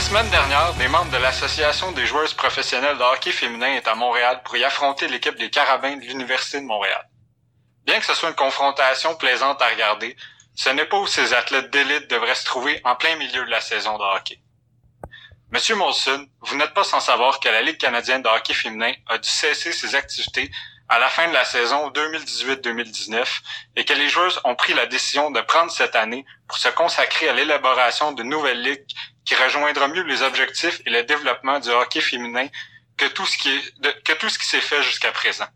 [0.00, 3.94] La semaine dernière, des membres de l'Association des joueuses professionnelles de hockey féminin étaient à
[3.94, 7.06] Montréal pour y affronter l'équipe des Carabins de l'Université de Montréal.
[7.84, 10.16] Bien que ce soit une confrontation plaisante à regarder,
[10.54, 13.60] ce n'est pas où ces athlètes d'élite devraient se trouver en plein milieu de la
[13.60, 14.40] saison de hockey.
[15.50, 19.18] Monsieur Molson, vous n'êtes pas sans savoir que la Ligue canadienne de hockey féminin a
[19.18, 20.50] dû cesser ses activités
[20.90, 23.24] à la fin de la saison 2018-2019
[23.76, 27.28] et que les joueuses ont pris la décision de prendre cette année pour se consacrer
[27.28, 28.84] à l'élaboration d'une nouvelle ligue
[29.24, 32.48] qui rejoindra mieux les objectifs et le développement du hockey féminin
[32.96, 35.46] que tout ce qui est, que tout ce qui s'est fait jusqu'à présent.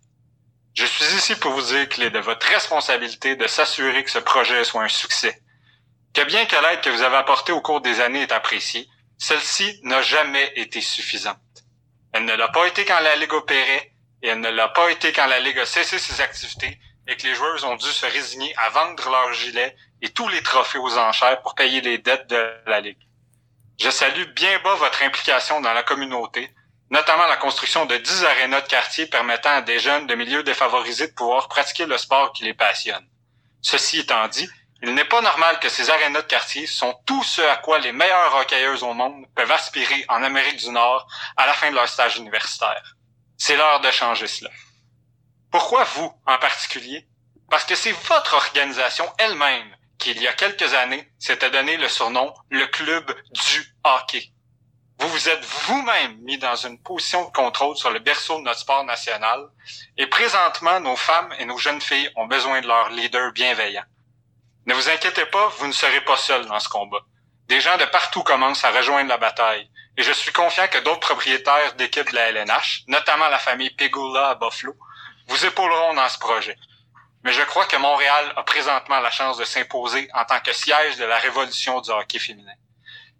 [0.72, 4.20] Je suis ici pour vous dire qu'il est de votre responsabilité de s'assurer que ce
[4.20, 5.42] projet soit un succès.
[6.14, 8.88] Que bien que l'aide que vous avez apportée au cours des années est appréciée,
[9.18, 11.38] celle-ci n'a jamais été suffisante.
[12.12, 13.93] Elle ne l'a pas été quand la Ligue opérait
[14.24, 17.26] et elle ne l'a pas été quand la Ligue a cessé ses activités et que
[17.26, 20.96] les joueurs ont dû se résigner à vendre leurs gilets et tous les trophées aux
[20.96, 23.06] enchères pour payer les dettes de la Ligue.
[23.78, 26.50] Je salue bien bas votre implication dans la communauté,
[26.88, 31.08] notamment la construction de 10 arénas de quartier permettant à des jeunes de milieux défavorisés
[31.08, 33.06] de pouvoir pratiquer le sport qui les passionne.
[33.60, 34.48] Ceci étant dit,
[34.82, 37.92] il n'est pas normal que ces arénas de quartier sont tout ce à quoi les
[37.92, 41.06] meilleures hockeyeuses au monde peuvent aspirer en Amérique du Nord
[41.36, 42.96] à la fin de leur stage universitaire.
[43.36, 44.50] C'est l'heure de changer cela.
[45.50, 47.06] Pourquoi vous, en particulier?
[47.50, 51.88] Parce que c'est votre organisation elle-même qui, il y a quelques années, s'était donné le
[51.88, 54.30] surnom le club du hockey.
[54.98, 58.60] Vous vous êtes vous-même mis dans une position de contrôle sur le berceau de notre
[58.60, 59.48] sport national
[59.96, 63.84] et présentement, nos femmes et nos jeunes filles ont besoin de leur leader bienveillant.
[64.66, 67.00] Ne vous inquiétez pas, vous ne serez pas seul dans ce combat.
[67.48, 71.00] Des gens de partout commencent à rejoindre la bataille et je suis confiant que d'autres
[71.00, 74.76] propriétaires d'équipes de la LNH, notamment la famille Pegula à Buffalo,
[75.28, 76.56] vous épauleront dans ce projet.
[77.22, 80.96] Mais je crois que Montréal a présentement la chance de s'imposer en tant que siège
[80.96, 82.52] de la révolution du hockey féminin.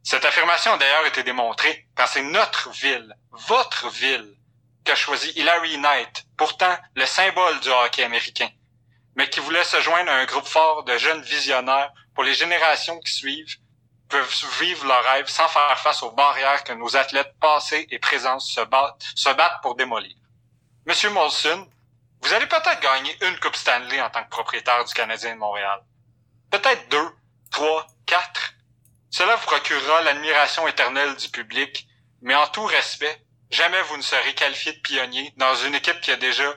[0.02, 4.36] Cette affirmation a d'ailleurs été démontrée quand c'est notre ville, votre ville,
[4.84, 8.50] qu'a choisi Hillary Knight, pourtant le symbole du hockey américain,
[9.16, 13.00] mais qui voulait se joindre à un groupe fort de jeunes visionnaires pour les générations
[13.00, 13.56] qui suivent
[14.14, 18.38] peuvent vivre leurs rêves sans faire face aux barrières que nos athlètes passés et présents
[18.38, 20.14] se battent, se battent pour démolir.
[20.86, 21.68] Monsieur Molson,
[22.22, 25.82] vous allez peut-être gagner une Coupe Stanley en tant que propriétaire du Canadien de Montréal.
[26.48, 27.10] Peut-être deux,
[27.50, 28.52] trois, quatre.
[29.10, 31.88] Cela vous procurera l'admiration éternelle du public,
[32.22, 33.20] mais en tout respect,
[33.50, 36.54] jamais vous ne serez qualifié de pionnier dans une équipe qui a déjà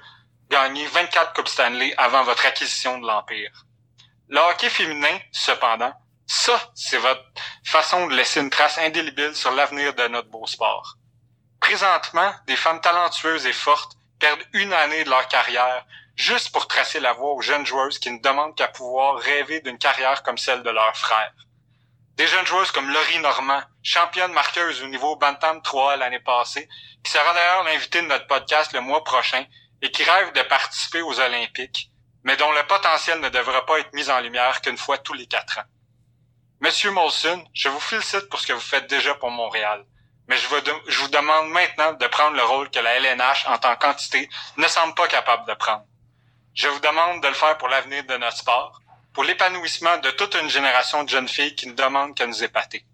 [0.51, 3.65] gagné 24 Coupes Stanley avant votre acquisition de l'Empire.
[4.29, 5.93] Le hockey féminin, cependant,
[6.27, 7.23] ça, c'est votre
[7.63, 10.97] façon de laisser une trace indélébile sur l'avenir de notre beau sport.
[11.61, 15.85] Présentement, des femmes talentueuses et fortes perdent une année de leur carrière
[16.17, 19.77] juste pour tracer la voie aux jeunes joueuses qui ne demandent qu'à pouvoir rêver d'une
[19.77, 21.33] carrière comme celle de leurs frères.
[22.15, 26.67] Des jeunes joueuses comme Laurie Normand, championne marqueuse au niveau Bantam 3 l'année passée,
[27.03, 29.45] qui sera d'ailleurs l'invitée de notre podcast le mois prochain
[29.81, 31.91] et qui rêve de participer aux Olympiques,
[32.23, 35.27] mais dont le potentiel ne devra pas être mis en lumière qu'une fois tous les
[35.27, 35.65] quatre ans.
[36.59, 39.85] Monsieur Molson, je vous félicite pour ce que vous faites déjà pour Montréal,
[40.27, 44.27] mais je vous, demande maintenant de prendre le rôle que la LNH en tant qu'entité
[44.57, 45.85] ne semble pas capable de prendre.
[46.55, 48.81] Je vous demande de le faire pour l'avenir de notre sport,
[49.13, 52.87] pour l'épanouissement de toute une génération de jeunes filles qui ne demandent qu'à nous épater.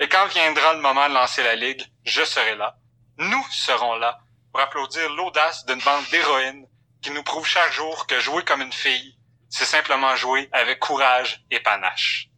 [0.00, 2.76] Et quand viendra le moment de lancer la Ligue, je serai là.
[3.18, 4.18] Nous serons là
[4.50, 6.66] pour applaudir l'audace d'une bande d'héroïnes
[7.02, 9.16] qui nous prouve chaque jour que jouer comme une fille,
[9.48, 12.30] c'est simplement jouer avec courage et panache.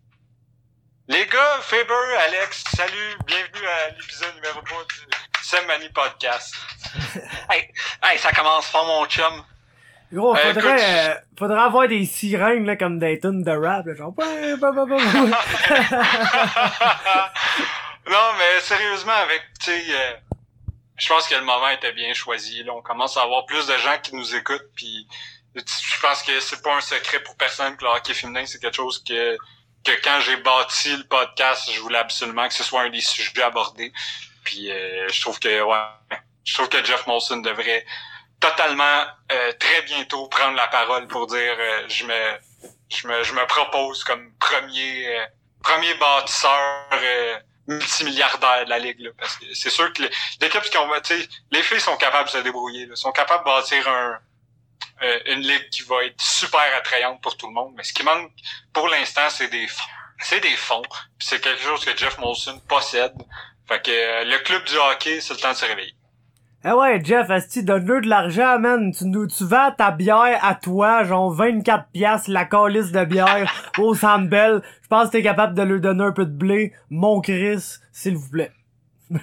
[1.09, 4.95] Les gars, Faber, Alex, salut, bienvenue à l'épisode numéro 3 du
[5.43, 6.55] Sam Mani Podcast.
[7.51, 9.43] Hey, hey, ça commence fort, mon chum.
[10.13, 13.87] Gros, Euh, faudrait, écoute, euh, faudrait avoir des sirènes, là, comme des tunes de rap,
[13.87, 14.25] là, genre, bah,
[14.61, 14.97] bah, bah, bah.
[18.11, 20.13] non, mais sérieusement, avec, tu sais, euh,
[20.99, 22.63] je pense que le moment était bien choisi.
[22.65, 25.07] Là, on commence à avoir plus de gens qui nous écoutent, puis
[25.55, 28.77] je pense que c'est pas un secret pour personne que le hockey féminin, c'est quelque
[28.77, 29.37] chose que
[29.85, 33.43] que quand j'ai bâti le podcast, je voulais absolument que ce soit un des sujets
[33.43, 33.93] abordés.
[34.45, 37.85] Puis euh, je trouve que ouais, je trouve que Jeff Molson devrait
[38.41, 42.39] totalement euh, très bientôt prendre la parole pour dire euh, je me
[42.89, 45.27] je me je me propose comme premier euh,
[45.63, 50.03] premier bâtisseur euh, multimilliardaire de la ligue là, parce que c'est sûr que
[50.41, 50.91] l'équipe qui ont
[51.51, 54.19] les filles sont capables de se débrouiller là, sont capables de bâtir un
[55.03, 58.03] euh, une ligue qui va être super attrayante pour tout le monde mais ce qui
[58.03, 58.31] manque
[58.73, 59.85] pour l'instant c'est des fonds
[60.21, 60.83] c'est des fonds
[61.19, 63.15] c'est quelque chose que Jeff Molson possède
[63.69, 65.95] fait que euh, le club du hockey c'est le temps de se réveiller
[66.65, 68.93] Eh ouais, Jeff, asti, donne-le de l'argent, man.
[68.93, 73.71] Tu, nous, tu vends ta bière à toi, genre 24 piastres, la calice de bière
[73.79, 74.63] au Sandbell.
[74.83, 76.73] Je pense que t'es capable de lui donner un peu de blé.
[76.91, 78.53] Mon Chris, s'il vous plaît.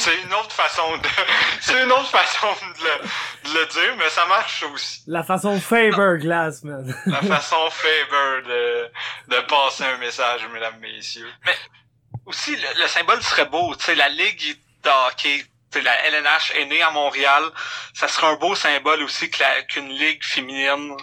[0.00, 1.08] c'est une autre façon de,
[1.60, 5.02] c'est une autre façon de le, de le dire, mais ça marche aussi.
[5.06, 6.94] La façon Faber Glass, man.
[7.06, 8.90] La façon Faber de,
[9.28, 11.30] de passer un message, mesdames, messieurs.
[11.44, 11.54] Mais
[12.26, 13.74] aussi, le, le symbole serait beau.
[13.76, 17.44] Tu sais, la ligue de hockey, tu sais, la LNH est née à Montréal.
[17.94, 20.96] Ça serait un beau symbole aussi que la- qu'une ligue féminine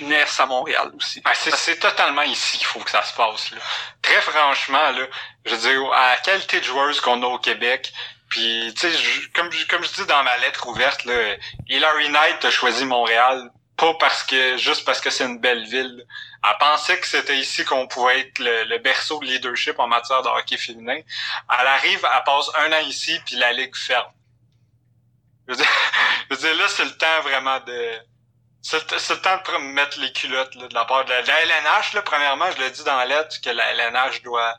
[0.00, 1.22] naisse à Montréal aussi.
[1.24, 3.50] Ah, c'est, c'est totalement ici qu'il faut que ça se passe.
[3.52, 3.58] Là.
[4.02, 5.06] Très franchement, là,
[5.46, 7.92] je veux dire, à la qualité de joueuse qu'on a au Québec,
[8.34, 8.98] puis tu sais,
[9.32, 11.36] comme, comme je dis dans ma lettre ouverte, là,
[11.68, 16.04] Hillary Knight a choisi Montréal pas parce que juste parce que c'est une belle ville.
[16.42, 20.22] Elle pensait que c'était ici qu'on pouvait être le, le berceau de leadership en matière
[20.22, 20.98] de hockey féminin.
[21.60, 24.10] Elle arrive, elle passe un an ici, puis la ligue ferme.
[25.46, 25.58] Je veux
[26.38, 27.90] dire, là, c'est le temps vraiment de
[28.62, 31.28] c'est le- le temps de mettre les culottes là, de la part de la, de
[31.28, 31.92] la LNH.
[31.92, 34.56] Là, premièrement, je l'ai dit dans la lettre que la LNH doit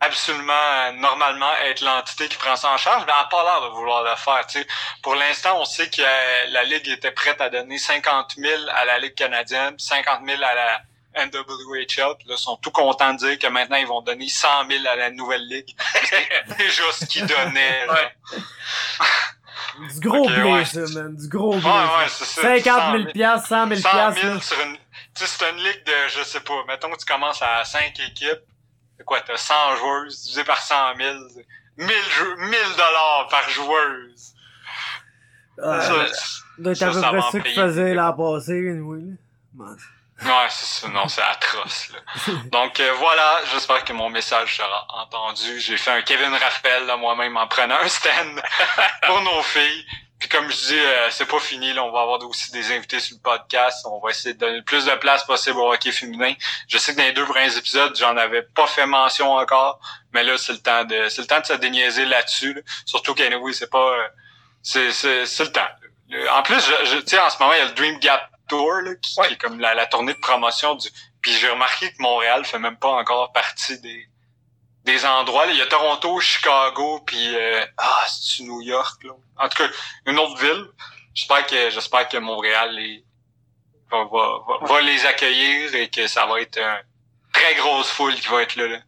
[0.00, 3.68] absolument, euh, normalement, être l'entité qui prend ça en charge, mais elle n'a pas l'air
[3.68, 4.46] de vouloir le faire.
[4.46, 4.66] tu sais.
[5.02, 8.84] Pour l'instant, on sait que euh, la Ligue était prête à donner 50 000 à
[8.84, 10.80] la Ligue canadienne, puis 50 000 à la
[11.26, 12.16] NWHL.
[12.18, 14.86] Puis là, ils sont tout contents de dire que maintenant, ils vont donner 100 000
[14.86, 15.74] à la nouvelle Ligue.
[16.04, 17.86] C'est déjà ce qu'ils donnaient.
[17.86, 17.92] là.
[17.92, 18.38] Ouais.
[19.92, 20.64] Du gros Ok, blé, ouais.
[20.64, 21.16] ça, man.
[21.16, 21.64] Du gros blé.
[21.64, 22.42] Ouais, ouais, c'est ça.
[22.42, 24.40] 50 100 000 piastres, 100 000 100 piastres, 000 là.
[24.40, 24.76] sur une...
[24.76, 24.80] Tu
[25.14, 28.40] sais, c'est une ligue de, je sais pas, mettons que tu commences à 5 équipes.
[29.00, 31.18] C'est quoi, t'as 100 joueuses divisé par 100 000.
[31.78, 34.34] 1000, jou- 1000 dollars par joueuse.
[35.56, 35.94] Ouais, Ça, ça
[36.58, 38.60] doit être à ça, peu ça près ça faisaient l'an passé.
[39.54, 39.64] Bon.
[39.64, 40.88] Ouais, c'est ça.
[40.88, 42.32] Non, c'est atroce, là.
[42.52, 43.40] Donc, euh, voilà.
[43.50, 45.58] J'espère que mon message sera entendu.
[45.60, 48.42] J'ai fait un Kevin Raphaël, là, moi-même, en prenant un stand
[49.06, 49.86] pour nos filles.
[50.20, 51.72] Puis comme je dis, euh, c'est pas fini.
[51.72, 53.86] Là, on va avoir aussi des invités sur le podcast.
[53.86, 56.34] On va essayer de donner le plus de place possible au hockey féminin.
[56.68, 59.80] Je sais que dans les deux premiers épisodes, j'en avais pas fait mention encore,
[60.12, 62.52] mais là, c'est le temps de, c'est le temps de se déniaiser là-dessus.
[62.52, 62.60] là.
[62.84, 64.08] Surtout qu'anyway, c'est pas, euh,
[64.62, 65.68] c'est, c'est, c'est le temps.
[66.32, 68.28] En plus, je, je- tu sais, en ce moment, il y a le Dream Gap
[68.48, 70.88] Tour, là, qui, qui est comme la, la tournée de promotion du.
[71.22, 74.09] Puis j'ai remarqué que Montréal fait même pas encore partie des
[74.84, 75.46] des endroits.
[75.46, 75.52] là.
[75.52, 79.12] Il y a Toronto, Chicago, puis euh, ah, c'est New York, là?
[79.36, 79.68] En tout cas,
[80.06, 80.66] une autre ville.
[81.14, 82.78] J'espère que j'espère que Montréal
[83.90, 86.82] va, va, va les accueillir et que ça va être une
[87.32, 88.68] très grosse foule qui va être là.
[88.68, 88.78] là.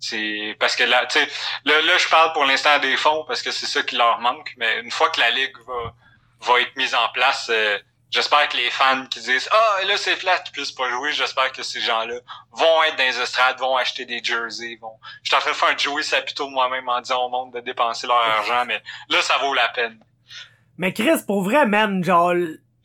[0.00, 1.28] C'est parce que là, tu sais,
[1.64, 4.52] là, là, je parle pour l'instant des fonds parce que c'est ça qui leur manque.
[4.56, 5.94] Mais une fois que la ligue va,
[6.40, 7.78] va être mise en place, euh,
[8.10, 11.52] j'espère que les fans qui disent ah là c'est flat qu'ils puissent pas jouer, j'espère
[11.52, 12.16] que ces gens-là
[12.52, 14.92] vont être dans les estrades, vont acheter des jerseys, vont.
[15.22, 17.60] Je suis en train de faire un Joey Sapito moi-même en disant au monde de
[17.60, 19.98] dépenser leur argent, mais là ça vaut la peine.
[20.78, 22.32] Mais Chris, pour vrai, man, genre,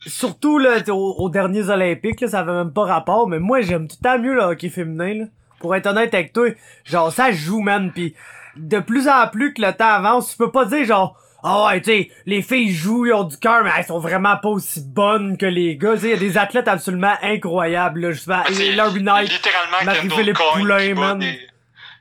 [0.06, 3.96] surtout là, aux, derniers Olympiques, là, ça avait même pas rapport, mais moi j'aime tout
[4.02, 5.24] le temps mieux le hockey féminin, là.
[5.60, 6.48] Pour être honnête avec toi,
[6.84, 8.14] genre ça joue, man, pis
[8.56, 11.80] de plus en plus que le temps avance, tu peux pas dire genre ah ouais,
[11.80, 14.80] tu sais, les filles jouent, ils ont du cœur, mais elles sont vraiment pas aussi
[14.84, 15.94] bonnes que les gars.
[16.02, 18.14] Il y a des athlètes absolument incroyables, là.
[18.26, 21.18] Pas, Ah, Larry Knight, littéralement Marie-Philippe Poulain, man.
[21.20, 21.48] des-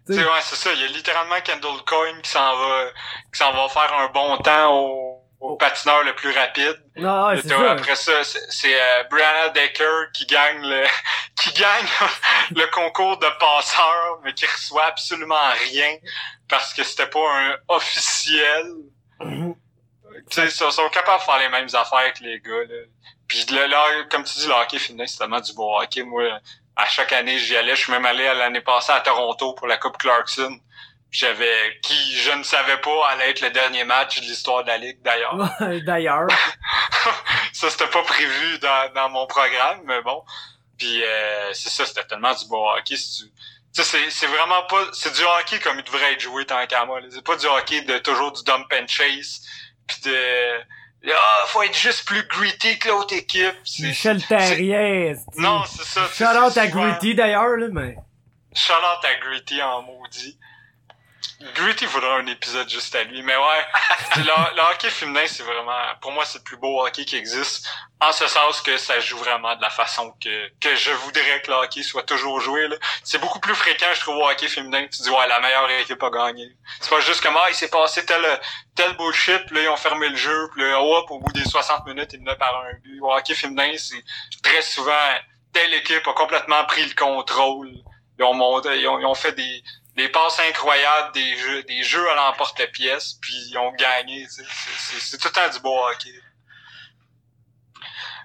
[0.08, 0.20] tu sais.
[0.24, 0.70] ouais, c'est ça.
[0.74, 2.86] Il y a littéralement Kendall Coyne qui s'en va,
[3.34, 6.76] qui s'en va faire un bon temps au, au patineur le plus rapide.
[6.98, 7.72] Non, ouais, Et c'est ça.
[7.72, 10.84] Après ça, c'est c'est, euh, Brianna Decker qui gagne le
[11.42, 11.88] qui gagne
[12.56, 15.36] le concours de passeur, mais qui reçoit absolument
[15.72, 15.98] rien
[16.48, 18.64] parce que c'était pas un officiel.
[19.22, 19.56] Tu
[20.30, 22.64] sais, ils sont, sont capables de faire les mêmes affaires que les gars.
[22.70, 22.84] Là.
[23.28, 23.46] Puis
[24.10, 26.04] comme tu dis, le hockey féminin, c'est tellement du beau hockey.
[26.04, 26.24] Moi,
[26.76, 27.76] à chaque année, j'y allais.
[27.76, 30.58] Je suis même allé l'année passée à Toronto pour la Coupe Clarkson.
[31.12, 34.78] J'avais qui, je ne savais pas, allait être le dernier match de l'histoire de la
[34.78, 35.38] Ligue d'ailleurs.
[35.86, 36.28] D'ailleurs.
[37.54, 40.24] ça, c'était pas prévu dans, dans mon programme, mais bon.
[40.78, 42.98] Puis euh, c'est ça, c'était tellement du beau hockey.
[42.98, 43.32] si tu-
[43.84, 44.88] c'est, c'est vraiment pas.
[44.94, 47.00] C'est du hockey comme il devrait être joué tant qu'à moi.
[47.10, 49.42] C'est pas du hockey de toujours du dump and chase.
[49.88, 50.16] Puis de.
[51.12, 53.54] Ah, faut être juste plus gritty que l'autre équipe.
[53.80, 55.24] Michel esti.
[55.38, 56.08] Non, c'est ça.
[56.12, 57.96] Shout out à Gritty d'ailleurs, là, mais.
[58.56, 60.40] Shout out à Gritty en maudit.
[61.42, 63.22] Gritty faudra un épisode juste à lui.
[63.22, 63.66] Mais ouais,
[64.18, 67.68] le, le hockey féminin, c'est vraiment, pour moi, c'est le plus beau hockey qui existe.
[68.00, 71.52] En ce sens que ça joue vraiment de la façon que, que je voudrais que
[71.52, 72.68] le hockey soit toujours joué.
[73.04, 74.88] C'est beaucoup plus fréquent, je trouve, au hockey féminin.
[74.88, 76.48] Tu dis, ouais, la meilleure équipe a gagné.
[76.80, 78.22] C'est pas juste comme, ah, il s'est passé tel,
[78.76, 81.44] tel bullshit, puis là, ils ont fermé le jeu, puis là, hop, au bout des
[81.44, 83.00] 60 minutes, ils menaient par un but.
[83.02, 84.04] Au hockey féminin, c'est
[84.42, 84.94] très souvent,
[85.52, 87.72] telle équipe a complètement pris le contrôle.
[88.18, 89.62] Ils ont monté, ils ont, ils ont fait des,
[89.96, 94.28] des passes incroyables, des jeux, des jeux à l'emporte-pièce, puis ils ont gagné.
[94.30, 96.14] C'est- tout le temps du beau hockey.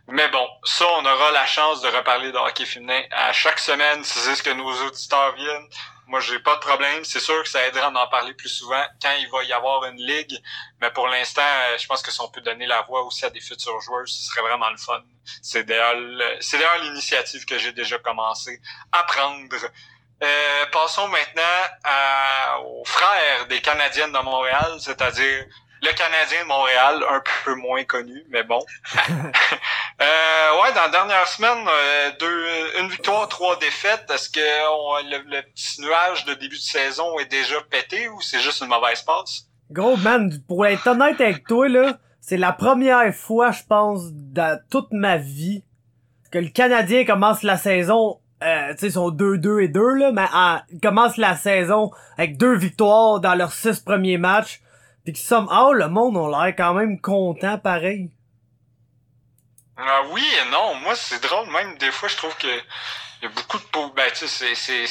[0.08, 4.02] Mais bon, ça, on aura la chance de reparler de hockey féminin à chaque semaine
[4.02, 5.68] si c'est ce que nos auditeurs viennent.
[6.08, 7.04] Moi, j'ai pas de problème.
[7.04, 9.84] C'est sûr que ça aidera à en parler plus souvent quand il va y avoir
[9.84, 10.36] une ligue.
[10.80, 13.30] Mais pour l'instant, euh, je pense que si on peut donner la voix aussi à
[13.30, 15.00] des futurs joueurs, ce serait vraiment le fun.
[15.40, 15.94] C'est d'ailleurs
[16.82, 18.60] l'initiative que j'ai déjà commencé
[18.90, 19.48] à prendre.
[20.22, 21.42] Euh, passons maintenant
[21.84, 25.46] à, aux frères des Canadiennes de Montréal, c'est-à-dire
[25.82, 28.62] le Canadien de Montréal, un peu moins connu, mais bon.
[28.98, 34.10] euh, ouais, dans la dernière semaine, euh, deux, une victoire, trois défaites.
[34.10, 38.60] Est-ce que le, petit nuage de début de saison est déjà pété ou c'est juste
[38.60, 39.46] une mauvaise passe?
[39.70, 44.60] Gros man, pour être honnête avec toi là, c'est la première fois, je pense, dans
[44.70, 45.64] toute ma vie
[46.30, 50.26] que le Canadien commence la saison euh, tu sais, sont 2-2 et 2, là, mais
[50.72, 54.60] ils commencent la saison avec deux victoires dans leurs six premiers matchs.
[55.04, 58.10] Pis qui oh le monde a l'air quand même content pareil.
[59.78, 62.48] Ah oui et non, moi c'est drôle, même des fois je trouve que
[63.22, 63.92] il y a beaucoup de pauvres.
[63.94, 64.86] Ben, tu sais, c'est,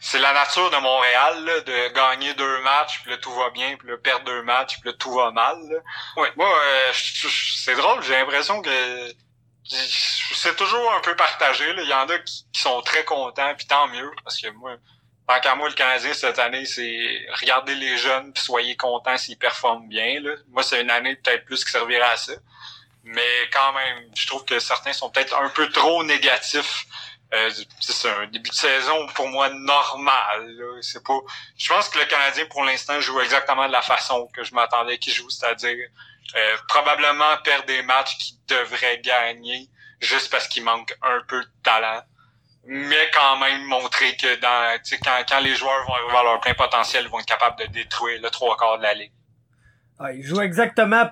[0.00, 3.76] c'est, la nature de Montréal, là, de gagner deux matchs, puis là, tout va bien,
[3.76, 5.56] puis là, perdre deux matchs, puis là, tout va mal.
[5.68, 5.76] Là.
[6.16, 6.32] Ouais.
[6.36, 8.70] Moi, euh, c'est drôle, j'ai l'impression que
[9.70, 11.72] c'est toujours un peu partagé.
[11.72, 11.82] Là.
[11.82, 14.76] Il y en a qui, sont très contents, puis tant mieux, parce que moi,
[15.30, 19.38] Tant qu'à moi, le Canadien, cette année, c'est regarder les jeunes puis soyez contents s'ils
[19.38, 20.20] performent bien.
[20.20, 20.32] Là.
[20.48, 22.32] Moi, c'est une année peut-être plus qui servira à ça.
[23.04, 26.84] Mais quand même, je trouve que certains sont peut-être un peu trop négatifs.
[27.32, 30.52] Euh, c'est un début de saison pour moi normal.
[30.82, 31.18] C'est pas.
[31.56, 34.98] Je pense que le Canadien pour l'instant joue exactement de la façon que je m'attendais
[34.98, 35.76] qu'il joue, c'est-à-dire
[36.34, 39.68] euh, probablement perdre des matchs qu'il devrait gagner
[40.00, 42.02] juste parce qu'il manque un peu de talent
[42.66, 46.54] mais quand même montrer que dans quand, quand les joueurs vont arriver à leur plein
[46.54, 49.12] potentiel, ils vont être capables de détruire le trois quarts de la ligue.
[49.98, 51.10] Ah, ils jouent exactement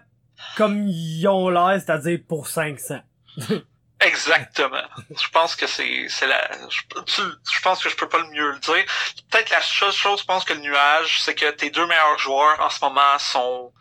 [0.57, 3.01] comme ils ont l'air, c'est-à-dire pour 500.
[4.01, 4.85] Exactement.
[5.11, 8.53] je pense que c'est c'est la je, je, pense que je peux pas le mieux
[8.53, 8.85] le dire.
[9.31, 12.61] Peut-être la seule chose je pense que le nuage, c'est que tes deux meilleurs joueurs
[12.61, 13.73] en ce moment sont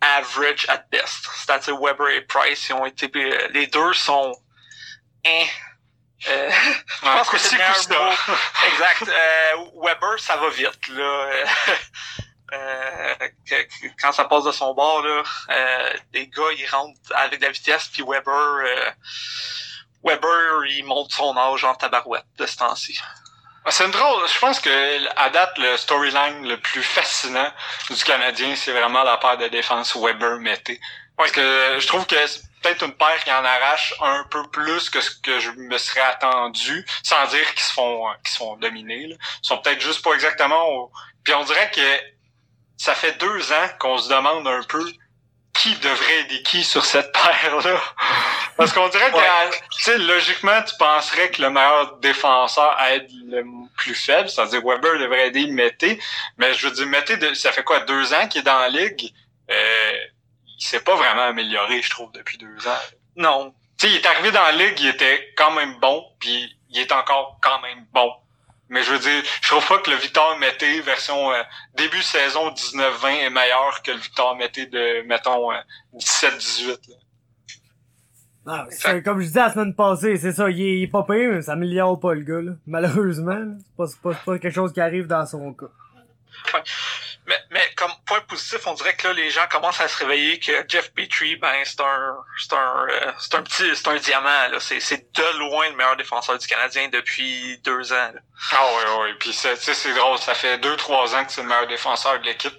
[0.00, 1.28] average at best.
[1.34, 3.10] C'est-à-dire Weber et Price, ils ont été
[3.50, 4.32] les deux sont
[5.26, 5.44] hein,
[6.28, 6.50] euh,
[6.86, 8.14] je pense que c'est le meilleur
[8.72, 9.02] exact.
[9.02, 10.88] Euh, Weber, ça va vite.
[10.88, 11.28] Là.
[12.52, 13.14] Euh,
[14.00, 17.50] quand ça passe de son bord, là, euh, les gars, ils rentrent avec de la
[17.50, 18.90] vitesse, puis Weber, euh,
[20.04, 23.00] Weber, il monte son âge en tabarouette de ce temps-ci.
[23.64, 24.28] Ah, c'est une drôle.
[24.28, 27.50] Je pense que à date, le storyline le plus fascinant
[27.90, 30.80] du Canadien, c'est vraiment la paire de défense Weber-Mété.
[31.16, 32.14] Parce que je trouve que
[32.62, 36.02] peut-être une paire qui en arrache un peu plus que ce que je me serais
[36.02, 39.08] attendu, sans dire qu'ils se font qu'ils se font dominer.
[39.08, 40.92] Ils sont peut-être juste pas exactement au...
[41.24, 42.15] Puis on dirait que
[42.76, 44.84] ça fait deux ans qu'on se demande un peu
[45.54, 47.80] qui devrait aider qui sur cette paire-là.
[48.56, 53.44] Parce qu'on dirait que, tu sais, logiquement, tu penserais que le meilleur défenseur aide le
[53.76, 55.98] plus faible, c'est-à-dire Weber devrait aider Mété.
[56.38, 59.12] Mais je veux dire, Mété, ça fait quoi, deux ans qu'il est dans la ligue?
[59.50, 59.92] Euh,
[60.58, 62.78] il s'est pas vraiment amélioré, je trouve, depuis deux ans.
[63.16, 63.54] Non.
[63.78, 66.78] Tu sais, il est arrivé dans la ligue, il était quand même bon, puis il
[66.78, 68.12] est encore quand même bon.
[68.68, 71.42] Mais je veux dire, je trouve pas que le Victor Mété version euh,
[71.76, 75.52] début saison 19-20 est meilleur que le Victor Mété de, mettons,
[75.94, 76.68] 17-18.
[78.48, 78.52] Euh,
[78.84, 81.32] ah, comme je disais la semaine passée, c'est ça, il est, il est pas pire,
[81.32, 82.52] mais ça améliore pas le gars, là.
[82.66, 85.66] Malheureusement, c'est pas, pas, pas quelque chose qui arrive dans son cas.
[87.26, 90.38] Mais, mais comme point positif, on dirait que là, les gens commencent à se réveiller
[90.38, 94.48] que Jeff Petrie, ben, c'est un, c'est un, euh, c'est un petit, c'est un diamant,
[94.52, 94.60] là.
[94.60, 98.20] C'est, c'est de loin le meilleur défenseur du Canadien depuis deux ans, là.
[98.52, 99.14] Ah oui, oui.
[99.18, 100.18] Puis c'est, c'est drôle.
[100.18, 102.54] Ça fait deux, trois ans que c'est le meilleur défenseur de l'équipe.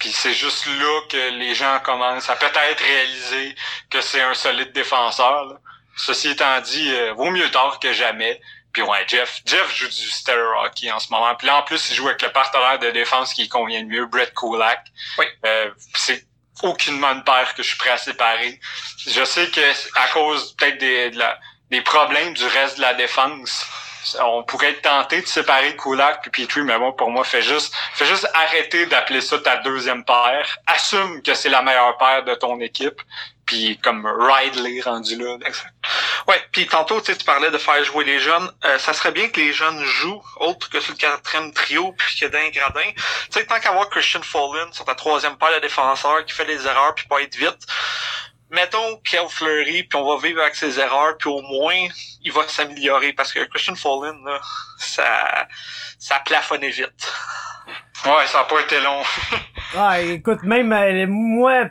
[0.00, 3.54] Puis c'est juste là que les gens commencent à peut-être réaliser
[3.90, 5.56] que c'est un solide défenseur, là.
[5.96, 8.40] Ceci étant dit, euh, vaut mieux tard que jamais.
[8.78, 11.34] Puis ouais, Jeff, Jeff joue du stellar hockey en ce moment.
[11.34, 14.06] Puis là, en plus, il joue avec le partenaire de défense qui convient le mieux,
[14.06, 14.86] Brett Kulak.
[15.18, 15.24] Oui.
[15.44, 16.24] Euh, c'est
[16.62, 18.60] aucunement une paire que je suis prêt à séparer.
[19.04, 19.60] Je sais que
[19.98, 21.10] à cause peut-être des,
[21.70, 23.66] des problèmes du reste de la défense,
[24.20, 27.74] on pourrait être tenté de séparer Kulak puis Petrie, mais bon, pour moi, fais juste,
[27.94, 30.56] fais juste arrêter d'appeler ça ta deuxième paire.
[30.68, 33.02] Assume que c'est la meilleure paire de ton équipe
[33.48, 35.38] puis comme Ridley rendu là.
[36.28, 39.40] Ouais, puis tantôt tu parlais de faire jouer les jeunes, euh, ça serait bien que
[39.40, 42.90] les jeunes jouent autre que sur le quatrième trio puis que d'un gradin.
[42.94, 46.66] Tu sais tant qu'avoir Christian Fallen sur ta troisième paire de défenseurs qui fait les
[46.66, 47.58] erreurs puis pas être vite.
[48.50, 51.88] Mettons Kel Fleury puis on va vivre avec ses erreurs puis au moins
[52.22, 54.40] il va s'améliorer parce que Christian Fallen là,
[54.78, 55.48] ça
[55.98, 57.14] ça plafonnait vite.
[58.04, 59.02] Ouais, ça a pas été long.
[59.74, 61.70] ouais, écoute même euh, moi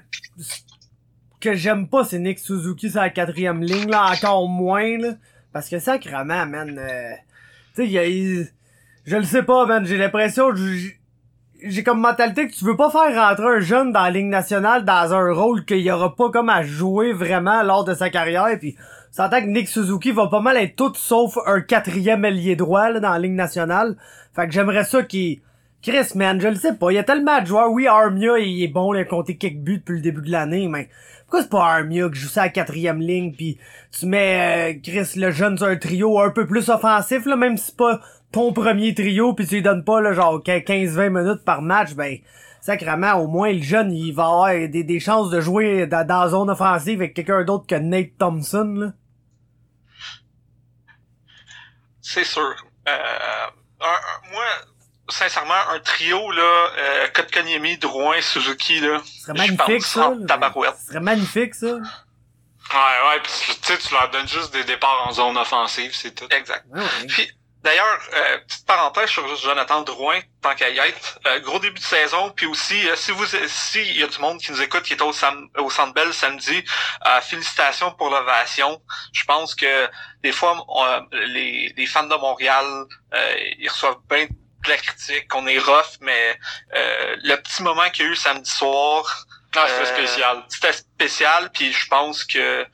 [1.52, 5.14] que j'aime pas, c'est Nick Suzuki sur la quatrième ligne, là, encore moins, là.
[5.54, 7.12] Parce que sacrément, man, euh,
[7.76, 8.48] tu sais, il
[9.06, 10.50] je le sais pas, man, j'ai l'impression,
[11.64, 14.84] j'ai comme mentalité que tu veux pas faire rentrer un jeune dans la ligne nationale
[14.84, 18.76] dans un rôle qu'il aura pas comme à jouer vraiment lors de sa carrière, puis
[19.12, 23.00] s'entend que Nick Suzuki va pas mal être tout sauf un quatrième ailier droit, là,
[23.00, 23.96] dans la ligne nationale.
[24.36, 25.40] Fait que j'aimerais ça qu'il...
[25.82, 28.62] Chris, man, je le sais pas, il y a tellement de joueurs, oui, Armia, il
[28.62, 30.90] est bon, il a compté quelques buts depuis le début de l'année, mais
[31.28, 33.60] pourquoi c'est pas Armia qui joue ça à quatrième ligne, puis
[33.92, 37.58] tu mets euh, Chris le jeune sur un trio un peu plus offensif, là, même
[37.58, 38.00] si c'est pas
[38.32, 42.18] ton premier trio, puis tu lui donnes pas là, genre 15-20 minutes par match, ben
[42.62, 46.50] sacrément, au moins le jeune, il va avoir des, chances de jouer dans, la zone
[46.50, 48.94] offensive avec quelqu'un d'autre que Nate Thompson, là.
[52.02, 52.56] C'est sûr.
[52.88, 52.94] Euh,
[54.32, 54.46] moi,
[55.10, 56.42] sincèrement, un trio, là,
[56.78, 60.02] euh, Kotkaniemi, Drouin, Suzuki, là, Ce serait je magnifique, ça.
[60.80, 61.68] Ce serait magnifique, ça.
[61.68, 66.14] Ouais, ouais, pis tu sais, tu leur donnes juste des départs en zone offensive, c'est
[66.14, 66.28] tout.
[66.32, 66.66] Exact.
[66.70, 67.08] Ouais, ouais.
[67.08, 67.32] Puis,
[67.64, 71.86] d'ailleurs, euh, petite parenthèse sur Jonathan Drouin, tant qu'à y être, euh, gros début de
[71.86, 74.84] saison, puis aussi, euh, si vous, si il y a du monde qui nous écoute,
[74.84, 76.62] qui est au, Sam, au Centre Bell samedi,
[77.06, 78.82] euh, félicitations pour l'ovation.
[79.14, 79.90] Je pense que
[80.22, 82.66] des fois, on- euh, les, les fans de Montréal,
[83.14, 84.28] euh, ils reçoivent bien
[84.68, 86.38] de la critique, qu'on est rough, mais
[86.76, 90.44] euh, le petit moment qu'il y a eu samedi soir, Ah, c'était Euh, spécial.
[90.50, 92.66] c'était spécial, puis je pense que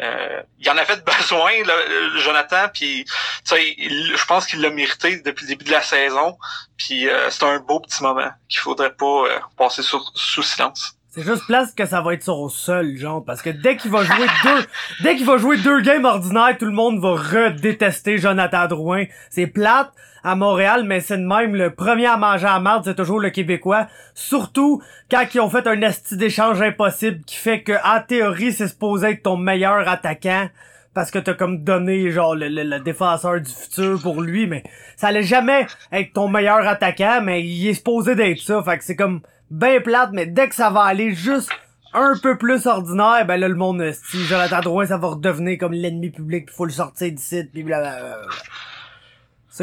[0.00, 3.10] euh, il en avait besoin, là, euh, Jonathan, puis tu
[3.44, 6.38] sais, il- je pense qu'il l'a mérité depuis le début de la saison,
[6.78, 10.92] puis euh, c'est un beau petit moment qu'il faudrait pas euh, passer sur- sous silence.
[11.12, 14.04] C'est juste place que ça va être sur seul, genre, parce que dès qu'il va
[14.04, 14.66] jouer deux,
[15.00, 19.04] dès qu'il va jouer deux games ordinaires, tout le monde va redétester Jonathan Drouin.
[19.30, 19.90] C'est plate
[20.22, 23.30] à Montréal, mais c'est de même, le premier à manger à marde, c'est toujours le
[23.30, 23.86] Québécois.
[24.14, 28.68] Surtout quand ils ont fait un esti d'échange impossible qui fait que, en théorie, c'est
[28.68, 30.48] supposé être ton meilleur attaquant.
[30.92, 34.64] Parce que t'as comme donné genre le, le- défenseur du futur pour lui, mais
[34.96, 38.60] ça allait jamais être ton meilleur attaquant, mais il est supposé d'être ça.
[38.64, 39.20] Fait que c'est comme
[39.52, 41.50] ben plate, mais dès que ça va aller juste
[41.94, 45.72] un peu plus ordinaire, ben là le monde, si Jonathan Drouin, ça va redevenir comme
[45.72, 48.16] l'ennemi public, pis faut le sortir d'ici, pis blablabla.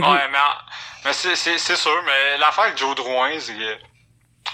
[0.02, 0.38] Qui- Ouais, mais,
[1.06, 3.54] mais c'est, c'est, c'est sûr, mais l'affaire avec Joe Drouin, c'est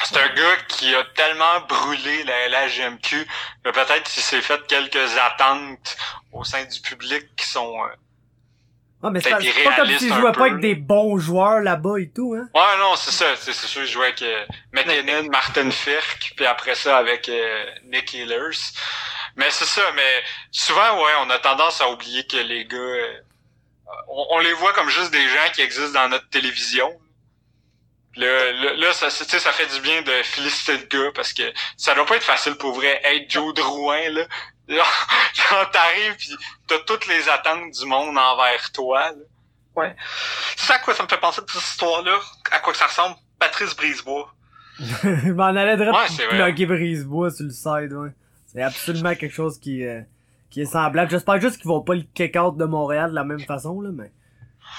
[0.05, 3.27] c'est un gars qui a tellement brûlé la LHGMQ
[3.63, 5.95] que peut-être qu'il s'est fait quelques attentes
[6.31, 7.77] au sein du public qui sont...
[7.83, 7.87] euh,
[9.03, 9.29] Ah, mais c'est
[9.63, 12.47] pas, comme s'il jouait peu, pas avec des bons joueurs là-bas et tout, hein.
[12.55, 13.35] Ouais, non, c'est ça.
[13.35, 18.15] C'est, sûr, je jouais avec euh, McKinnon, Martin Firk, puis après ça avec euh, Nick
[18.15, 18.57] Ehlers.
[19.35, 22.77] Mais c'est ça, mais souvent, ouais, on a tendance à oublier que les gars...
[24.07, 26.89] on, on les voit comme juste des gens qui existent dans notre télévision.
[28.15, 31.11] Là, là, là, ça, c'est- tu sais, ça fait du bien de féliciter le gars
[31.15, 31.43] parce que
[31.77, 34.25] ça doit pas être facile pour vrai être Joe Drouin, là.
[35.49, 36.35] Quand t'arrives pis
[36.67, 39.93] t'as toutes les attentes du monde envers toi, là.
[40.55, 42.19] C'est ça à quoi ça me fait penser de cette histoire-là,
[42.51, 43.15] à quoi que ça ressemble?
[43.39, 44.31] Patrice Brisebois.
[44.79, 46.07] Je m'en allais direct Ouais,
[46.67, 48.11] Brisebois sur le side, ouais.
[48.45, 50.01] C'est absolument quelque chose qui, euh,
[50.53, 51.09] qui est semblable.
[51.09, 53.89] J'espère juste qu'ils vont pas le kick out de Montréal de la même façon, là,
[53.91, 54.11] mais.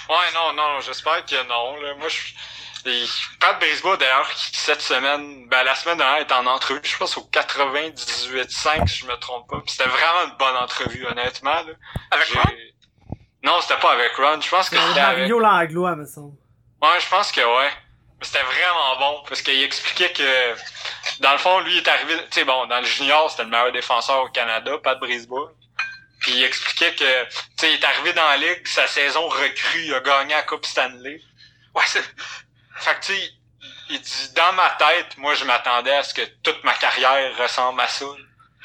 [0.09, 1.77] Ouais, non, non, j'espère que non.
[1.83, 1.95] Là.
[1.97, 2.89] Moi, je...
[2.89, 3.05] et
[3.41, 7.17] Pat Brisebois, d'ailleurs, qui, cette semaine, ben, la semaine dernière, est en entrevue, je pense,
[7.17, 9.61] au 98.5, si je me trompe pas.
[9.61, 11.51] Puis c'était vraiment une bonne entrevue, honnêtement.
[11.51, 11.73] Là.
[12.13, 12.53] Avec Ron?
[13.43, 14.41] Non, c'était pas avec Ron.
[14.41, 15.19] Je pense que c'était avec...
[15.19, 16.37] Mario Langlois, me semble.
[16.83, 17.71] Ouais, je pense que ouais.
[18.21, 20.55] Mais c'était vraiment bon, parce qu'il expliquait que,
[21.21, 22.15] dans le fond, lui, il est arrivé...
[22.31, 25.51] Tu sais, bon, dans le junior, c'était le meilleur défenseur au Canada, Pat Brisebois.
[26.25, 29.85] Puis il expliquait que, tu sais, il est arrivé dans la ligue, sa saison recrue,
[29.85, 31.21] il a gagné la Coupe Stanley.
[31.75, 32.03] Ouais, c'est...
[32.77, 33.31] Fait que tu sais,
[33.91, 37.79] il dit dans ma tête, moi je m'attendais à ce que toute ma carrière ressemble
[37.83, 38.07] à ça.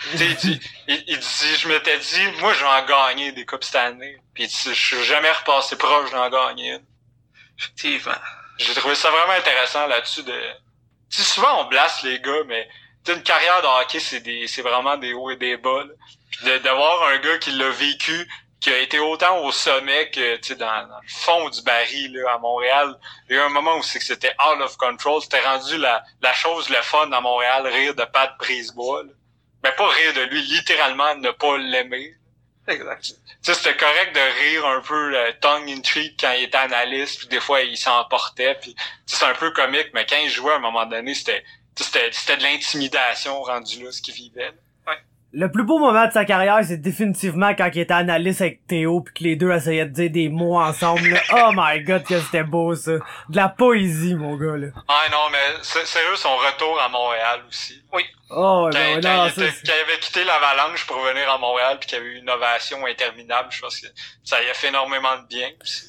[0.04, 3.34] Tu sais, il dit, il, il dit, je m'étais dit, moi je vais en gagner
[3.34, 4.22] des coupes Stanley.
[4.34, 6.86] Puis il dit, je suis jamais repassé proche d'en gagner une.
[7.58, 8.16] Effectivement.
[8.58, 10.42] J'ai trouvé ça vraiment intéressant là-dessus de.
[11.12, 12.70] Tu sais, souvent on blasse les gars, mais
[13.08, 15.84] une carrière de hockey, c'est des, c'est vraiment des hauts et des bas.
[15.84, 15.94] là.
[16.32, 18.28] Puis de, de voir un gars qui l'a vécu,
[18.60, 22.38] qui a été autant au sommet que dans, dans le fond du baril là, à
[22.40, 22.94] Montréal.
[23.30, 25.22] Il y a eu un moment où c'est que c'était out of control.
[25.22, 29.04] C'était rendu la, la chose le fun à Montréal, rire de Pat Brisebois.
[29.64, 32.16] Mais pas rire de lui, littéralement ne pas l'aimer.
[32.68, 33.16] Exact.
[33.42, 37.28] C'était correct de rire un peu le tongue in cheek quand il était analyste, puis
[37.28, 40.60] des fois il s'emportait, puis c'est un peu comique, mais quand il jouait à un
[40.60, 41.44] moment donné, c'était
[41.76, 44.46] c'était c'était de l'intimidation rendu là ce qu'il vivait.
[44.46, 44.94] là.
[45.32, 49.02] Le plus beau moment de sa carrière, c'est définitivement quand il était analyste avec Théo
[49.02, 51.08] pis que les deux essayaient de dire des mots ensemble.
[51.08, 51.20] là.
[51.32, 52.94] Oh my god, que c'était beau ça.
[52.94, 54.70] De la poésie, mon gars là.
[54.88, 57.80] Ah non, mais c'est- sérieux, son retour à Montréal aussi.
[57.92, 60.24] Oh ouais, Quand, ben ouais, quand non, il, ça, était- c'est- quand il avait quitté
[60.24, 63.78] l'Avalanche pour venir à Montréal puis qu'il y avait eu une ovation interminable, je pense
[63.80, 63.88] que
[64.24, 65.86] ça y a fait énormément de bien aussi.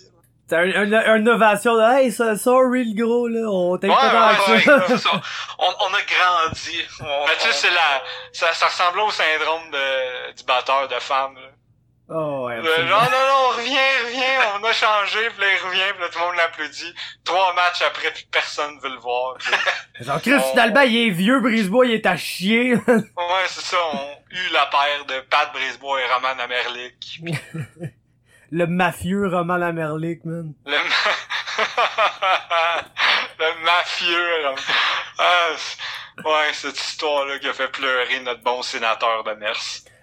[0.50, 3.96] C'est un- un- une innovation de Hey, ça, sorry le gros là, on t'aime Ouais,
[3.96, 4.76] ouais, ça.
[4.76, 5.10] Ouais, c'est ça.
[5.58, 6.84] On, on a grandi.
[7.00, 10.88] On, Mais tu sais, on- c'est la, ça, ça ressemblait au syndrome de, du batteur
[10.88, 11.40] de femme, là.
[12.12, 15.92] Oh ouais, Le, non, non, non, reviens, reviens, on a changé, puis là, il revient,
[15.92, 16.92] puis là, tout le monde l'applaudit.
[17.24, 19.36] Trois matchs après, puis personne veut le voir.
[20.00, 22.74] Genre Chris, finalement, il est vieux, Brisebois, il est à chier.
[22.74, 23.04] ouais,
[23.46, 27.20] c'est ça, on a eu la paire de Pat Brisebois et Roman Amerlic.
[28.50, 30.52] le mafieux Roman Lamerlick, man.
[30.66, 31.64] Le, ma-
[33.38, 34.54] le mafieux, là.
[35.18, 35.48] Ah,
[36.24, 39.56] ouais, cette histoire-là qui a fait pleurer notre bon sénateur de Mers.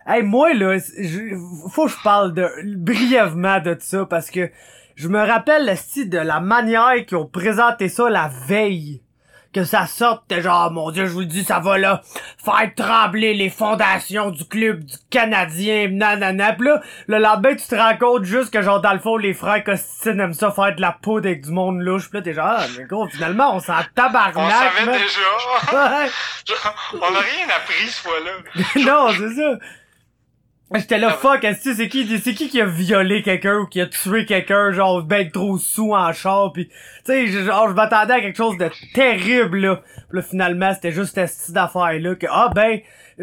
[0.05, 1.35] Hey, moi, là, je-
[1.73, 4.49] faut que je parle de, brièvement de ça, parce que
[4.95, 9.01] je me rappelle le style de la manière qu'ils ont présenté ça la veille.
[9.57, 12.03] Que ça sorte, t'es genre, mon dieu, je vous le dis, ça va là,
[12.45, 16.53] faire trembler les fondations du club du Canadien, nanana.
[16.53, 19.33] Pis là, le lendemain, tu te rends compte juste que genre, dans le fond, les
[19.33, 22.11] frères Costine aiment ça faire de la poudre avec du monde louche.
[22.11, 26.07] Pis là, t'es genre, ah, mais gros, finalement, on s'en tabarnak, On savait déjà.
[26.93, 28.31] On n'a rien appris ce fois-là.
[28.85, 29.57] non, c'est ça.
[30.75, 33.79] J'étais là, fuck, est-ce que c'est qui, c'est qui qui a violé quelqu'un ou qui
[33.79, 36.73] a tué quelqu'un, genre, ben trop sous en char, pis, tu
[37.05, 39.75] sais, genre, je m'attendais à quelque chose de terrible, là.
[40.09, 42.81] Pis là, finalement, c'était juste cette style d'affaire-là, que, ah, ben,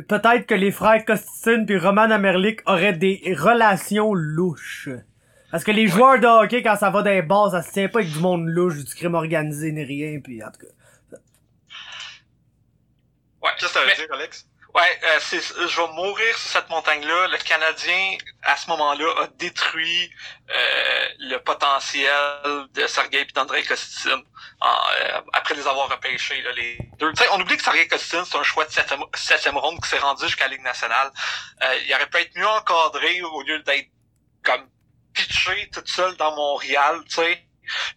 [0.08, 4.88] peut-être que les frères Costine puis Roman Amerlic auraient des relations louches.
[5.50, 7.88] Parce que les joueurs de hockey, quand ça va dans les bars, ça se tient
[7.88, 11.16] pas avec du monde louche, du crime organisé, ni rien, pis en tout cas.
[13.42, 13.50] Ouais.
[13.58, 14.48] Qu'est-ce que ça veut Mais- dire, Alex?
[14.74, 15.20] Ouais, euh,
[15.68, 17.28] je vais mourir sur cette montagne-là.
[17.28, 20.10] Le Canadien, à ce moment-là, a détruit
[20.50, 22.10] euh, le potentiel
[22.72, 24.24] de Sergei et d'Andrei Kostitine
[24.60, 26.42] en, euh, après les avoir repêchés.
[26.42, 27.12] Là, les deux.
[27.30, 30.24] On oublie que Sergei Kostitine, c'est un choix de septième, septième ronde qui s'est rendu
[30.24, 31.12] jusqu'à la Ligue nationale.
[31.62, 33.90] Euh, il aurait pu être mieux encadré au lieu d'être
[34.42, 34.68] comme
[35.12, 37.46] pitché tout seul dans Montréal, tu sais.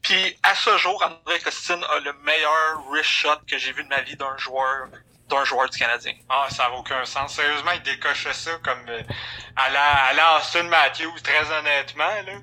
[0.04, 3.90] Puis à ce jour, André Costine a le meilleur wrist shot que j'ai vu de
[3.90, 4.90] ma vie d'un joueur
[5.28, 6.14] d'un joueur du Canadien.
[6.30, 7.34] Ah, ça n'a aucun sens.
[7.34, 9.02] Sérieusement, il décochait ça comme euh,
[9.56, 12.34] à la, à la Austin Matthews, très honnêtement, là.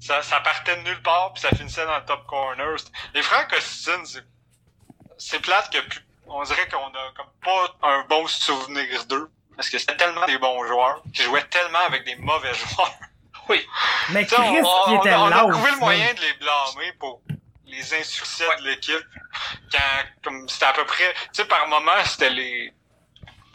[0.00, 2.76] Ça, ça partait de nulle part, puis ça finissait dans le top corner.
[3.14, 4.24] Les frères Costine, c'est,
[5.18, 9.30] c'est plate que plus- on dirait qu'on a comme pas un bon souvenir d'eux.
[9.56, 12.94] Parce que c'était tellement des bons joueurs, qui jouaient tellement avec des mauvais joueurs.
[14.10, 16.92] Mais Tu sais, Chris, on, on- était on a trouvé le moyen de les blâmer
[17.00, 17.20] pour
[17.68, 19.06] les insuccès de l'équipe.
[19.70, 22.72] Quand, comme c'était à peu près, tu sais, par moment, c'était les,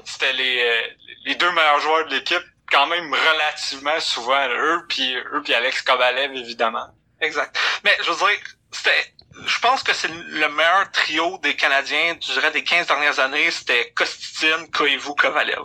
[0.05, 0.87] c'était les, euh,
[1.25, 5.81] les deux meilleurs joueurs de l'équipe, quand même relativement souvent, eux puis eux puis Alex
[5.81, 6.87] Kovalev, évidemment.
[7.21, 7.57] Exact.
[7.83, 8.39] Mais je veux dire,
[8.71, 9.13] c'était.
[9.45, 13.49] Je pense que c'est le meilleur trio des Canadiens, je dirais, des 15 dernières années,
[13.49, 15.63] c'était Kostitine, Koivu, Kovalev.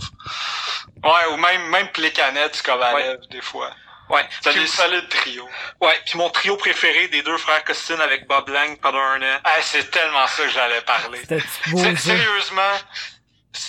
[1.05, 3.71] Ouais, ou même, même Plekanec, Kovalev, des fois.
[4.11, 4.27] Ouais.
[4.41, 5.49] C'est des solides trios.
[5.81, 9.41] Ouais, puis mon trio préféré des deux frères Costitine avec Bob Lang pendant un an.
[9.45, 11.21] Ah, c'est tellement ça que j'allais parler.
[11.69, 11.97] Beau.
[11.97, 12.73] Sérieusement,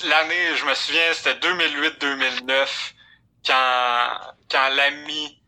[0.06, 2.68] l'année, je me souviens, c'était 2008-2009,
[3.46, 5.40] quand, quand l'ami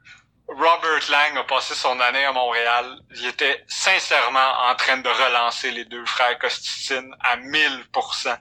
[0.47, 2.99] Robert Lang a passé son année à Montréal.
[3.15, 8.37] Il était sincèrement en train de relancer les deux frères Costitine à 1000%.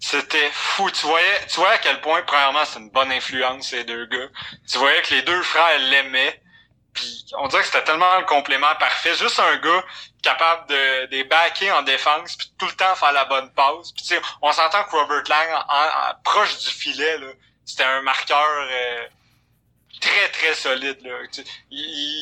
[0.00, 0.90] C'était fou.
[0.90, 4.28] Tu voyais, tu voyais à quel point, premièrement, c'est une bonne influence, ces deux gars.
[4.70, 6.40] Tu voyais que les deux frères l'aimaient.
[6.94, 9.14] Puis on dirait que c'était tellement le complément parfait.
[9.14, 9.84] Juste un gars
[10.22, 13.92] capable de des backer en défense puis tout le temps faire la bonne passe.
[13.92, 17.28] Puis tu sais, on s'entend que Robert Lang en, en- proche du filet là,
[17.64, 19.06] c'était un marqueur euh,
[20.00, 21.18] très très solide là.
[21.32, 21.78] Tu sais, il,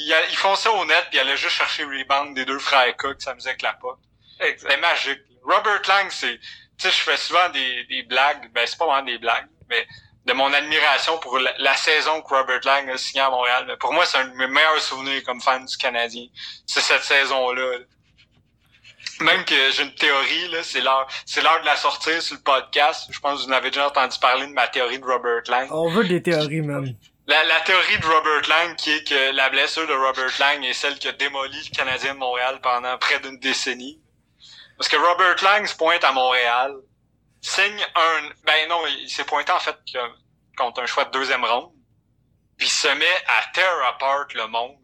[0.09, 2.95] il, il fonçait au net puis il allait juste chercher le rebound des deux frères
[2.97, 3.99] Cook, ça faisait que la pote.
[4.41, 5.21] C'était magique.
[5.43, 6.39] Robert Lang, c'est
[6.79, 9.87] tu sais, je fais souvent des, des blagues, ben c'est pas vraiment des blagues, mais
[10.27, 13.65] de mon admiration pour la, la saison que Robert Lang a signé à Montréal.
[13.69, 16.27] Mais pour moi, c'est un de mes meilleurs souvenirs comme fan du Canadien.
[16.67, 17.79] C'est cette saison-là.
[17.79, 17.85] là.
[19.21, 22.43] Même que j'ai une théorie, là, c'est l'heure, c'est l'heure de la sortir sur le
[22.43, 23.07] podcast.
[23.11, 25.69] Je pense que vous en avez déjà entendu parler de ma théorie de Robert Lang.
[25.71, 26.95] On veut des théories, man.
[27.29, 30.75] La, la théorie de Robert Lang, qui est que la blessure de Robert Lang est
[30.75, 34.01] celle qui a démoli le Canadien de Montréal pendant près d'une décennie.
[34.77, 36.75] Parce que Robert Lang se pointe à Montréal,
[37.41, 38.31] signe un...
[38.45, 39.77] Ben non, il s'est pointé en fait
[40.57, 41.73] contre un choix de deuxième ronde,
[42.57, 44.77] puis se met à tear apart le monde.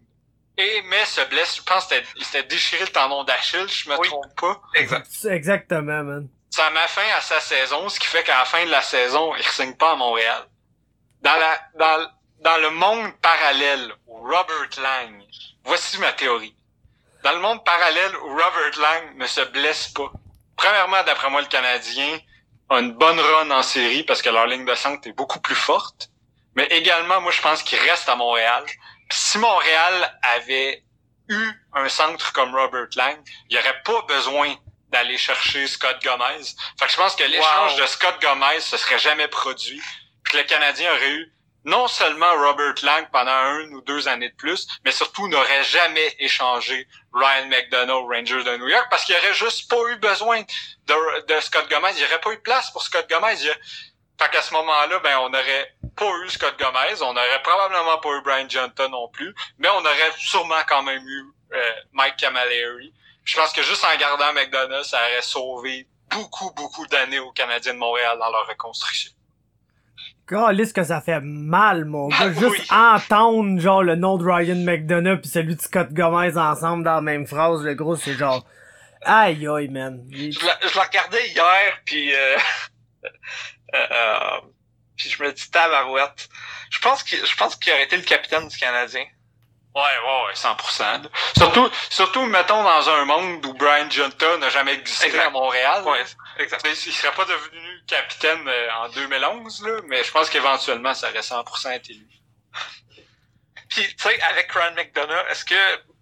[0.59, 4.09] Et mais se blesse, je pense qu'il s'était déchiré le tendon d'Achille, je me Oui.
[4.09, 4.61] trompe pas.
[4.75, 5.09] Exact.
[5.25, 6.29] Exactement, man.
[6.51, 9.35] ça met fin à sa saison, ce qui fait qu'à la fin de la saison,
[9.35, 10.47] il ne signe pas à Montréal.
[11.23, 12.07] Dans la, dans,
[12.41, 15.23] dans le monde parallèle où Robert Lang,
[15.65, 16.55] voici ma théorie.
[17.23, 20.11] Dans le monde parallèle où Robert Lang ne se blesse pas.
[20.57, 22.19] Premièrement, d'après moi, le Canadien
[22.69, 25.55] a une bonne run en série parce que leur ligne de centre est beaucoup plus
[25.55, 26.09] forte.
[26.57, 28.65] Mais également, moi, je pense qu'il reste à Montréal.
[29.11, 30.85] si Montréal avait
[31.29, 34.55] eu un centre comme Robert Lang, il n'y aurait pas besoin
[34.89, 36.45] d'aller chercher Scott Gomez.
[36.79, 39.81] Fait que je pense que l'échange de Scott Gomez se serait jamais produit.
[40.25, 41.33] Puis le Canadien aurait eu
[41.65, 46.15] non seulement Robert Lang pendant une ou deux années de plus, mais surtout n'aurait jamais
[46.19, 50.43] échangé Ryan McDonough, Rangers de New York, parce qu'il aurait juste pas eu besoin
[50.87, 51.91] de, Scott Gomez.
[51.93, 53.37] Il n'y aurait pas eu de place pour Scott Gomez.
[53.41, 58.11] Il qu'à ce moment-là, ben, on n'aurait pas eu Scott Gomez, on n'aurait probablement pas
[58.11, 62.93] eu Brian Johnson non plus, mais on aurait sûrement quand même eu euh, Mike Camilleri.
[63.25, 67.75] Je pense que juste en gardant McDonough, ça aurait sauvé beaucoup, beaucoup d'années aux Canadiens
[67.75, 69.13] de Montréal dans leur reconstruction.
[70.33, 72.17] Calisse que ça fait mal, mon gars.
[72.21, 76.85] Ah, Juste entendre, genre, le nom de Ryan McDonough pis celui de Scott Gomez ensemble
[76.85, 78.45] dans la même phrase, le gros, c'est genre...
[79.05, 80.03] Aïe, aïe, man.
[80.11, 82.15] Je, je la regardais hier, puis...
[82.15, 82.37] Euh,
[83.05, 83.09] euh,
[83.75, 84.41] euh,
[84.97, 86.29] puis je me dis, tabarouette.
[86.71, 89.05] Je pense qu'il, je pense qu'il aurait été le capitaine du Canadien.
[89.75, 91.09] Ouais, ouais, ouais, 100%.
[91.37, 95.83] Surtout, surtout, mettons, dans un monde où Brian Junta n'a jamais existé à Montréal.
[95.85, 96.05] Ouais,
[96.39, 96.67] exact.
[96.67, 101.21] Il serait pas devenu capitaine euh, en 2011, là, mais je pense qu'éventuellement, ça aurait
[101.21, 102.23] 100% été lui.
[103.69, 105.55] Puis, tu sais, avec Ryan McDonough, est-ce que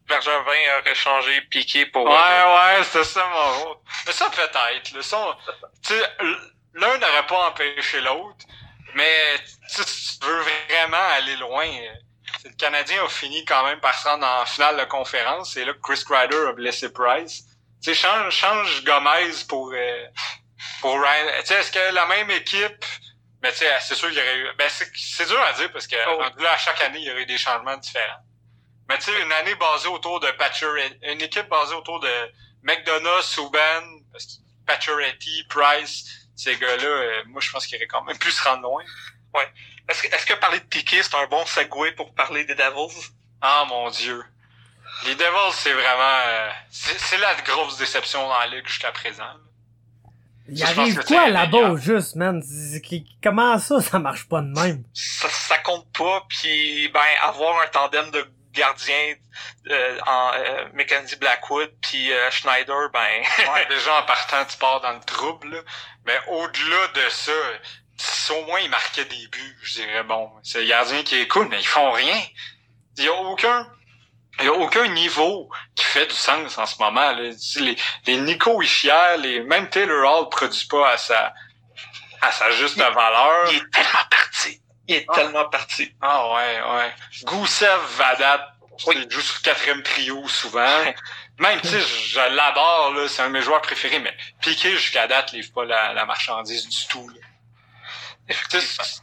[0.07, 2.05] Bergevin aurait changé Piqué pour...
[2.05, 4.93] Ouais, ouais, c'est ça, mon Mais ça, peut-être.
[6.75, 8.45] L'un n'aurait pas empêché l'autre,
[8.95, 9.37] mais
[9.69, 11.67] si tu veux vraiment aller loin
[12.45, 15.57] le Canadien a fini quand même par se rendre en finale de conférence.
[15.57, 17.45] Et là, Chris Kreider a blessé Price.
[17.83, 20.07] Tu sais, change, change Gomez pour, euh,
[20.81, 21.27] pour Ryan.
[21.41, 22.85] Tu sais, est-ce que la même équipe,
[23.43, 25.87] mais tu sais, c'est sûr qu'il y aurait eu, ben, c'est dur à dire parce
[25.87, 26.23] que oh.
[26.43, 28.23] là, à chaque année, il y aurait eu des changements différents.
[28.89, 30.67] Mais tu sais, une année basée autour de Patcher,
[31.03, 33.83] une équipe basée autour de McDonough, Subban,
[34.67, 36.05] Pacioretty, Price,
[36.37, 38.83] ces gars-là, euh, moi, je pense qu'ils auraient quand même pu se rendre loin.
[39.35, 39.49] Ouais.
[39.89, 43.11] Est-ce que, est que parler de Piqué, c'est un bon segue pour parler des Devils?
[43.41, 44.23] Ah, mon Dieu.
[45.07, 46.21] Les Devils, c'est vraiment...
[46.27, 49.35] Euh, c'est la grosse déception dans la Ligue jusqu'à présent.
[50.53, 52.43] Il arrive quoi là-bas juste, man?
[53.23, 54.85] Comment ça, ça marche pas de même?
[54.95, 59.15] Ça, ça compte pas, puis ben avoir un tandem de gardiens
[59.69, 63.23] euh, en euh, Mackenzie Blackwood puis euh, Schneider, ben...
[63.55, 65.65] ouais, déjà en partant, tu pars dans le trouble.
[66.05, 67.33] Mais au-delà de ça,
[67.97, 71.29] si au moins ils marquaient des buts, je dirais bon, c'est le gardien qui est
[71.29, 72.21] cool, mais ils font rien.
[72.97, 73.71] Il y a aucun
[74.41, 77.13] il y a aucun niveau qui fait du sens en ce moment.
[77.13, 77.31] Là.
[77.57, 77.77] Les,
[78.07, 81.33] les Nico Ischier, les même Taylor Hall produit pas à sa
[82.21, 83.51] à sa juste valeur.
[83.53, 84.61] Il est tellement parti.
[84.89, 85.15] Il est ah.
[85.15, 85.95] tellement parti.
[86.01, 86.95] Ah ouais, ouais.
[87.25, 88.55] Goussev, Vadat,
[88.87, 88.97] oui.
[88.97, 90.85] il joue sur le quatrième trio souvent.
[91.39, 95.33] Même, sais, je l'adore, là, c'est un de mes joueurs préférés, mais Piqué jusqu'à date
[95.33, 97.11] livre pas la, la marchandise du tout.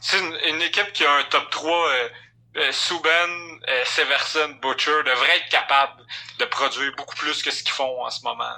[0.00, 2.08] C'est une, équipe qui a un top 3, euh,
[2.58, 2.72] euh,
[3.68, 6.04] euh, Severson, Butcher, devrait être capable
[6.38, 8.56] de produire beaucoup plus que ce qu'ils font en ce moment.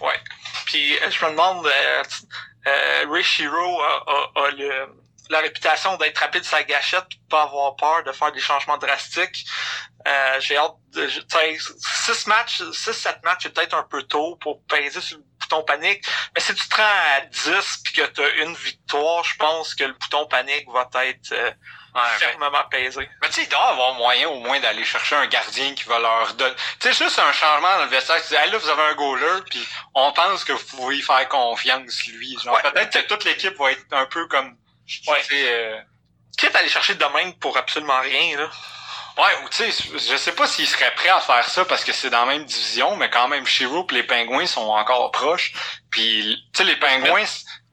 [0.00, 0.20] Ouais.
[0.66, 4.88] Puis je me demande, Ray a, le,
[5.30, 9.46] la réputation d'être rapide sa gâchette, de pas avoir peur de faire des changements drastiques.
[10.40, 11.08] J'ai hâte de...
[11.08, 16.04] 6 matchs, 6-7 matchs, c'est peut-être un peu tôt pour peser sur le bouton panique.
[16.34, 19.74] Mais si tu te rends à 10 puis que tu as une victoire, je pense
[19.74, 21.50] que le bouton panique va être euh,
[22.18, 23.08] fermement pesé.
[23.22, 25.98] Mais tu sais, il doit avoir moyen au moins d'aller chercher un gardien qui va
[25.98, 26.54] leur donner.
[26.80, 28.22] Tu sais, juste un changement dans le vestiaire.
[28.22, 31.02] Tu dis, hey, là, vous avez un goaler, puis on pense que vous pouvez y
[31.02, 32.36] faire confiance, lui.
[32.42, 34.56] Genre, peut-être que toute l'équipe va être un peu comme.
[35.08, 35.22] Ouais.
[35.32, 35.80] Euh...
[36.38, 38.50] Quitte à aller chercher demain pour absolument rien, là.
[39.16, 42.10] Ouais, tu sais, je sais pas s'ils seraient prêts à faire ça parce que c'est
[42.10, 45.54] dans la même division, mais quand même, Shiro et les Pingouins sont encore proches.
[45.90, 47.24] Puis, tu sais, les Pingouins,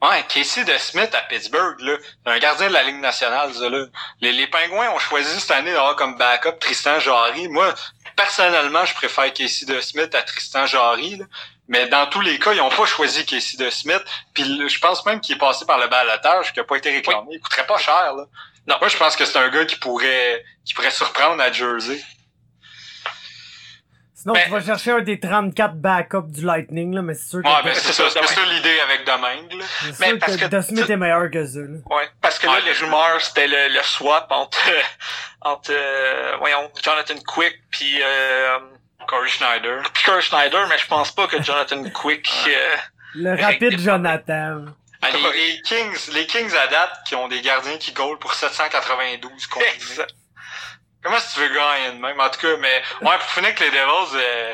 [0.10, 3.86] ouais, Casey de Smith à Pittsburgh, là, un gardien de la Ligue nationale, ça, là.
[4.22, 7.48] Les, les Pingouins ont choisi cette année d'avoir comme backup Tristan Jarry.
[7.48, 7.74] Moi,
[8.16, 11.26] personnellement, je préfère Casey de Smith à Tristan Jarry, là.
[11.70, 14.04] Mais dans tous les cas, ils ont pas choisi Casey de Smith.
[14.34, 17.30] Puis je pense même qu'il est passé par le balotage, qui a pas été réclamé.
[17.32, 18.26] Il coûterait pas cher, là.
[18.68, 22.02] Non, moi je pense que c'est un gars qui pourrait qui pourrait surprendre à Jersey.
[24.24, 27.48] Sinon, tu vas chercher un des 34 backups du Lightning, là, mais c'est sûr que...
[27.48, 29.66] Ouais, ben c'est ça, c'est ça l'idée avec Domingue, là.
[29.82, 31.94] C'est mais sûr parce que, que Smith est meilleur que eux, là.
[31.94, 34.58] Ouais, parce que là, les rumeurs, c'était le, le, swap entre,
[35.42, 38.60] entre, euh, voyons, Jonathan Quick puis euh,
[39.08, 39.84] Corey Schneider.
[40.06, 42.76] Corey Schneider, mais je pense pas que Jonathan Quick, euh,
[43.16, 44.68] Le rapide Jonathan.
[45.02, 48.34] Ah, les, les Kings, les Kings à date qui ont des gardiens qui goal pour
[48.34, 50.06] 792 combinés.
[51.04, 52.20] Comment est-ce que tu veux gagner de même?
[52.20, 54.54] En tout cas, mais, ouais, pour finir avec les Devils, euh,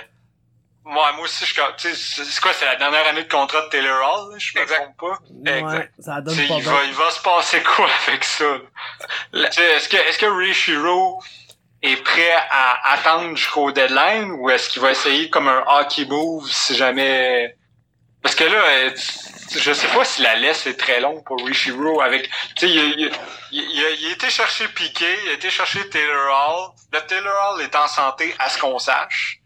[0.85, 3.69] moi, moi aussi, je, tu sais, c'est quoi, c'est la dernière année de contrat de
[3.69, 5.19] Taylor Hall, là, je me trompe pas?
[5.29, 5.93] Ouais, Exact.
[5.99, 8.45] ça donne pas il va, il va se passer quoi avec ça?
[9.33, 11.21] Est-ce que, est-ce que Ray Shiro
[11.83, 16.49] est prêt à attendre jusqu'au deadline ou est-ce qu'il va essayer comme un hockey move
[16.51, 17.55] si jamais...
[18.21, 18.91] Parce que là, euh,
[19.55, 22.99] je sais pas si la laisse est très longue pour Rishiro avec, tu sais, il,
[22.99, 23.11] il,
[23.51, 26.71] il, il a été chercher Piquet, il a été chercher Taylor Hall.
[26.91, 29.39] Le Taylor Hall est en santé à ce qu'on sache.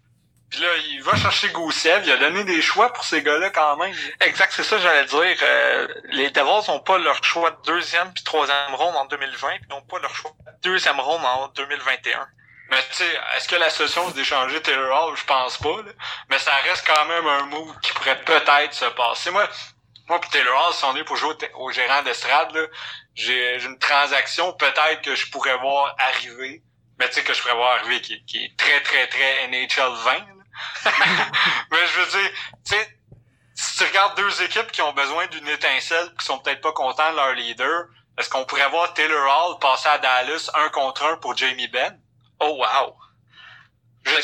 [0.53, 3.75] Puis là, il va chercher Goussev, il a donné des choix pour ces gars-là quand
[3.77, 3.91] même.
[4.21, 5.37] Exact, c'est ça j'allais dire.
[5.41, 9.67] Euh, les Devils n'ont pas leur choix de deuxième puis troisième ronde en 2020, puis
[9.71, 12.27] n'ont pas leur choix de deuxième ronde en 2021.
[12.73, 15.15] Mais tu sais, est-ce que la solution c'est d'échanger Taylor Hall?
[15.15, 15.91] Je pense pas, là.
[16.29, 19.29] Mais ça reste quand même un move qui pourrait peut-être se passer.
[19.29, 19.47] Moi,
[20.09, 22.51] moi pis Taylor Hall, si on est pour jouer au, gérant d'estrade,
[23.13, 26.63] j'ai une transaction peut-être que je pourrais voir arriver.
[26.97, 29.93] Mais tu sais, que je pourrais voir arriver qui, qui est très, très, très NHL
[29.93, 30.13] 20.
[30.13, 30.25] là.
[31.71, 32.31] mais je veux dire,
[32.65, 32.99] tu sais,
[33.53, 37.11] si tu regardes deux équipes qui ont besoin d'une étincelle qui sont peut-être pas contents
[37.11, 37.85] de leur leader,
[38.17, 42.02] est-ce qu'on pourrait voir Taylor Hall passer à Dallas un contre un pour Jamie Benn?
[42.45, 42.95] Oh wow!
[44.05, 44.21] Je je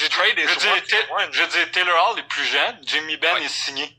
[1.31, 3.43] je dis, Taylor Hall est plus jeune, Jimmy Ben Ouais.
[3.45, 3.95] est signé.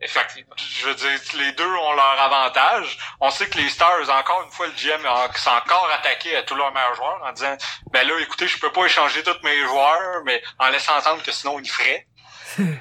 [0.00, 0.54] Effectivement.
[0.58, 2.98] Je veux dire, les deux ont leur avantage.
[3.20, 5.02] On sait que les Stars, encore une fois, le GM
[5.36, 7.56] s'est encore attaqué à tous leurs meilleurs joueurs en disant,
[7.92, 11.32] ben là, écoutez, je peux pas échanger tous mes joueurs, mais en laissant entendre que
[11.32, 12.06] sinon, il ferait.
[12.56, 12.76] tu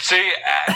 [0.00, 0.72] sais, euh,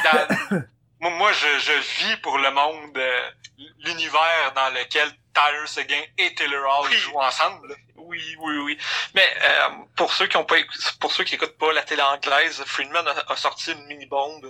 [1.01, 1.73] dans- moi, je, je
[2.05, 3.31] vis pour le monde, euh,
[3.79, 6.97] l'univers dans lequel Tyler Seguin et Taylor Hall Oui.
[6.97, 7.69] jouent ensemble.
[7.69, 7.75] là.
[7.97, 8.79] Oui, oui, oui.
[9.15, 12.03] Mais euh, pour ceux qui ont pas, éc- pour ceux qui écoutent pas la télé
[12.03, 14.45] anglaise, Friedman a, a sorti une mini bombe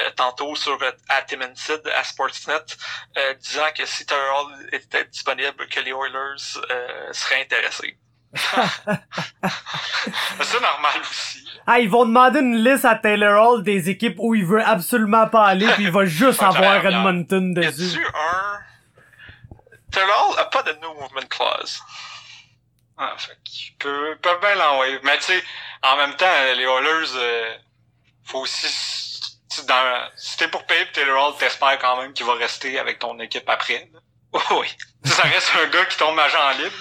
[0.00, 2.54] euh, tantôt sur euh, à Tim and Sid, à Sportsnet,
[3.16, 7.98] euh, disant que si Taylor Hall était disponible, que les Oilers euh, seraient intéressés.
[10.42, 11.44] C'est normal aussi.
[11.66, 15.26] Ah, ils vont demander une liste à Taylor Hall des équipes où il veut absolument
[15.28, 16.84] pas aller, puis il va juste avoir.
[16.84, 17.98] Edmonton Y dessus.
[17.98, 18.58] a-tu un
[19.90, 21.80] Taylor Hall a pas de no movement clause.
[22.96, 24.98] Ah, fait qu'ils peuvent, peuvent bien l'envoyer.
[25.04, 25.44] Mais tu sais,
[25.82, 27.56] en même temps, les Oilers, euh,
[28.24, 28.66] faut aussi,
[29.66, 33.18] dans, si t'es pour payer Taylor Hall, t'espères quand même qu'il va rester avec ton
[33.20, 33.88] équipe après.
[33.92, 34.00] là.
[34.32, 34.68] Oh, oui.
[35.04, 36.76] Ça reste un gars qui tombe agent libre.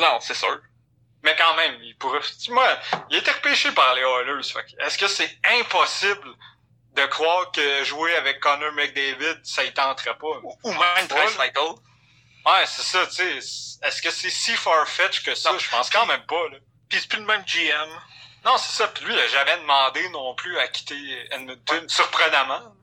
[0.00, 0.60] Non, c'est sûr.
[1.22, 2.66] Mais quand même, il pourrait, tu- moi,
[3.08, 4.42] il été repêché par les Oilers.
[4.42, 6.28] Fait Est-ce que c'est impossible
[6.92, 10.26] de croire que jouer avec Connor McDavid, ça y tenterait pas?
[10.42, 11.60] Ou, ou même Draisaitl.
[12.46, 13.78] Ouais, c'est ça, tu sais.
[13.86, 15.52] Est-ce que c'est si far-fetch que ça?
[15.52, 15.58] Non.
[15.58, 16.58] Je pense quand même pas, là.
[16.88, 17.88] Puis c'est plus le même GM.
[18.44, 18.88] Non, c'est ça.
[18.88, 22.74] Puis lui, il a jamais demandé non plus à quitter Edmonton, surprenamment.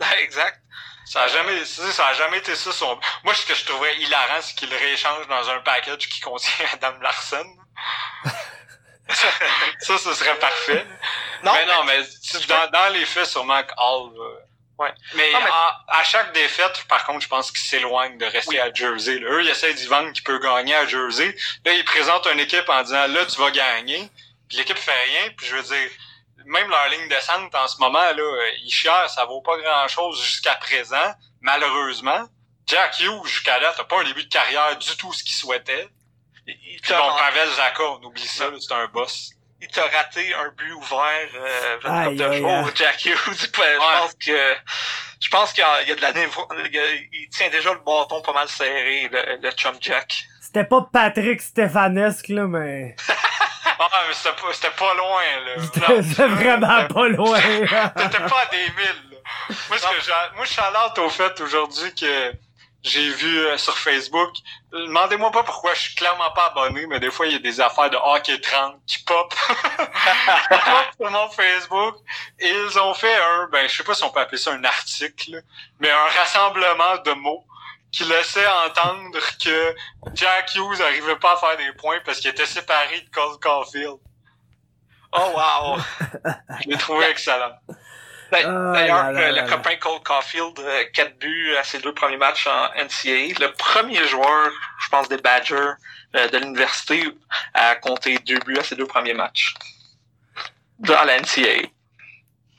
[0.18, 0.60] exact.
[1.06, 2.98] Ça a jamais, ça a jamais été ça son.
[3.24, 6.98] Moi, ce que je trouverais hilarant, c'est qu'il rééchange dans un package qui contient Adam
[7.02, 7.44] Larson.
[9.80, 10.86] ça, ce serait parfait.
[11.42, 12.02] Non, mais non, mais
[12.48, 14.40] dans, dans les faits, sûrement que Hall va-
[14.78, 14.92] Ouais.
[15.14, 18.50] Mais, Non, mais- en- à chaque défaite, par contre, je pense qu'ils s'éloignent de rester
[18.50, 18.58] Oui.
[18.58, 19.18] à Jersey.
[19.20, 19.30] là.
[19.30, 21.36] Eux, ils essaient d'y vendre qui peut gagner à Jersey.
[21.64, 24.08] Là, ils présentent une équipe en disant, là, tu vas gagner.
[24.48, 25.30] Puis l'équipe fait rien.
[25.36, 25.90] Puis je veux dire,
[26.46, 30.56] même leur ligne descente en ce moment, là, ils chièrent, ça vaut pas grand-chose jusqu'à
[30.56, 32.26] présent, malheureusement.
[32.66, 35.88] Jack Hughes, jusqu'à là, t'as pas un début de carrière du tout ce qu'il souhaitait.
[36.46, 39.30] Puis bon, Pavel Zaka, on oublie ça, c'est un boss.
[39.64, 41.78] Il t'a raté un but ouvert euh,
[42.16, 42.64] une Aïe, jours, aïe.
[42.74, 43.16] Jack Hughes.
[43.40, 44.56] Je pense que
[45.20, 47.72] je pense qu'il y a, il y a de la il, a- il tient déjà
[47.72, 50.24] le bâton pas mal serré, le, le chum Jack.
[50.40, 52.94] C'était pas Patrick Stefanesque, là, mais
[53.78, 55.62] Ah, mais c'était pas, c'était pas loin, là.
[55.62, 57.40] c'était c'était vraiment pas loin.
[57.40, 59.16] T'étais pas à des milles, là.
[59.68, 62.32] Moi, ce que j'ai, moi, je suis au fait aujourd'hui que
[62.84, 64.30] j'ai vu euh, sur Facebook.
[64.70, 67.60] Demandez-moi pas pourquoi je suis clairement pas abonné, mais des fois, il y a des
[67.60, 69.34] affaires de hockey 30 qui pop.
[71.00, 71.96] Sur mon Facebook.
[72.38, 74.62] Et ils ont fait un, ben, je sais pas si on peut appeler ça un
[74.64, 75.42] article,
[75.80, 77.44] mais un rassemblement de mots
[77.90, 79.74] qui laissait entendre que
[80.14, 83.98] Jack Hughes arrivait pas à faire des points parce qu'il était séparé de Cole Caulfield.
[85.12, 85.78] Oh wow!
[86.64, 87.56] Je l'ai trouvé excellent.
[88.34, 92.16] Ben, Ah, D'ailleurs, euh, le copain Cole Caulfield, euh, quatre buts à ses deux premiers
[92.16, 93.38] matchs en NCAA.
[93.40, 94.50] Le premier joueur,
[94.82, 95.74] je pense, des Badgers
[96.16, 97.02] euh, de l'université
[97.54, 99.54] à compter deux buts à ses deux premiers matchs.
[100.80, 101.68] Dans la NCAA.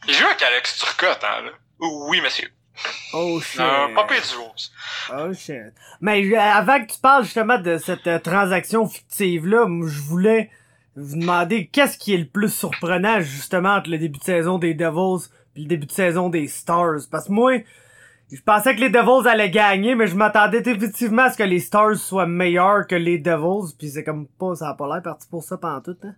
[0.07, 1.51] Il joue avec Alex Turcotte, hein, là.
[1.79, 2.49] Oui, monsieur.
[3.13, 3.57] Oh shit.
[3.57, 4.71] Pas pire du rose.
[5.17, 5.73] Oh shit.
[6.01, 10.49] Mais euh, avant que tu parles justement de cette euh, transaction fictive-là, je voulais
[10.95, 14.73] vous demander qu'est-ce qui est le plus surprenant justement entre le début de saison des
[14.73, 17.01] Devils le début de saison des Stars.
[17.11, 17.57] Parce que moi,
[18.31, 21.59] je pensais que les Devils allaient gagner, mais je m'attendais définitivement à ce que les
[21.59, 25.27] Stars soient meilleurs que les Devils, puis c'est comme pas, ça a pas l'air parti
[25.29, 26.13] pour ça pendant tout, hein.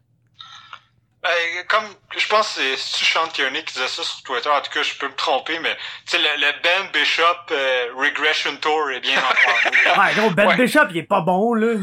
[1.24, 1.84] Ben, comme,
[2.18, 4.96] je pense que c'est Sean Kearney qui disait ça sur Twitter, en tout cas, je
[4.98, 5.76] peux me tromper, mais,
[6.06, 10.00] tu sais, le, le, Ben Bishop euh, Regression Tour est bien entendu.
[10.00, 10.56] ouais, gros, Ben Ouais.
[10.56, 11.74] Bishop, il est pas bon, là.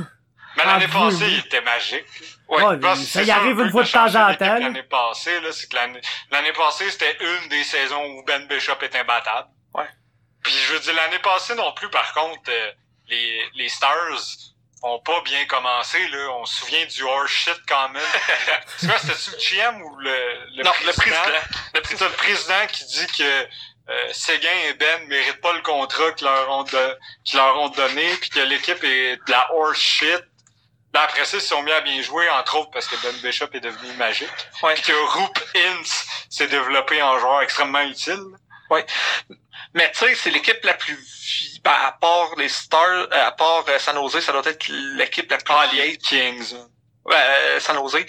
[0.57, 2.34] mais l'année Ah, passée, il était magique.
[2.49, 4.59] Ouais, que ça y arrive une fois de temps en temps.
[4.59, 8.77] L'année passée, là, c'est que l'année, l'année passée, c'était une des saisons où Ben Bishop
[8.83, 9.49] est imbattable.
[9.75, 9.89] Ouais.
[10.43, 12.73] Puis je veux dire, l'année passée non plus, par contre, euh,
[13.09, 14.21] les, les Stars
[14.83, 16.29] ont pas bien commencé, là.
[16.39, 18.03] On se souvient du horse shit quand même.
[18.77, 19.39] c'est quoi, c'était-tu le
[19.73, 20.11] GM ou le,
[20.57, 20.93] le non, président?
[20.93, 21.41] le président?
[21.75, 23.49] Le président, le président qui dit que
[23.91, 26.99] euh, Séguin et Ben méritent pas le contrat qu'ils leur ont, de-
[27.35, 30.21] leur ont donné, puis que l'équipe est de la horse shit.
[30.95, 33.13] Là, après ça, ils se sont mis à bien jouer, entre autres parce que Ben
[33.23, 34.29] Bishop est devenu magique.
[34.63, 34.75] Ouais.
[34.75, 38.23] Puis que Roop Ince s'est développé en joueur extrêmement utile.
[39.75, 43.33] Mais tu sais, c'est l'équipe la plus vie- ben, à part les Stars, euh, à
[43.33, 45.93] part euh, San Jose, ça doit être l'équipe la plus Ah, vieille.
[45.93, 46.55] les Kings.
[47.11, 48.05] Euh, San Jose.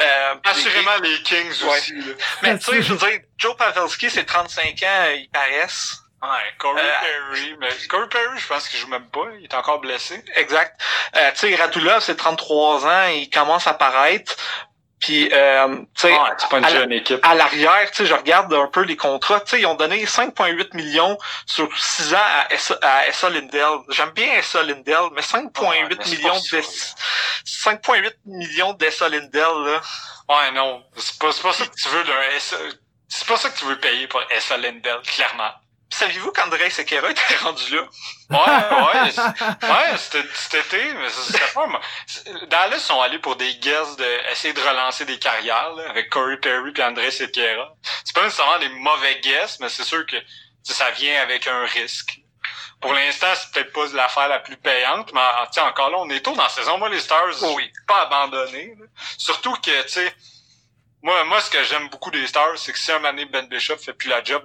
[0.00, 1.94] Euh, Assurément les Kings aussi.
[1.94, 2.14] Là.
[2.42, 5.96] Mais tu sais, je veux dire, Joe Pavelski, c'est 35 ans, ils paraissent.
[6.22, 7.56] Ouais, Corey Euh, Perry.
[7.60, 9.26] Mais Corey Perry, je pense qu'il joue même pas.
[9.38, 10.24] Il est encore blessé.
[10.34, 10.80] Exact.
[11.16, 14.34] Euh, tu sais, Radulov, c'est 33 ans, il commence à paraître.
[14.98, 17.20] Puis, euh, tu sais, Ouais, c'est pas une à la- jeune équipe.
[17.22, 19.40] à l'arrière, tu sais, je regarde un peu les contrats.
[19.40, 23.80] Tu sais, ils ont donné 5,8 millions sur 6 ans à Essa, à Essa Lindell.
[23.90, 26.94] J'aime bien Essa Lindell, mais 5,8 Ouais, mais c'est millions d'Essa-
[27.44, 29.80] 5,8 millions d'Essa Lindell, là.
[30.30, 30.82] Ouais, non.
[30.96, 32.54] C'est pas, c'est pas ça que tu veux d'un S...
[33.08, 34.56] C'est pas ça que tu veux payer pour S.A.
[34.56, 35.52] Lindell, clairement.
[35.88, 37.82] Saviez-vous qu'André Sekera était rendu là?
[38.30, 39.10] Ouais, ouais.
[39.62, 41.66] Ouais, c'était cet été, mais ça serait pas...
[41.66, 41.80] moi.
[42.48, 46.38] Dallas sont allés pour des guesses de essayer de relancer des carrières, là, avec Corey
[46.38, 47.72] Perry puis André Sequeira.
[48.04, 50.16] C'est pas nécessairement des mauvais guesses, mais c'est sûr que
[50.64, 52.18] ça vient avec un risque.
[52.80, 55.96] Pour l'instant, c'est peut-être pas l'affaire la plus payante, mais ah, tu sais, encore là,
[55.98, 56.76] on est tôt dans la saison.
[56.78, 57.72] Moi, les Stars, Oui.
[57.86, 58.74] pas abandonné.
[58.78, 58.86] là.
[59.16, 60.14] Surtout que, tu sais,
[61.02, 63.78] moi, moi, ce que j'aime beaucoup des Stars, c'est que si un donné, Ben Bishop
[63.78, 64.44] fait plus la job,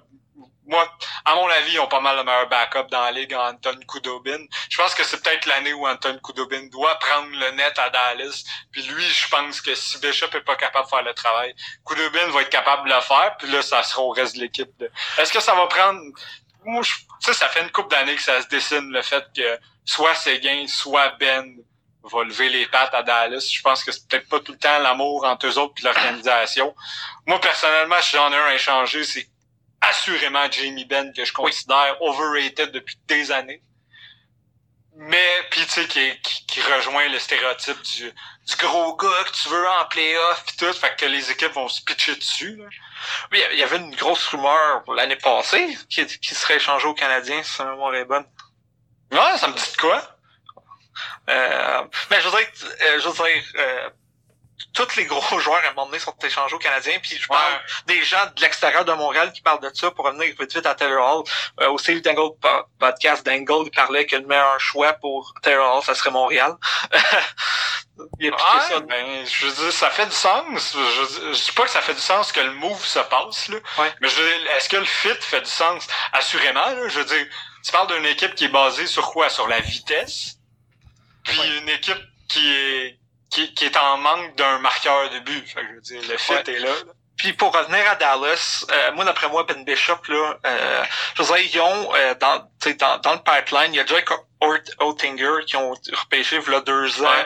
[0.71, 0.89] moi,
[1.25, 4.39] à mon avis, ils ont pas mal le meilleur backup dans la ligue, Anton Kudobin.
[4.69, 8.43] Je pense que c'est peut-être l'année où Anton Kudobin doit prendre le net à Dallas.
[8.71, 11.53] Puis lui, je pense que si Bishop est pas capable de faire le travail,
[11.85, 13.35] Kudobin va être capable de le faire.
[13.37, 14.71] Puis là, ça sera au reste de l'équipe.
[15.17, 15.99] Est-ce que ça va prendre...
[16.63, 16.93] Moi, je...
[17.19, 20.67] sais, ça fait une couple d'années que ça se dessine, le fait que soit Séguin,
[20.67, 21.53] soit Ben
[22.03, 23.47] va lever les pattes à Dallas.
[23.51, 26.73] Je pense que c'est peut-être pas tout le temps l'amour entre eux autres puis l'organisation.
[27.27, 29.27] Moi, personnellement, si j'en ai un à échanger, c'est
[29.81, 33.61] assurément Jamie Ben que je considère overrated depuis des années.
[34.95, 39.31] Mais, puis tu sais, qui, qui, qui rejoint le stéréotype du, du gros gars que
[39.31, 42.57] tu veux en playoff pis tout, fait que les équipes vont se pitcher dessus.
[42.57, 42.65] Là.
[43.31, 47.41] Oui, il y avait une grosse rumeur l'année passée qui, qui serait échangé aux Canadiens,
[47.41, 48.25] si ma mémoire est bonne.
[49.11, 50.17] Ouais, ça me dit de quoi?
[51.29, 53.89] Euh, mais je veux dire, euh, je veux dire, euh,
[54.73, 57.41] tous les gros joueurs à un moment donné sont échangés aux Canadiens, puis je parle
[57.53, 57.59] Ouais.
[57.95, 60.75] des gens de l'extérieur de Montréal qui parlent de ça pour revenir vite vite à
[60.75, 61.23] Taylor Hall.
[61.61, 62.47] Euh, au Steve Dangle po-
[62.79, 66.55] podcast, Dangle il parlait que le meilleur choix pour Taylor Hall, ça serait Montréal.
[68.19, 68.79] il a Ouais, ça.
[68.81, 70.43] ben, je veux dire, ça fait du sens.
[70.75, 73.57] Je, je dis pas que ça fait du sens que le move se passe, là.
[73.77, 73.93] Ouais.
[74.01, 75.85] Mais je veux dire, est-ce que le fit fait du sens?
[76.13, 76.87] Assurément, là.
[76.87, 77.25] Je veux dire,
[77.63, 79.29] tu parles d'une équipe qui est basée sur quoi?
[79.29, 80.35] Sur la vitesse.
[81.23, 82.99] Puis une équipe qui est,
[83.31, 85.47] qui, qui est en manque d'un marqueur de but.
[85.47, 86.43] Fait que je veux dire, le fit Ouais.
[86.47, 86.71] est là.
[87.17, 90.83] Puis pour revenir à Dallas, euh, moi d'après moi Ben Bishop là, euh,
[91.15, 93.79] je veux dire ils ont euh, dans, tu sais, dans dans le pipeline, il y
[93.79, 94.09] a Jack
[94.39, 97.25] Ort- Oettinger qui ont repêché il y a deux ans, Ouais.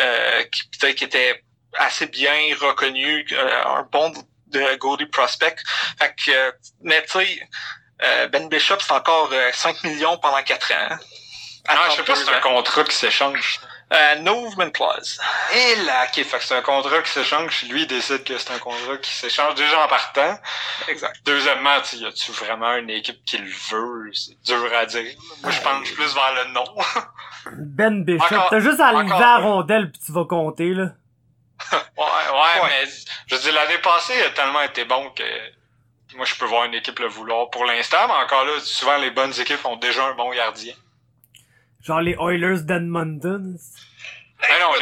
[0.00, 1.44] euh, qui peut-être qui était
[1.78, 4.12] assez bien reconnu, euh, un bon
[4.48, 5.56] de goalie prospect.
[5.98, 6.50] Fait que euh,
[6.82, 7.40] mais tu sais
[8.02, 10.96] euh, Ben Bishop c'est encore euh, 5 millions pendant 4 ans.
[11.68, 12.56] À Non, je sais pas si c'est un 32 ans.
[12.56, 13.60] contrat qui s'échange.
[13.92, 15.20] Euh, no movement clause.
[15.54, 17.62] Et là, ok, fait que c'est un contrat qui s'échange.
[17.70, 20.36] Lui, il décide que c'est un contrat qui s'échange déjà en partant.
[20.88, 21.14] Exact.
[21.24, 24.10] Deuxièmement, tu sais, y a-tu vraiment une équipe qui le veut?
[24.12, 25.14] C'est dur à dire.
[25.40, 26.64] Moi, je penche plus vers le non.
[27.52, 28.34] Ben Bishop.
[28.50, 30.86] T'as juste à la rondelle pis tu vas compter, là.
[31.72, 32.68] Ouais, ouais, Ouais.
[32.68, 32.90] mais
[33.28, 35.22] je veux dire, l'année passée, il a tellement été bon que
[36.16, 39.10] moi, je peux voir une équipe le vouloir pour l'instant, mais encore là, souvent, les
[39.10, 40.74] bonnes équipes ont déjà un bon gardien.
[41.86, 43.56] Genre les Oilers d'Edmonton.
[44.40, 44.72] Mais non,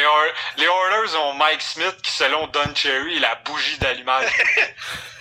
[0.57, 4.33] les Oilers ont Mike Smith qui, selon Don Cherry, est la bougie d'allumage.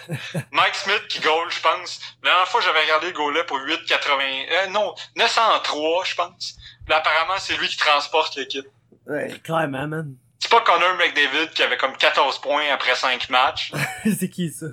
[0.52, 2.00] Mike Smith qui goal, je pense.
[2.24, 4.66] La dernière fois, j'avais regardé le goal pour 8,80...
[4.66, 6.56] Euh, non, 903, je pense.
[6.88, 8.66] Là, apparemment, c'est lui qui transporte l'équipe.
[9.06, 10.16] Ouais, clairement, man.
[10.40, 13.74] C'est pas Connor McDavid qui avait comme 14 points après 5 matchs.
[14.04, 14.68] c'est qui ça?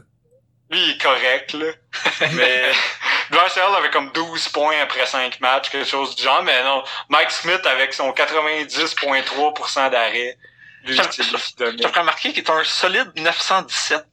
[0.70, 1.72] Lui, il est correct, là.
[2.32, 2.70] mais
[3.32, 6.42] Harrell avait comme 12 points après 5 matchs, quelque chose du genre.
[6.42, 10.38] Mais non, Mike Smith avec son 90,3% d'arrêt.
[10.84, 14.04] Lui, c'est t'as remarqué qu'il est un solide 917.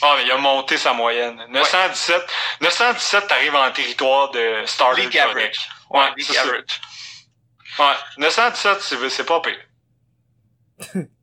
[0.00, 1.44] Ah, mais il a monté sa moyenne.
[1.48, 2.22] 917,
[2.60, 5.68] 917 t'arrives en territoire de starter League average.
[5.90, 6.42] Ouais, League c'est ça.
[6.42, 6.80] average.
[7.78, 9.58] Ouais, 917, c'est, c'est pas pire.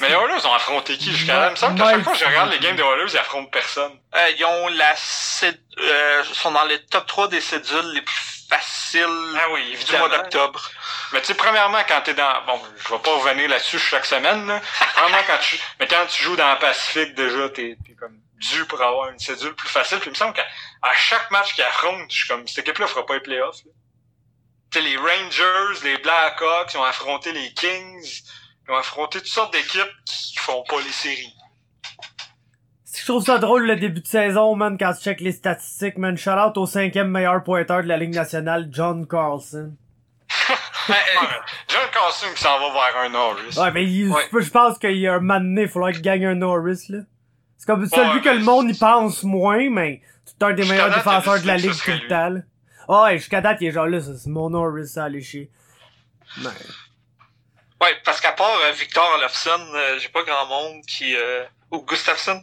[0.00, 1.46] mais les Oilers ont affronté qui jusqu'à là?
[1.48, 3.50] Il me semble qu'à chaque fois que je regarde les games des Oilers, ils affrontent
[3.50, 3.92] personne.
[4.14, 8.46] Euh, ils ont la céd- euh, sont dans les top 3 des cédules les plus
[8.48, 9.06] faciles
[9.40, 10.08] Ah oui, du évidemment.
[10.08, 10.70] mois d'octobre.
[11.12, 12.42] Mais tu sais, premièrement, quand t'es dans...
[12.46, 14.60] Bon, je vais pas revenir là-dessus chaque semaine, là.
[14.94, 15.58] Premièrement, quand tu...
[15.80, 19.18] Mais quand tu joues dans le Pacifique, déjà, t'es, t'es comme dû pour avoir une
[19.18, 19.98] cédule plus facile.
[19.98, 20.46] Puis il me semble qu'à
[20.82, 23.70] à chaque match qu'ils affrontent, je suis comme, cette équipe-là fera pas les playoffs, là.
[24.72, 28.22] Tu sais, les Rangers, les Blackhawks, ils ont affronté les Kings,
[28.68, 31.32] ils ont affronté toutes sortes d'équipes qui font pas les séries.
[32.98, 36.16] Je trouve ça drôle le début de saison, man, quand tu check les statistiques, man.
[36.16, 39.74] Shout out au cinquième meilleur pointeur de la Ligue nationale, John Carlson.
[40.88, 40.92] Euh,
[41.66, 43.58] John Carlson qui s'en va vers un Norris.
[43.58, 44.22] Ouais, mais il- Ouais.
[44.40, 46.98] je pense qu'il y a un moment donné, il faudra qu'il gagne un Norris, là.
[47.58, 50.94] C'est comme celui Ouais, que le monde y pense moins, mais c'est un des meilleurs
[50.94, 52.40] défenseurs de la Ligue tout le temps.
[52.88, 55.50] Ah ouais, jusqu'à date, il est genre là, c'est mon Norris, ça allait chier.
[57.80, 61.16] Ouais, parce qu'à part euh, Victor Olofsson, euh, j'ai pas grand monde qui...
[61.16, 61.44] Euh...
[61.72, 62.40] Ou Gustafsson.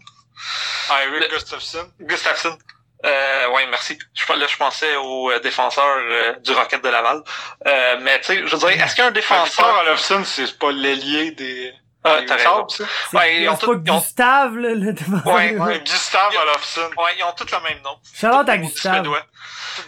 [0.89, 1.89] Ah, Eric Le- Gustafsson.
[2.01, 2.57] Gustafsson.
[3.05, 3.97] Euh, ouais, merci.
[4.13, 7.21] Je, là, je pensais au euh, défenseur euh, du Rocket de Laval.
[7.67, 9.77] Euh, mais tu sais, je veux dire, est-ce qu'il y a un Ah, Victor défenseur...
[9.81, 11.73] Olofsson, c'est pas l'ailier des...
[12.05, 12.67] Ah, t'as raison.
[13.13, 15.25] Ouais, ils ont ont- Gustave, là, le défenseur.
[15.33, 16.89] Ouais, Ouais, Gustave Olofsson.
[16.97, 17.97] Ouais, ils ont tous le même nom.
[18.13, 19.03] Shout-out à Tous Gustave.
[19.05, 19.13] Tous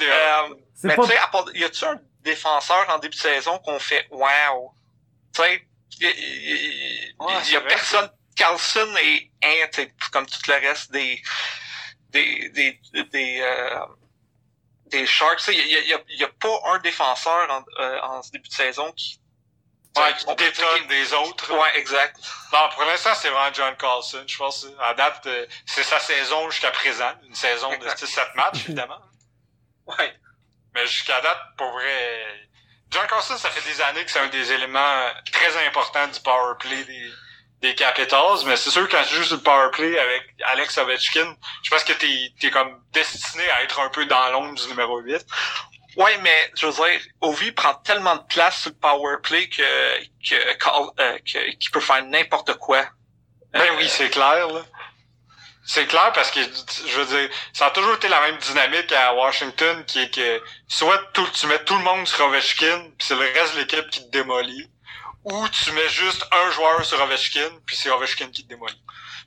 [0.02, 1.04] Euh, C'est mais pas...
[1.04, 4.72] tu sais, à part- y a-tu un défenseur en début de saison qu'on fait wow?
[5.36, 5.66] Tu sais,
[6.02, 7.68] y- Ouais, y a vrai.
[7.70, 8.10] personne.
[8.36, 11.22] Carlson et tu sais, comme tout le reste des
[12.10, 12.80] des des
[13.14, 13.80] des euh,
[14.88, 15.48] des Sharks.
[15.48, 18.50] Il y a, y, a, y a pas un défenseur en, euh, en ce début
[18.50, 19.20] de saison qui
[19.98, 21.54] Ouais, qui- détonne des autres.
[21.54, 22.18] Ouais, exact.
[22.52, 24.26] Non, pour l'instant, c'est vraiment John Carlson.
[24.28, 27.14] Je pense à date, euh, c'est sa saison jusqu'à présent.
[27.26, 28.06] Une saison de Exact.
[28.06, 29.00] 7 matchs, évidemment.
[29.88, 30.14] Ouais.
[30.74, 32.50] Mais jusqu'à date, pour vrai,
[32.96, 36.54] John Carlson, ça fait des années que c'est un des éléments très importants du power
[36.58, 37.12] play des,
[37.62, 38.46] des Capitals.
[38.46, 41.84] Mais c'est sûr, quand tu joues sur le power play avec Alex Ovechkin, je pense
[41.84, 45.26] que t'es, t'es comme destiné à être un peu dans l'ombre du numéro 8.
[45.98, 49.62] Ouais, mais je veux dire, Ovi prend tellement de place sur le power play que
[50.30, 52.86] que, euh, que qu'il peut faire n'importe quoi.
[53.52, 54.62] Ben Euh, oui, c'est clair, là.
[55.68, 59.16] C'est clair parce que, je veux dire, ça a toujours été la même dynamique à
[59.16, 63.16] Washington, qui est que soit tout, tu mets tout le monde sur Ovechkin, puis c'est
[63.16, 64.70] le reste de l'équipe qui te démolit,
[65.24, 68.80] ou tu mets juste un joueur sur Ovechkin, puis c'est Ovechkin qui te démolit.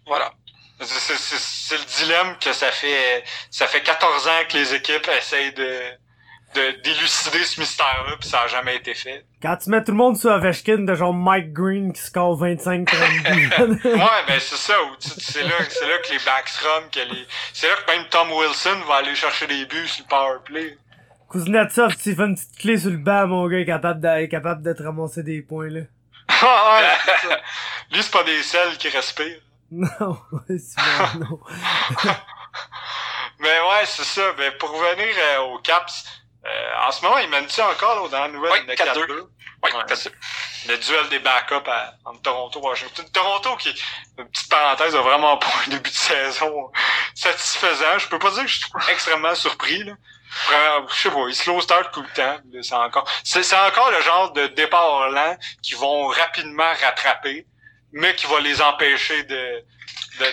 [0.06, 0.32] Voilà.
[0.80, 5.90] C'est, le dilemme que ça fait, ça fait 14 ans que les équipes essayent de
[6.54, 9.24] d'élucider ce mystère-là, puis ça a jamais été fait.
[9.40, 12.84] Quand tu mets tout le monde sur Ovechkin de genre Mike Green qui score 25-30
[13.34, 13.50] buts.
[13.84, 14.74] Ouais, ben c'est ça.
[14.98, 18.80] C'est là, c'est là que les Backstrom, que les, c'est là que même Tom Wilson
[18.88, 20.78] va aller chercher des buts sur le power play.
[21.30, 24.28] Kuznetsov, tu fait une petite clé sur le banc, mon gars, est capable de, est
[24.28, 25.80] capable de te ramasser des points, là.
[26.40, 27.40] Ah ouais, c'est ça.
[27.90, 29.40] Lui, c'est pas des selles qui respirent.
[29.70, 30.18] Non,
[30.48, 31.40] c'est bon, non.
[33.40, 34.22] Mais ouais, c'est ça.
[34.38, 36.06] Ben, pour revenir euh, aux Caps,
[36.86, 39.06] en ce moment, ils mènent-tu encore là, dans la nouvelle Ouais, de 4-2.
[39.06, 39.28] 4-2?
[39.62, 39.84] Ouais, Ouais.
[39.88, 40.14] parce que-
[40.68, 43.04] Le duel des backups à, entre Toronto et Washington.
[43.12, 43.70] Toronto, qui,
[44.18, 46.70] une petite parenthèse, a vraiment pas un début de saison
[47.14, 47.98] satisfaisant.
[47.98, 49.94] Je peux pas dire que je suis extrêmement surpris, là.
[50.88, 52.38] Je sais pas, ils slow start tout le temps.
[52.62, 57.46] C'est encore, c'est, encore le genre de départ lent qui vont rapidement rattraper,
[57.92, 59.64] mais qui va les empêcher de,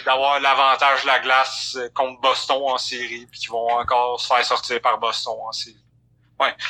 [0.05, 4.27] d'avoir l'avantage de la glace euh, contre Boston en série, puis qui vont encore se
[4.27, 5.77] faire sortir par Boston en série.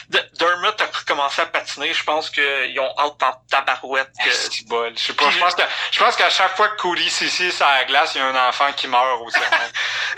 [0.10, 4.32] D- Dermott a commencé à patiner, je pense qu'ils ont hâte en tabarouette que...
[4.32, 4.94] C'est bol.
[4.96, 7.78] Je sais pas, je pense que, je pense qu'à chaque fois que Cody est à
[7.80, 9.56] la glace, il y a un enfant qui meurt au cerveau.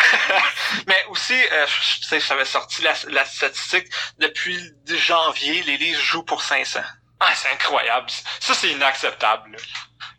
[0.87, 3.87] Mais aussi, euh, je je sais, j'avais sorti la, la statistique,
[4.19, 6.81] depuis janvier, les Leafs jouent pour 500.
[7.19, 8.09] ah, c'est incroyable.
[8.39, 9.51] Ça, c'est inacceptable.
[9.51, 9.57] là.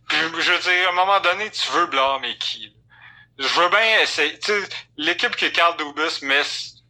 [0.08, 2.66] Puis, je veux dire, à un moment donné, tu veux blâmer qui?
[2.66, 2.72] là?
[3.46, 4.38] Je veux bien essayer.
[4.40, 6.42] Tu sais, l'équipe que Carl Dubus met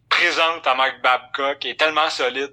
[0.09, 2.52] présente à Mike Babcock est tellement solide.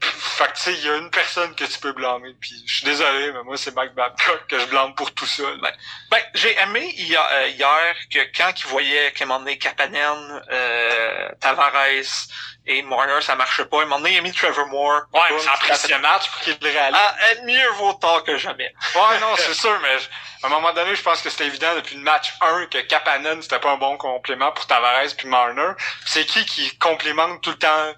[0.00, 2.34] Fait que tu sais, il y a une personne que tu peux blâmer.
[2.40, 5.42] Puis je suis désolé, mais moi c'est Mike Babcock que je blâme pour tout ça.
[5.60, 5.72] là.
[6.10, 10.42] Ben, j'ai aimé hier, euh, hier que quand il voyait qu'à un moment donné, Kapanen,
[10.50, 12.28] euh, Tavares
[12.66, 13.80] et Marner, ça marchait pas.
[13.80, 15.02] À un moment donné, il a mis Trevor Moore.
[15.12, 16.98] Ouais, mais ça a pris six matchs pour qu'il le réalise.
[16.98, 18.74] Ah, mieux vaut tard que jamais.
[18.94, 19.96] Ouais, non, c'est sûr, mais
[20.42, 23.42] à un moment donné, je pense que c'était évident depuis le match 1 que Kapanen,
[23.42, 25.72] c'était pas un bon complément pour Tavares puis Marner.
[26.06, 27.94] C'est qui qui complémente tout le temps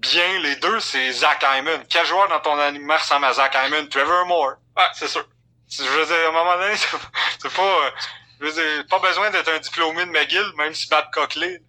[0.00, 0.80] bien les deux?
[0.80, 1.84] C'est Zach Hyman.
[1.88, 3.88] Quel joueur dans ton alignement ressemble à Zach Hyman?
[3.88, 4.54] Trevor Moore.
[4.76, 5.26] Ouais, c'est sûr.
[5.70, 6.74] Je veux dire, à un moment donné,
[7.38, 7.62] c'est pas...
[7.62, 7.90] euh,
[8.40, 11.60] Je veux dire, pas besoin d'être un diplômé de McGill, même si Babcock l'est.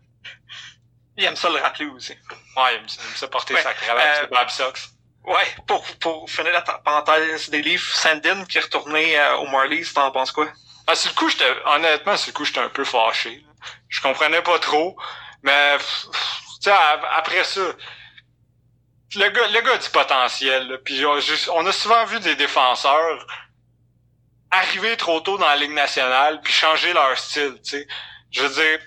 [1.17, 2.13] Il aime ça le rappeler aussi.
[2.55, 4.89] Ouais, il aime ça, il aime ça porter Ouais, sa cravate, euh, Bab Sox.
[5.25, 9.85] Ouais, pour, pour finir la parenthèse des livres, Sandin qui est retourné euh, au Marlies,
[9.93, 10.47] t'en penses quoi?
[10.87, 13.43] Ah, sur le coup, j'étais, honnêtement, sur le coup, j'étais un peu fâché.
[13.89, 14.97] Je comprenais pas trop.
[15.43, 15.83] Mais, tu
[16.61, 17.61] sais, ap- après ça,
[19.15, 20.77] le gars, le gars a du potentiel, là.
[20.83, 23.25] Puis, on a souvent vu des défenseurs
[24.51, 27.87] arriver trop tôt dans la Ligue nationale puis changer leur style, sais.
[28.31, 28.79] Je veux dire,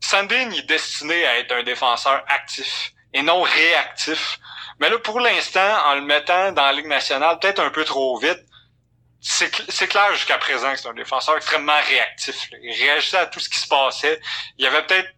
[0.00, 4.38] Sandin, est destiné à être un défenseur actif et non réactif.
[4.80, 8.18] Mais là, pour l'instant, en le mettant dans la Ligue nationale, peut-être un peu trop
[8.18, 8.40] vite,
[9.20, 12.50] c'est cl- c'est clair jusqu'à présent que c'est un défenseur extrêmement réactif.
[12.62, 14.20] Il réagissait à tout ce qui se passait.
[14.58, 15.08] Il y avait peut-être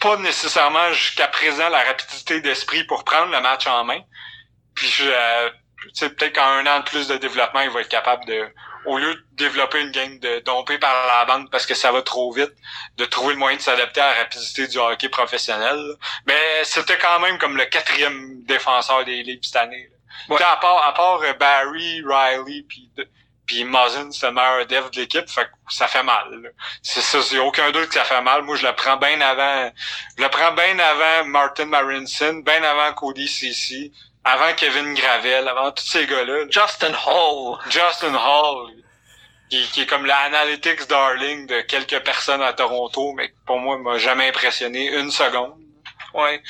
[0.00, 4.00] pas nécessairement jusqu'à présent la rapidité d'esprit pour prendre le match en main.
[4.74, 5.50] Puis je, euh,
[5.82, 8.48] tu sais, peut-être qu'en un an de plus de développement, il va être capable de,
[8.86, 12.02] au lieu de développer une game de domper par la bande parce que ça va
[12.02, 12.52] trop vite,
[12.96, 15.76] de trouver le moyen de s'adapter à la rapidité du hockey professionnel.
[15.76, 15.94] là.
[16.26, 19.88] Mais c'était quand même comme le quatrième défenseur des livres cette année.
[19.90, 20.34] là.
[20.34, 20.42] Ouais.
[20.42, 22.90] À part, à part euh, Barry, Riley, puis
[23.50, 26.52] puis Muzzin, c'est le meilleur dev de l'équipe, fait que ça fait mal.
[26.84, 28.42] C'est ça, c'est aucun doute que ça fait mal.
[28.42, 29.72] Moi, je le prends bien avant,
[30.16, 33.92] je le prends bien avant Martin Marinson, bien avant Cody Ceci,
[34.22, 36.44] avant Kevin Gravel, avant tous ces gars-là.
[36.44, 36.44] là.
[36.48, 37.58] Justin Hall.
[37.68, 38.70] Justin Hall,
[39.50, 43.98] qui, qui est comme l'analytics darling de quelques personnes à Toronto, mais pour moi, m'a
[43.98, 45.58] jamais impressionné une seconde.
[46.14, 46.40] Ouais.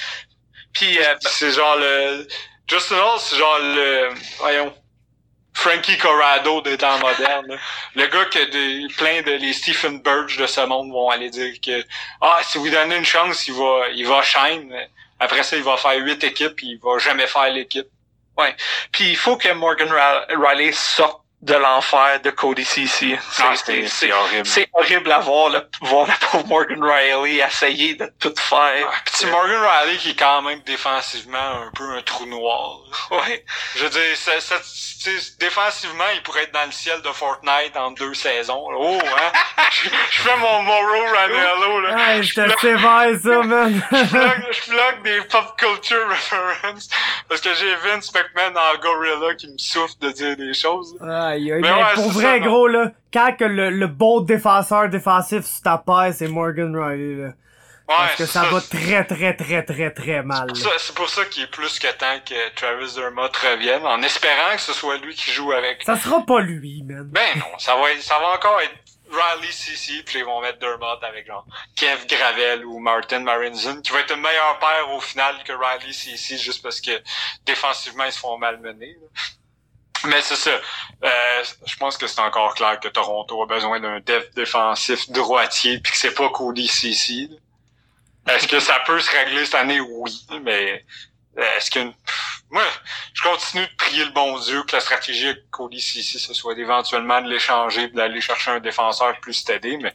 [0.75, 2.29] Puis, euh, C'est genre le...
[2.69, 4.11] Justin Hall, c'est genre le...
[4.41, 4.75] Voyons.
[5.61, 7.59] Frankie Corrado des temps modernes.
[7.95, 11.53] Le gars que des, plein de les Stephen Burge de ce monde vont aller dire
[11.61, 11.85] que
[12.23, 14.75] ah si vous donnez une chance, il va il va shine.
[15.19, 17.89] Après ça, il va faire huit équipes, il va jamais faire l'équipe.
[18.91, 19.93] puis il faut que Morgan
[20.31, 23.19] Riley sorte de l'enfer de Cody CC.
[23.39, 24.47] Ah, C'est- horrible.
[24.47, 28.87] C'est horrible à voir, le, voir la pauvre Morgan Riley essayer de tout faire.
[28.87, 32.81] Ah, c'est Morgan Riley qui est quand même défensivement un peu un trou noir.
[33.11, 33.45] Ouais.
[33.77, 34.57] Je veux dire, ça, ça,
[35.39, 38.71] défensivement, il pourrait être dans le ciel de Fortnite en deux saisons.
[38.71, 38.77] là.
[38.79, 39.33] Oh, hein?
[39.73, 41.95] je, je fais mon Moro Ranello, là.
[41.95, 43.83] Ouais, je te sévère ça, man.
[43.91, 46.89] je plug, je plug des pop culture references
[47.29, 50.95] parce que j'ai Vince McMahon en Gorilla qui me souffle de dire des choses.
[51.31, 54.21] Aïe, aïe, Mais mais ouais, pour vrai, ça, gros, là, quand que le, le bon
[54.21, 57.33] défenseur défensif sur ta paire, c'est Morgan Riley, là.
[57.89, 60.47] Ouais, Parce que ça va très, très, très, très, très mal.
[60.79, 64.61] C'est pour ça- qu'il est plus que temps que Travis Dermott revienne, en espérant que
[64.61, 65.83] ce soit lui qui joue avec.
[65.85, 67.09] Ça sera pas lui, man.
[67.11, 68.75] Ben non, ça va, être- ça va encore être
[69.11, 73.91] Riley CC, puis ils vont mettre Dermott avec genre Kev Gravel ou Martin Marinson, qui
[73.91, 76.93] va être une meilleure paire au final que Riley CC, juste parce que
[77.45, 78.97] défensivement ils se font malmener.
[79.03, 79.09] là.
[80.07, 80.51] Mais c'est ça.
[81.05, 84.01] Euh, je pense que c'est encore clair que Toronto a besoin d'un
[84.35, 87.29] défensif droitier, puis que c'est pas Cody là.
[88.29, 89.81] Est-ce que ça peut se régler cette année?
[89.81, 90.85] Oui, mais
[91.39, 92.63] euh, est-ce pff, Moi,
[93.15, 96.57] je continue de prier le bon Dieu que la stratégie avec Cody Cici, ce soit
[96.59, 99.93] éventuellement de l'échanger d'aller chercher un défenseur plus stédé, mais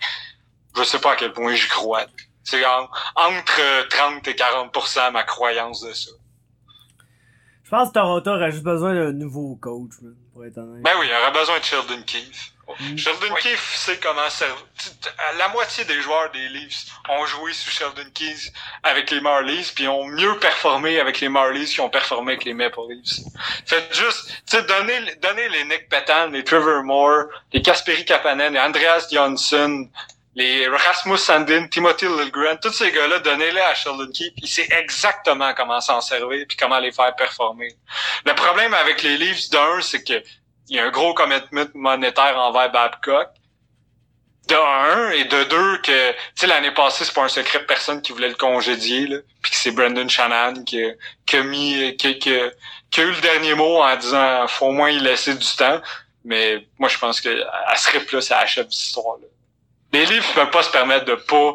[0.76, 2.06] je sais pas à quel point j'y crois.
[2.44, 6.12] C'est en- entre euh, 30 et 40% ma croyance de ça.
[7.76, 9.92] Je pense que Toronto aurait juste besoin d'un nouveau coach,
[10.32, 10.82] pour être honnête.
[10.82, 12.54] Ben oui, il aurait besoin de Sheldon Keefe.
[12.80, 12.98] Mm.
[12.98, 13.42] Sheldon Oui.
[13.42, 14.64] Keefe sait comment servir.
[15.38, 18.48] La moitié des joueurs des Leafs ont joué sous Sheldon Keefe
[18.82, 22.54] avec les Marlies, puis ont mieux performé avec les Marlies qu'ils ont performé avec les
[22.54, 23.20] Maple Leafs.
[23.66, 29.10] Faites juste, tu sais, les Nick Petan, les Trevor Moore, les Kasperi Kapanen, les Andreas
[29.12, 29.90] Johnson,
[30.36, 35.54] les Rasmus Sandin, Timothy Liljegren, tous ces gars-là, donnez-les à Sheldon Keefe, il sait exactement
[35.54, 37.74] comment s'en servir puis comment les faire performer.
[38.26, 40.22] Le problème avec les Leafs, d'un, c'est que
[40.68, 43.30] il y a un gros commitment monétaire envers Babcock.
[44.48, 47.64] De un, et de deux, que, tu sais, l'année passée, c'est pas un secret de
[47.66, 49.18] personne qui voulait le congédier, là.
[49.42, 50.94] Puis que c'est Brendan Shannon qui, a-
[51.26, 52.52] qui a mis, qui, qui a-
[52.98, 55.82] eu le dernier mot en disant, faut au moins y laisser du temps.
[56.24, 59.26] Mais moi, je pense que à ce rythme-là, ça achève cette histoire-là.
[59.96, 61.54] Les livres peuvent pas se permettre de pas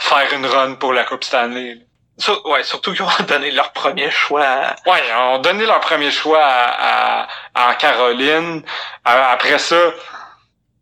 [0.00, 1.76] faire une run pour la Coupe Stanley.
[2.18, 4.44] Sur- ouais, surtout qu'ils ont donné leur premier choix.
[4.44, 8.64] à- Ouais, ils ont donné leur premier choix à, à, à Caroline.
[9.04, 9.80] Après ça,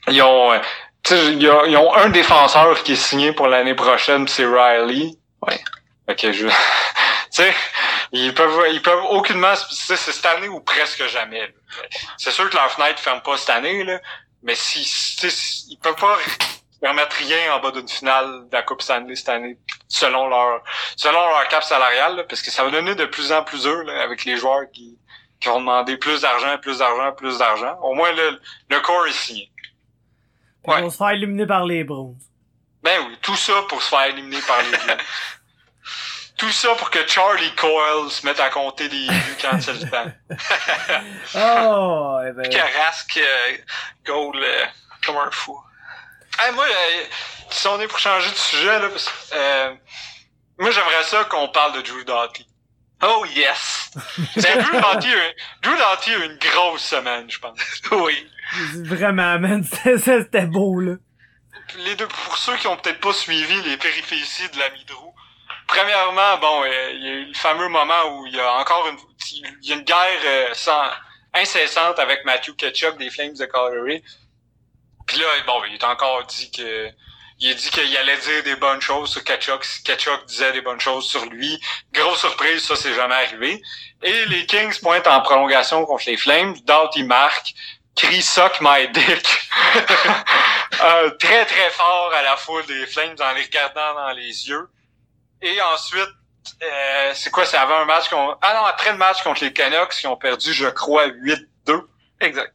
[0.08, 0.58] ils ont, euh,
[1.02, 4.46] tu sais, ils ont, ils ont un défenseur qui est signé pour l'année prochaine, c'est
[4.46, 5.10] Riley.
[5.46, 5.60] Ouais.
[6.08, 6.54] Ok, je, tu
[7.32, 7.54] sais,
[8.12, 11.52] ils peuvent, ils peuvent aucunement, c'est cette année ou presque jamais.
[12.16, 13.98] C'est sûr que leur fenêtre ferme pas cette année, là,
[14.42, 14.80] mais si,
[15.68, 16.16] ils peuvent pas
[16.84, 19.58] permettre rien en bas d'une finale de la Coupe Stanley cette année,
[19.88, 20.62] selon leur,
[20.96, 23.84] selon leur cap salarial, là, parce que ça va donner de plus en plus dur
[23.84, 24.98] là, avec les joueurs qui,
[25.40, 27.78] qui vont demander plus d'argent, plus d'argent, plus d'argent.
[27.80, 29.50] Au moins, le, le corps est signé.
[29.56, 29.72] Puis
[30.66, 30.82] Ouais.
[30.82, 32.18] Vont se faire éliminer par les Browns.
[32.82, 34.96] Ben oui, tout ça pour se faire éliminer par les Blues.
[36.36, 39.90] tout ça pour que Charlie Coyle se mette à compter les buts quand c'est le
[39.90, 40.12] temps.
[41.36, 42.48] Oh, eh ben.
[42.50, 43.56] Carrasque euh,
[44.04, 44.66] goal euh,
[45.04, 45.58] comme un fou.
[46.38, 47.04] Hey, moi, euh,
[47.50, 49.74] si on est pour changer de sujet, là, parce euh,
[50.58, 52.46] moi j'aimerais ça qu'on parle de Drew Doughty.
[53.02, 53.90] Oh yes!
[54.36, 55.32] Ben, Drew Doughty, a-
[55.62, 57.58] Drew Doughty a une grosse semaine, je pense.
[57.92, 58.26] oui.
[58.84, 59.64] Vraiment, man,
[59.98, 60.94] c'était beau, là.
[61.78, 65.14] les deux, pour ceux qui ont peut-être pas suivi les péripéties de la Midrou,
[65.66, 68.88] premièrement, bon, euh, il y a eu le fameux moment où il y a encore
[68.88, 68.98] une,
[69.62, 70.82] il y a une guerre euh, sans,
[71.34, 74.02] incessante avec Matthew Ketchuk des Flames de Calgary.
[75.14, 76.90] Puis là, bon, il est encore dit que,
[77.38, 79.64] il a dit qu'il allait dire des bonnes choses sur Ketchuk.
[79.84, 81.60] Ketchuk disait des bonnes choses sur lui.
[81.92, 83.62] Grosse surprise, ça, c'est jamais arrivé.
[84.02, 86.56] Et les Kings pointent en prolongation contre les Flames.
[86.64, 87.54] Doughty marque.
[87.94, 89.28] Crie suck my dick.
[90.82, 94.68] Euh, très très fort à la foule des Flames en les regardant dans les yeux.
[95.40, 96.10] Et ensuite,
[96.62, 98.36] euh, c'est quoi, c'est avant un match qu'on...
[98.42, 101.86] Ah non, après le match contre les Canucks qui ont perdu, je crois, 8-2
[102.20, 102.54] Exact.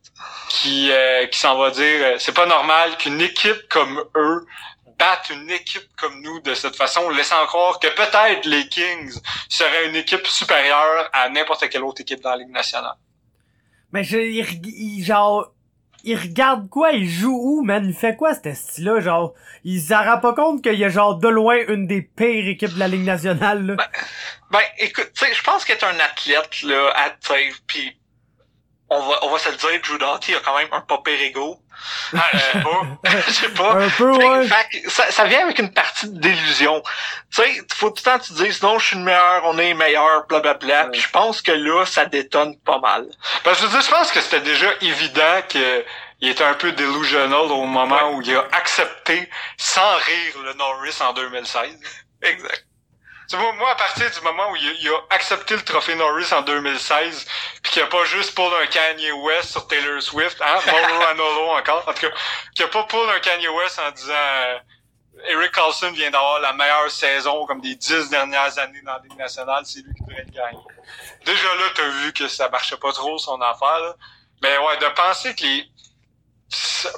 [0.49, 4.45] qui euh, qui s'en va dire euh, c'est pas normal qu'une équipe comme eux
[4.97, 9.13] batte une équipe comme nous de cette façon, laissant croire que peut-être les Kings
[9.47, 12.95] seraient une équipe supérieure à n'importe quelle autre équipe dans la Ligue nationale.
[13.93, 15.53] Mais je, il, reg- il- genre,
[16.03, 17.85] il regarde quoi, il joue où, man?
[17.87, 18.99] Il fait quoi, ce style-là?
[18.99, 19.33] Genre,
[19.63, 22.73] il s'en rend pas compte qu'il y a genre de loin une des pires équipes
[22.73, 23.75] de la Ligue nationale, là.
[24.51, 27.11] Ben, écoute, tu sais, je pense qu'être un athlète, là, à,
[27.67, 27.97] pis
[28.89, 31.21] on va, on va se le dire, Drew Doughty a quand même un pas pire
[31.21, 31.59] ego.
[32.13, 32.81] Ah, je sais pas.
[33.27, 33.73] Je sais pas.
[33.73, 34.47] Un peu, Fait- ouais.
[34.47, 36.81] fait que ça, ça vient avec une partie d'illusion.
[37.33, 39.41] Tu sais, faut tout le temps que tu te dises, non, je suis le meilleur,
[39.45, 40.85] on est meilleur, blablabla.
[40.85, 40.91] Ouais.
[40.91, 43.05] Puis je pense que là, ça détonne pas mal.
[43.43, 45.85] Parce que je veux dire, je pense que c'était déjà évident que
[46.21, 50.97] il était un peu delusional au moment où il a accepté sans rire le Norris
[51.01, 51.79] en 2016.
[52.23, 52.65] Exact.
[53.29, 55.93] Tu vois, moi, à partir du moment où il a, il a accepté le trophée
[55.93, 57.27] Norris en 2016,
[57.61, 61.49] puis qu'il a pas juste pull un Kanye West sur Taylor Swift, hein, Mauro Ranallo
[61.51, 62.15] encore, en tout cas,
[62.55, 64.57] qu'il a pas pull un Kanye West en disant euh,
[65.27, 69.17] Eric Carlson vient d'avoir la meilleure saison comme des dix dernières années dans la Ligue
[69.17, 70.63] nationale, c'est lui qui devrait le gagner.
[71.23, 73.95] Déjà là, t'as vu que ça marchait pas trop son affaire, là.
[74.41, 75.69] Mais ouais, de penser que les...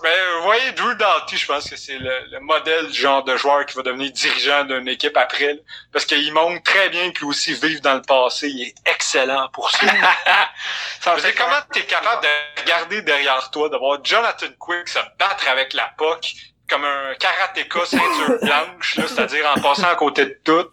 [0.02, 3.36] Ben, vous voyez, Drew Doughty, je pense que c'est le, le modèle du genre de
[3.36, 5.60] joueur qui va devenir dirigeant d'une équipe après, là.
[5.92, 9.50] Parce qu'il montre très bien que lui aussi vivre dans le passé, il est excellent
[9.50, 9.86] pour ça.
[11.02, 15.46] Ça dire, comment t'es capable de regarder derrière toi, de voir Jonathan Quick se battre
[15.50, 16.34] avec la POC
[16.70, 20.70] comme un karatéka ceinture blanche, là, c'est-à-dire en passant à côté de tout,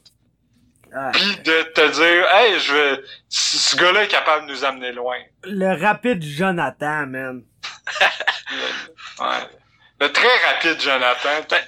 [0.95, 4.65] Ah, puis de te dire, hey, je veux, ce ce gars-là est capable de nous
[4.65, 5.17] amener loin.
[5.43, 7.43] le rapide Jonathan, man.
[9.21, 9.49] Ouais.
[10.01, 11.41] Le très rapide Jonathan.
[11.51, 11.65] Ben,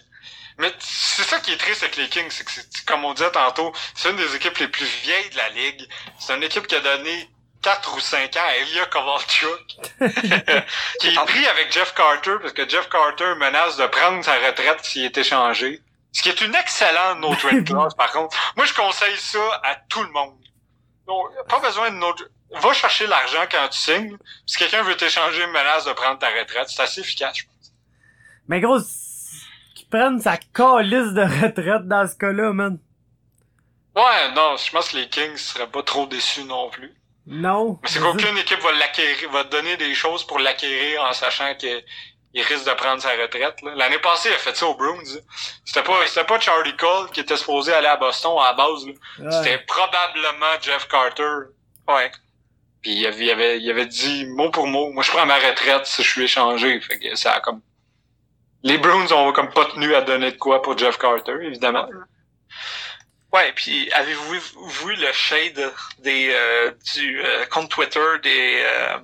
[0.59, 3.73] Mais c'est ça qui est triste avec les Kings, c'est que comme on disait tantôt,
[3.95, 5.89] c'est une des équipes les plus vieilles de la ligue.
[6.19, 7.29] C'est une équipe qui a donné
[7.63, 9.67] 4 ou 5 ans à Elia Kovalchuk,
[11.01, 14.85] qui est pris avec Jeff Carter, parce que Jeff Carter menace de prendre sa retraite
[14.85, 15.81] s'il est échangé.
[16.13, 18.37] Ce qui est une excellente no trade clause, par contre.
[18.57, 20.39] Moi, je conseille ça à tout le monde.
[21.07, 22.15] Donc, pas besoin de no
[22.53, 24.17] Va chercher l'argent quand tu signes.
[24.47, 27.73] Si quelqu'un veut t'échanger une menace de prendre ta retraite, c'est assez efficace, je pense.
[28.49, 28.79] Mais gros,
[29.77, 32.79] qu'ils prennent sa calice de retraite dans ce cas-là, man.
[33.95, 36.93] Ouais, non, je pense que les Kings seraient pas trop déçus non plus.
[37.27, 37.79] Non.
[37.83, 41.55] Mais c'est qu'aucune équipe va l'acquérir, va te donner des choses pour l'acquérir en sachant
[41.55, 41.83] que
[42.33, 43.57] il risque de prendre sa retraite.
[43.75, 44.97] L'année passée, il a fait ça aux Bruins.
[45.03, 45.21] là.
[45.65, 48.85] C'était pas, c'était pas Charlie Cole qui était supposé aller à Boston à la base.
[48.87, 48.97] Ouais.
[49.31, 51.25] C'était probablement Jeff Carter.
[51.89, 52.11] Ouais.
[52.83, 56.03] Puis il avait, il avait, dit mot pour mot, moi je prends ma retraite si
[56.03, 56.81] je suis échangé.
[56.81, 57.61] Fait que ça a comme.
[58.63, 61.89] Les Bruins ont comme pas tenu à donner de quoi pour Jeff Carter, évidemment.
[63.33, 64.41] Ouais, puis avez-vous vu,
[64.85, 68.99] vu le shade des euh, du euh, compte Twitter des euh,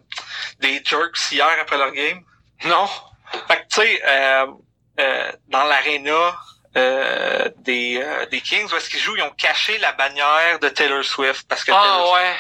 [0.61, 2.21] des Jerks hier après leur game?
[2.65, 2.89] Non?
[3.47, 4.47] Fait que tu sais, euh,
[5.01, 6.37] euh, dans l'aréna,
[6.77, 10.69] euh, des, euh, des Kings où est-ce qu'ils jouent, ils ont caché la bannière de
[10.69, 12.37] Taylor Swift parce que Ah Taylor, ouais.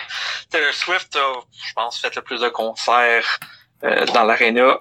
[0.51, 1.33] Taylor Swift a,
[1.67, 3.39] je pense, fait le plus de concerts
[3.85, 4.79] euh, dans l'aréna.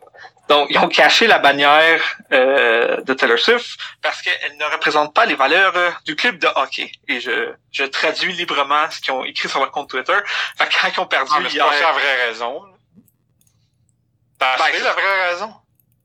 [0.48, 2.02] Donc, ils ont caché la bannière
[2.32, 6.48] euh, de Taylor Swift parce qu'elle ne représente pas les valeurs euh, du club de
[6.56, 6.92] hockey.
[7.08, 10.18] Et je, je traduis librement ce qu'ils ont écrit sur leur compte Twitter.
[10.58, 11.66] Fait que quand ils ont perdu Ah, mais hier...
[11.66, 12.62] pas la vraie raison.
[14.38, 15.54] T'as Ben, la vraie raison?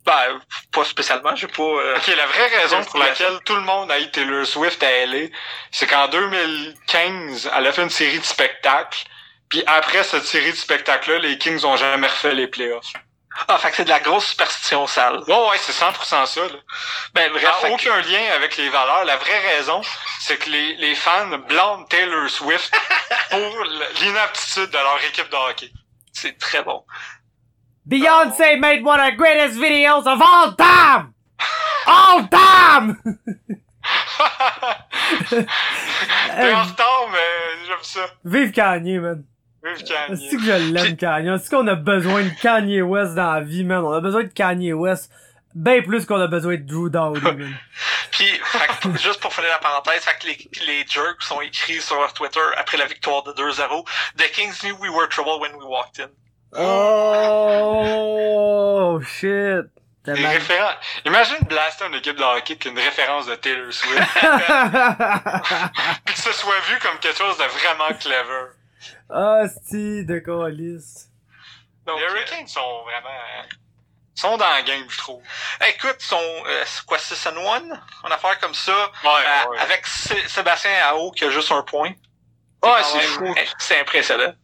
[0.06, 0.40] Ben,
[0.72, 1.62] pas spécialement, j'ai pas...
[1.62, 4.82] euh, Ok, la vraie raison pour La- laquelle tout le monde a eu Taylor Swift
[4.82, 5.28] à LA,
[5.70, 9.04] c'est qu'en 2015, elle a fait une série de spectacles.
[9.48, 12.92] Puis après cette série de spectacles-là, les Kings ont jamais refait les playoffs.
[13.46, 15.18] Ah, fait que c'est de la grosse superstition sale.
[15.26, 16.40] Ouais, ouais, c'est 100% ça.
[16.40, 16.48] Là.
[17.14, 19.04] Ben, bref, que- aucun lien avec les valeurs.
[19.04, 19.82] La vraie raison,
[20.20, 22.72] c'est que les, les fans blâment Taylor Swift
[23.30, 23.64] pour
[24.00, 25.70] l'inaptitude de leur équipe de hockey.
[26.12, 26.84] c'est très bon.
[27.88, 31.14] Beyoncé made one of the greatest videos of all time!
[31.86, 32.98] All time!
[35.30, 38.00] T'es en retard, mais j'aime ça.
[38.24, 39.24] Vive Kanye, man.
[39.62, 40.16] Vive Kanye.
[40.16, 41.36] C'est que je l'aime, Kanye?
[41.42, 43.84] C'est qu'on a besoin de Kanye West dans la vie, man?
[43.84, 45.10] On a besoin de Kanye West
[45.54, 47.54] bien plus qu'on a besoin de Drew Dowdy, man.
[48.12, 51.96] Puis, fait juste pour finir la parenthèse, fait que les, les jerks sont écrits sur
[51.96, 53.84] leur Twitter après la victoire de 2-0.
[54.16, 56.08] The Kings knew we were trouble when we walked in.
[57.32, 59.66] Oh, shit.
[61.04, 63.98] Imagine blaster une équipe de hockey qui a une référence de Taylor Swift.
[66.04, 68.46] puis que ce soit vu comme quelque chose de vraiment clever.
[69.10, 70.18] Ah, sti de.
[71.86, 73.08] Donc, les Hurricanes sont vraiment...
[73.08, 73.42] euh,
[74.14, 75.22] sont dans la game, je trouve.
[75.62, 77.62] euh, écoute, son, euh, c'est quoi, 6 and 1?
[78.06, 79.58] Une affaire comme ça, Ouais, euh, ouais.
[79.58, 81.88] avec Sé- Sébastien Ao qui a juste un point.
[81.90, 81.96] Ouais,
[82.62, 83.34] quand c'est fou.
[83.58, 84.34] C'est impressionnant.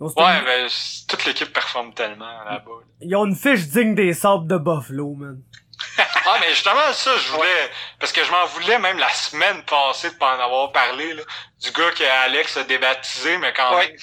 [0.00, 0.66] Donc, Ouais, une- mais
[1.08, 2.64] toute l'équipe performe tellement là-bas.
[2.80, 2.86] là.
[3.02, 5.38] Ils ont une fiche digne des sables de Buffalo, man.
[5.98, 7.70] Ah, mais justement, ça, je voulais...
[7.98, 11.22] Parce que je m'en voulais même la semaine passée de pas en avoir parlé, là,
[11.60, 13.88] du gars que Alex a débaptisé, mais quand Ouais.
[13.88, 13.96] même...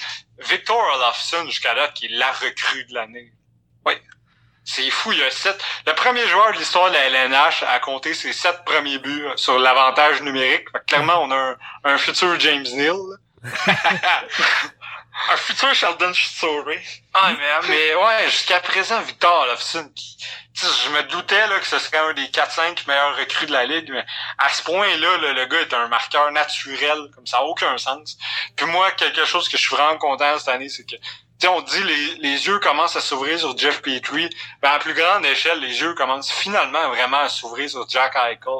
[0.48, 3.32] Victor Olofsson, jusqu'à là, qui est la recrue de l'année.
[3.86, 4.00] Ouais.
[4.64, 5.58] C'est fou, il y a sept...
[5.86, 9.58] Le premier joueur de l'histoire de la LNH a compté ses sept premiers buts sur
[9.58, 10.68] l'avantage numérique.
[10.70, 12.96] Fait que clairement, on a un, un futur James Neal.
[15.30, 16.78] Un futur Sheldon Story.
[17.14, 20.16] Ah, mais, mais ouais, jusqu'à présent, Victor Olofsson, qui,
[20.54, 23.52] tu sais, je me doutais là, que ce serait un des 4-5 meilleurs recrues de
[23.52, 24.04] la Ligue, mais
[24.38, 28.16] à ce point-là, là, le gars est un marqueur naturel, comme ça n'a aucun sens.
[28.56, 31.00] Puis moi, quelque chose que je suis vraiment content cette année, c'est que, tu
[31.40, 34.30] sais, on dit les, les yeux commencent à s'ouvrir sur Jeff Petrie,
[34.62, 38.52] ben à plus grande échelle, les yeux commencent finalement vraiment à s'ouvrir sur Jack Eichel.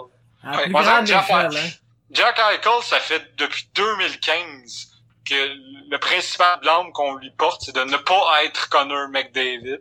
[0.44, 1.70] À Ouais, plus moi, grande Jeff- échelle, hein.
[2.10, 4.88] Jack Eichel, ça fait depuis 2015
[5.28, 9.80] que le principal blâme qu'on lui porte, c'est de ne pas être Connor McDavid.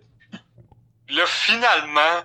[1.10, 2.24] Là, finalement,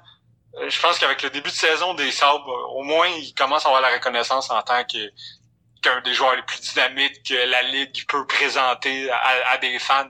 [0.56, 3.64] euh, je pense qu'avec le début de saison des Sabres, euh, au moins, il commence
[3.64, 5.10] à avoir la reconnaissance en tant que
[5.82, 10.06] qu'un des joueurs les plus dynamiques que la Ligue peut présenter à, à des fans.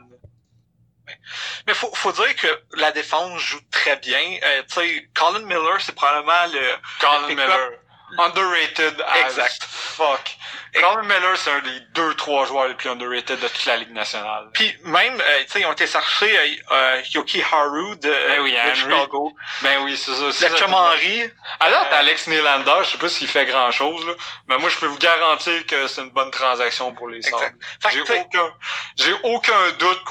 [1.67, 4.21] Mais faut, faut dire que la défense joue très bien.
[4.43, 7.29] Euh, tu sais, Colin Miller, c'est probablement le, Colin.
[7.29, 7.71] Miller.
[8.19, 9.65] Underrated as Exact.
[9.65, 10.37] fuck.
[10.75, 13.93] Colin Miller, c'est un des deux, trois joueurs les plus underrated de toute la Ligue
[13.93, 14.49] nationale.
[14.55, 18.41] Puis même, euh, tu sais, ils ont été chercher euh, euh, Yoki Haru de, Ben
[18.43, 18.75] oui, de Henry.
[18.77, 19.33] Chicago.
[19.63, 20.49] Ben oui, c'est ça.
[20.49, 21.31] Le chum Henry.
[21.61, 24.15] Alors, Euh, Alex Nylander, je sais pas s'il fait grand chose, là,
[24.49, 27.45] mais moi, je peux vous garantir que c'est une bonne transaction pour les Sabres.
[27.91, 28.55] J'ai aucun,
[28.97, 30.03] j'ai aucun doute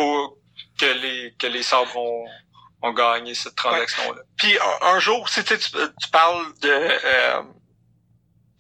[0.80, 2.26] que les, que les Sabres ont,
[2.84, 4.22] ont gagné cette transaction-là.
[4.38, 7.42] Puis un, un jour, si tu, sais, tu tu parles de euh,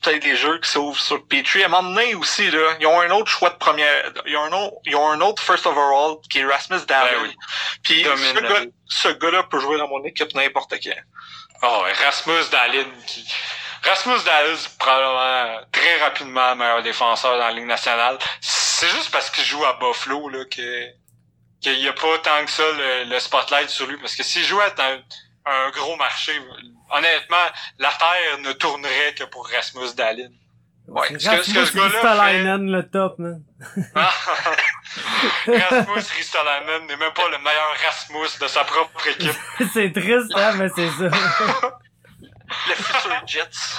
[0.01, 2.99] peut-être les jeux qui s'ouvrent sur Petrie, à un moment donné aussi, là, ils ont
[2.99, 4.11] un autre choix de première.
[4.25, 7.11] Ils ont un autre, ils ont un autre first overall qui est Rasmus Dahlin.
[7.11, 7.35] Ben oui.
[7.83, 10.91] Puis ce, gars, ce gars-là peut jouer dans mon équipe n'importe quand.
[11.63, 13.25] Oh, et Rasmus Dahlin, qui,
[13.83, 18.17] Rasmus Dahlin, c'est probablement très rapidement meilleur défenseur dans la Ligue nationale.
[18.41, 20.85] C'est juste parce qu'il joue à Buffalo, là, que,
[21.61, 24.43] qu'il y a pas tant que ça le, le spotlight sur lui, parce que s'il
[24.43, 25.01] jouait dans
[25.45, 26.33] un gros marché,
[26.91, 27.37] honnêtement,
[27.79, 30.29] la Terre ne tournerait que pour Rasmus Dahlin.
[30.87, 33.41] Ouais, C'est ce que- ce que ce Rasmus le top, man.
[35.47, 39.31] Rasmus Ristolainen n'est même pas le meilleur Rasmus de sa propre équipe.
[39.73, 41.09] c'est triste, hein, mais c'est ça.
[42.67, 43.77] Le futur Jets.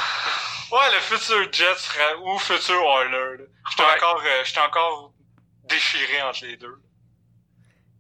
[0.71, 1.91] Ouais, le futur Jets
[2.23, 3.45] ou futur Oilers.
[3.69, 3.95] J'étais Ouais.
[3.97, 5.13] encore, euh, j'étais encore
[5.69, 6.79] déchiré entre les deux.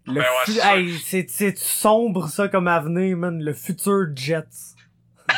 [0.06, 3.40] Le Ben ouais, c'est hey, c'est, c'est sombre, ça, comme avenir, man.
[3.42, 4.74] Le futur Jets.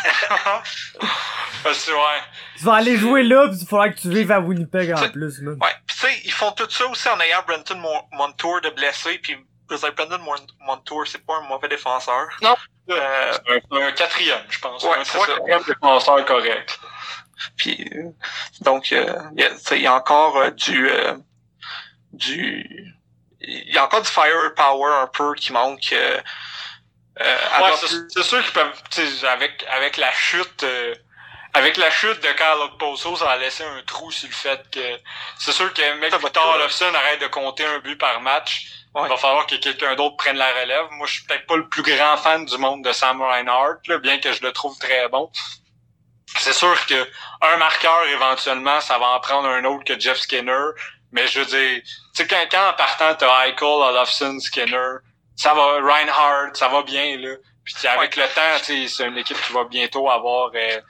[1.63, 2.23] Parce que, ouais.
[2.59, 5.11] Tu vas aller jouer là, pis il faudra que tu vives à Winnipeg en C'est-
[5.13, 5.55] plus, man.
[5.61, 5.69] Ouais.
[5.87, 9.21] Puis tu sais, ils font tout ça aussi en ayant Brenton Mon- Montour de blessé.
[9.77, 12.27] Savez, Brenton Mon- Montour, c'est pas un mauvais défenseur.
[12.43, 12.55] Non.
[12.91, 14.85] Euh, C'est un, c'est un quatrième, je pense.
[14.85, 16.79] Ouais, un c'est quatrième défenseur correct.
[17.57, 18.11] Puis euh,
[18.61, 21.15] donc euh, il y, a, il y a encore euh, du euh,
[22.13, 22.95] du
[23.47, 25.93] il y a encore du firepower un peu qui manque.
[25.93, 26.21] Euh,
[27.21, 27.71] euh, Ouais,
[28.09, 30.95] c'est sûr qu'ils peuvent, avec, avec la chute, euh,
[31.53, 34.99] avec la chute de Kyle Okposo, ça va laisser un trou sur le fait que,
[35.39, 38.67] c'est sûr que mec Olofsson arrête de compter un but par match.
[38.95, 39.03] Ouais.
[39.05, 40.87] Il va falloir que quelqu'un d'autre prenne la relève.
[40.93, 43.99] Moi, je suis peut-être pas le plus grand fan du monde de Sam Reinhardt, là,
[43.99, 45.31] bien que je le trouve très bon.
[46.39, 47.09] C'est sûr que
[47.43, 50.71] un marqueur, éventuellement, ça va en prendre un autre que Jeff Skinner.
[51.15, 54.97] Mais je veux dire, tu sais, quand, quand en partant, t'as Eichel, Olofsson, Skinner,
[55.37, 57.37] ça va, Reinhardt, ça va bien, là.
[57.65, 60.81] Puis avec le temps, tu sais, c'est une équipe qui va bientôt avoir euh,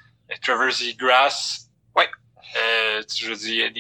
[0.43, 1.59] Trevor Zegras.
[1.95, 2.11] Ouais.
[2.57, 3.71] Euh, je veux dire,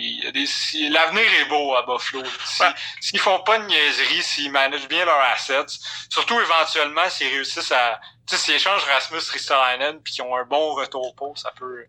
[0.90, 2.22] l'avenir est beau à Buffalo.
[2.22, 2.28] là.
[2.44, 2.68] Si- Ouais.
[3.00, 5.66] S'ils font pas de niaiseries, s'ils managent bien leurs assets,
[6.10, 10.44] surtout éventuellement s'ils réussissent à, tu sais, s'ils échangent Rasmus Ristolainen puis qu'ils ont un
[10.44, 11.84] bon retour pour, ça peut.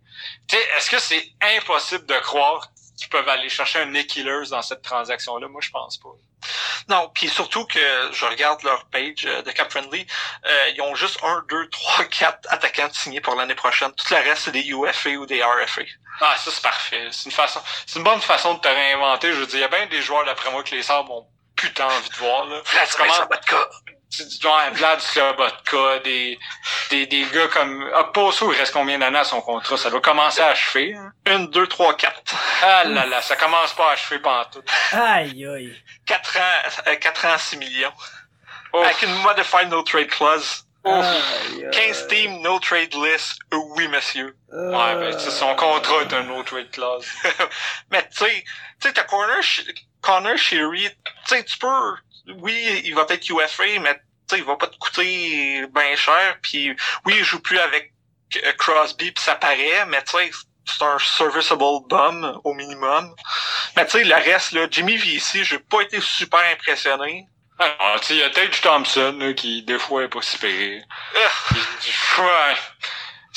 [0.48, 1.24] Tu sais, est-ce que c'est
[1.58, 5.48] impossible de croire qu'ils peuvent aller chercher un Nick Killers dans cette transaction-là?
[5.48, 6.10] Moi, je pense pas.
[6.90, 7.80] Non, puis surtout que
[8.12, 10.06] je regarde leur page euh, de Cap Friendly,
[10.46, 13.92] euh, ils ont juste un, deux, trois, quatre attaquants signés pour l'année prochaine.
[13.94, 15.82] Tout le reste, c'est des UFA ou des RFA.
[16.22, 17.08] Ah, ça c'est parfait.
[17.12, 19.34] C'est une façon, c'est une bonne façon de te réinventer.
[19.34, 21.28] Je veux dire, il y a bien des joueurs d'après moi que les Sabres ont
[21.56, 22.62] putain envie de voir là.
[22.98, 23.14] Comment-
[24.42, 26.38] genre Vlad Slobotka, des,
[26.90, 29.78] des, des gars comme Okposo, il reste combien d'années à son contrat?
[29.78, 30.94] Ça doit commencer à achever.
[30.96, 31.12] hein?
[31.28, 32.34] Une, deux, trois, quatre.
[32.64, 34.64] Ah là là, ça commence pas à achever pendant tout.
[34.92, 35.76] Aïe, aïe.
[36.06, 37.94] Quatre ans, euh, quatre ans, 6 millions.
[38.74, 38.86] Ouf.
[38.86, 40.64] Avec une modified no trade clause.
[40.84, 40.94] Ouf.
[41.06, 41.72] Aïe, aïe.
[41.72, 43.40] 15 teams, no trade list.
[43.54, 44.36] Euh, Oui, monsieur.
[44.52, 47.08] Ouais, ben, son contrat est un no trade clause.
[47.92, 48.44] Mais tu sais,
[48.82, 49.66] tu sais, t'as Corner, Sh-
[50.02, 51.96] Connor Sherry, tu sais, tu peux,
[52.38, 54.00] oui, il va peut-être UFA, mais
[54.30, 56.38] sais, il va pas te coûter bien cher.
[56.42, 57.94] Puis oui, il joue plus avec
[58.38, 60.32] euh, Crosby, puis ça paraît, mais tu sais,
[60.66, 63.16] c'est un serviceable bum au minimum.
[63.76, 67.28] Mais tu sais, le reste là, Jimmy VC, j'ai pas été super impressionné.
[67.60, 70.38] Ah, tu sais, il y a Tage Thompson, là, qui, des fois, est pas si.
[70.46, 70.82] Ugh,
[72.18, 72.56] Ouais.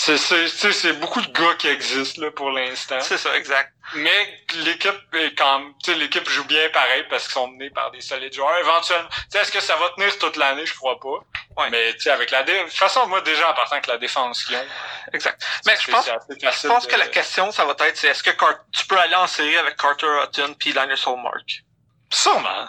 [0.01, 3.01] C'est, c'est, tu sais, c'est beaucoup de gars qui existent, là, pour l'instant.
[3.01, 3.73] c'est ça, exact.
[3.97, 7.91] Mais l'équipe est quand tu sais, l'équipe joue bien pareil parce qu'ils sont menés par
[7.91, 8.57] des solides joueurs.
[8.59, 10.65] Éventuellement, tu sais, est-ce que ça va tenir toute l'année?
[10.67, 11.19] Je crois pas.
[11.61, 11.71] Ouais.
[11.71, 12.53] Mais, tu sais, avec la dé...
[12.57, 14.67] de toute façon, moi, déjà, en partant que la défense qu'ils ont,
[15.13, 15.45] Exact.
[15.67, 18.31] Mais je pense Je pense de- que la question, ça va être, c'est est-ce que
[18.31, 21.65] Car- tu peux aller en série avec Carter Hutton puis Linus Hallmark?
[22.11, 22.69] Sûrement.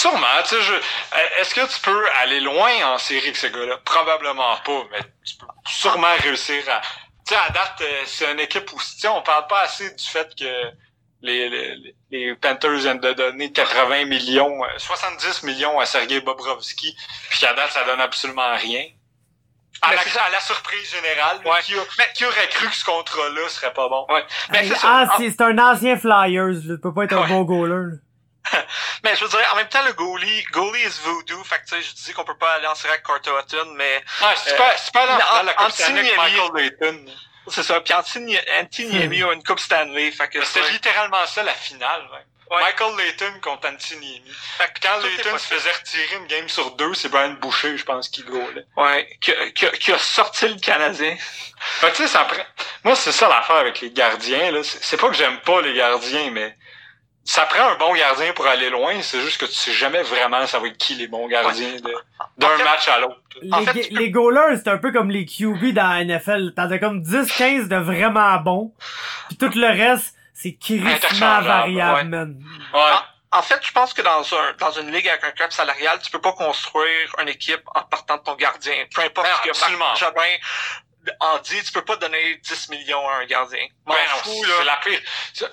[0.00, 0.74] Sûrement, tu sais, je...
[1.40, 3.78] est-ce que tu peux aller loin en série avec ces gars-là?
[3.84, 6.80] Probablement pas, mais tu peux sûrement réussir à...
[7.26, 9.90] Tu sais, à date, euh, c'est une équipe où, tu sais, on parle pas assez
[9.94, 10.44] du fait que
[11.22, 16.94] les, les, les Panthers viennent de donner 80 millions, euh, 70 millions à Sergei Bobrovski,
[17.30, 18.84] puis qu'à date, ça donne absolument rien.
[19.82, 21.60] À la, à surprise générale, Ouais.
[21.64, 24.06] qui, a- qui aurait cru que ce contrat-là serait pas bon?
[24.08, 24.24] Ouais.
[24.50, 24.88] Mais Hey, c'est ça.
[25.08, 26.60] ah, c'est c'est un ancien Flyers.
[26.62, 27.28] Tu peux pas être un Ouais.
[27.28, 27.96] bon goaler, là.
[29.04, 31.42] Mais je veux dire, en même temps, le goalie, goalie is voodoo.
[31.44, 33.72] Fait que, tu sais, je dis qu'on peut pas aller en série avec Carter Hutton,
[33.76, 35.06] mais Ouais, c'est Euh, pas, c'est pas
[35.42, 37.04] la Coupe Stanley Michael Layton.
[37.48, 37.80] c'est ça.
[37.80, 40.10] Puis Anthony, Anthony Niemi a une Coupe Stanley.
[40.12, 42.02] Fait que, C'était c'est- littéralement ça la finale.
[42.12, 42.20] même.
[42.48, 42.60] Ouais.
[42.60, 44.22] Michael Layton contre Antiniemi.
[44.56, 47.84] fait que Quand Layton se faisait retirer une game sur deux, c'est Brian Boucher, je
[47.84, 48.64] pense, qui goalait.
[48.76, 51.16] Ouais, qui, a- qui, a- qui a sorti le Canadien.
[51.80, 52.44] Tu sais, ça prend...
[52.84, 54.52] Moi, c'est ça l'affaire avec les gardiens.
[54.52, 54.60] là.
[54.62, 56.56] C'est pas que j'aime pas les gardiens, mais
[57.26, 58.94] ça prend un bon gardien pour aller loin.
[59.02, 61.76] C'est juste que tu sais jamais vraiment ça va être qui les bons gardiens
[62.38, 63.16] d'un En fait- match à l'autre.
[63.52, 65.88] En Les, fait, ga- tu peux- les goalers, c'est un peu comme les QB dans
[65.88, 66.54] la NFL.
[66.56, 68.72] T'en as comme 10-15 de vraiment bons.
[69.28, 72.04] Puis tout le reste, c'est crissement variable, ouais.
[72.04, 72.42] man.
[72.72, 72.80] Ouais.
[73.32, 75.98] En, en fait, je pense que dans un dans une ligue avec un cap salarial,
[76.02, 78.74] tu peux pas construire une équipe en partant de ton gardien.
[78.94, 79.84] Peu importe ce que absolument.
[79.86, 80.22] Marc Jobin
[81.20, 83.64] en dit, tu peux pas donner 10 millions à un gardien.
[83.86, 84.64] Ben non, c'est là.
[84.64, 85.00] la pire.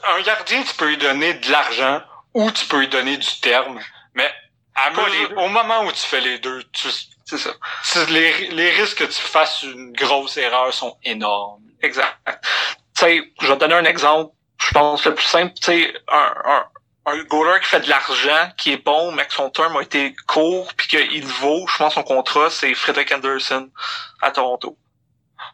[0.08, 2.02] Un gardien, tu peux lui donner de l'argent
[2.34, 3.80] ou tu peux lui donner du terme.
[4.16, 4.32] Mais
[4.76, 6.88] à mesure- au moment où tu fais les deux, tu,
[7.26, 7.52] C'est ça.
[7.84, 11.62] c'est- les, les risques que tu fasses une grosse erreur sont énormes.
[11.82, 12.16] Exact.
[12.28, 12.34] Tu
[12.96, 14.34] sais, je vais te donner un exemple.
[14.62, 16.66] Je pense le plus simple, tu sais, un, un,
[17.06, 20.16] un goaler qui fait de l'argent, qui est bon, mais que son terme a été
[20.28, 23.70] court, puis qu'il vaut, je pense, son contrat, c'est Frederick Anderson
[24.22, 24.78] à Toronto.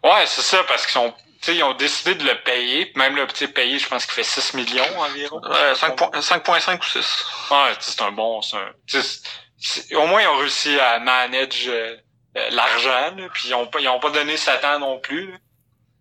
[0.04, 1.14] Ouais, c'est ça, parce qu'ils sont,
[1.48, 2.86] ils ont décidé de le payer.
[2.86, 5.42] puis Même le petit payé, je pense qu'il fait 6 millions environ.
[5.46, 7.26] Euh, 5.5 ou 6.
[7.52, 11.98] Ouais, c'est un bon, c'est un, au moins ils ont réussi à manage euh,
[12.38, 15.32] euh, l'argent, puis ils ont pas, ils ont pas donné Satan non plus.
[15.32, 15.38] là.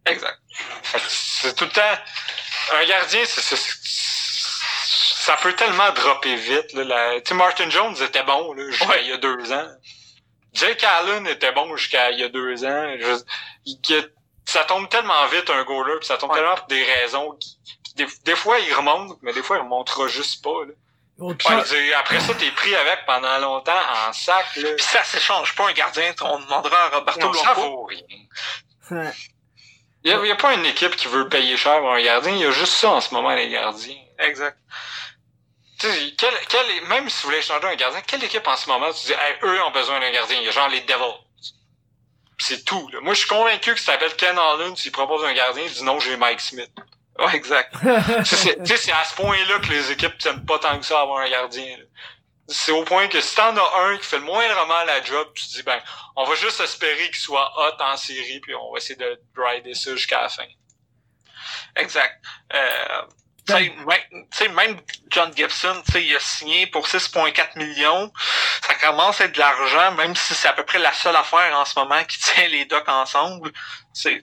[0.07, 0.39] Exact.
[1.09, 1.99] C'est tout le temps.
[2.75, 6.73] Un gardien, c'est, ça peut tellement dropper vite.
[6.73, 9.03] Là, la- Martin Jones était bon là, Ouais.
[9.03, 9.69] il y a deux ans.
[10.55, 12.95] Jake Allen était bon jusqu'à il y a deux ans.
[12.99, 13.23] Je-
[14.45, 16.39] ça tombe tellement vite un goaler, puis ça tombe Ouais.
[16.39, 19.61] tellement pour des raisons qui, qui- des, des fois il remonte, mais des fois il
[19.63, 20.65] remontera juste pas.
[20.67, 20.73] Là.
[21.99, 23.73] Après ça, t'es pris avec pendant longtemps
[24.09, 24.55] en sac.
[24.57, 24.71] Là.
[24.77, 28.01] Puis ça s'échange pas un gardien, on demandera à Roberto Non, ça vaut rien.
[28.93, 29.11] Ouais.
[30.05, 32.01] Il y, a, il y a pas une équipe qui veut payer cher pour un
[32.01, 33.97] gardien, il y a juste ça en ce moment, les gardiens.
[34.21, 34.57] Exact.
[35.81, 38.69] Tu sais, quelle, quelle, même si vous voulez changer un gardien, quelle équipe en ce
[38.69, 40.39] moment, tu dis, Hey, eux ont besoin d'un gardien?
[40.39, 41.19] Il y a genre les Devils.
[42.41, 43.01] C'est tout, là.
[43.01, 45.83] Moi, je suis convaincu que ça s'appelle Ken Holland, s'il propose un gardien, il dit
[45.85, 46.71] non, j'ai Mike Smith.
[47.19, 47.75] Ouais, exact.
[48.25, 51.19] Tu sais, c'est- à ce point-là que les équipes t'aiment pas tant que ça avoir
[51.21, 51.85] un gardien, là.
[52.51, 55.47] C'est au point que si t'en as un qui fait le moindrement la job, tu
[55.49, 55.79] te dis, ben,
[56.17, 59.75] on va juste espérer qu'il soit hot en série, puis on va essayer de rider
[59.75, 60.47] ça jusqu'à la fin.
[61.77, 62.23] Exact.
[62.55, 63.03] Euh,
[63.57, 64.81] tu sais, même,
[65.11, 68.13] John Gibson, il a signé pour 6,4 millions.
[68.67, 71.57] Ça commence à être de l'argent, même si c'est à peu près la seule affaire
[71.59, 73.51] en ce moment qui tient les docs ensemble.
[73.93, 74.23] C'est,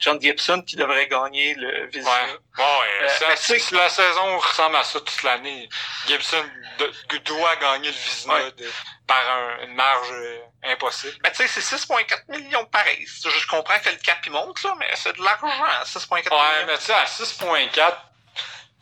[0.00, 2.10] John Gibson qui devrait gagner le Vizina.
[2.10, 2.32] Ouais.
[2.58, 2.64] Ouais,
[3.04, 5.68] Euh, ça- si la saison ressemble à ça toute l'année,
[6.08, 6.44] Gibson
[6.78, 8.50] de- doit gagner le Vizina Ouais.
[8.52, 8.70] de-
[9.06, 11.16] par un- une marge euh, impossible.
[11.22, 13.06] Mais tu sais, c'est 6,4 millions pareil.
[13.06, 15.46] Je, comprends que le cap il monte, là, mais c'est de l'argent,
[15.84, 16.66] 6,4 Ouais, millions.
[16.66, 17.96] mais tu sais, à 6.4,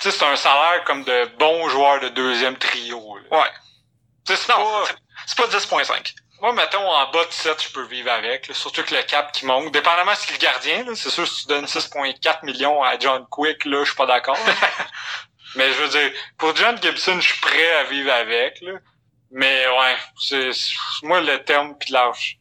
[0.00, 3.16] tu sais, c'est un salaire comme de bon joueur de deuxième trio.
[3.30, 3.38] là.
[3.38, 3.50] Ouais.
[4.26, 4.84] Tu sais, c'est Non, pas...
[4.86, 4.94] c'est-
[5.26, 6.14] c'est pas 10,5.
[6.40, 8.48] Moi, mettons, en bas de 7, je peux vivre avec.
[8.48, 8.54] là.
[8.54, 9.70] surtout que le cap qui monte.
[9.72, 13.64] Dépendamment si le gardien, là, c'est sûr, si tu donnes 6.4 millions à John Quick,
[13.66, 14.38] là, je suis pas d'accord.
[15.56, 18.60] Mais je veux dire, pour John Gibson, je suis prêt à vivre avec.
[18.62, 18.72] Là.
[19.32, 20.50] Mais ouais, c'est
[21.02, 22.32] moi, le terme puis l'argent.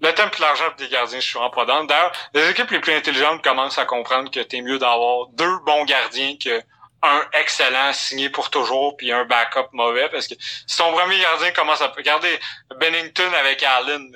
[0.00, 1.84] Le terme puis l'argent pour des gardiens, je suis vraiment pas dans.
[1.84, 5.84] D'ailleurs, les équipes les plus intelligentes commencent à comprendre que t'es mieux d'avoir deux bons
[5.86, 6.60] gardiens que
[7.06, 11.50] un excellent signé pour toujours puis un backup mauvais parce que si ton premier gardien
[11.52, 12.38] commence à regarder
[12.78, 14.12] Bennington avec Allen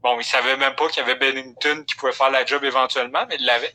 [0.00, 3.24] bon il savait même pas qu'il y avait Bennington qui pouvait faire la job éventuellement
[3.28, 3.74] mais il l'avait.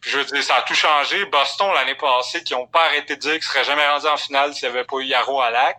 [0.00, 1.24] Puis je veux dire ça a tout changé.
[1.26, 4.54] Boston l'année passée qui ont pas arrêté de dire qu'ils seraient jamais rendus en finale
[4.54, 5.78] s'il y avait pas eu Yaro à lac.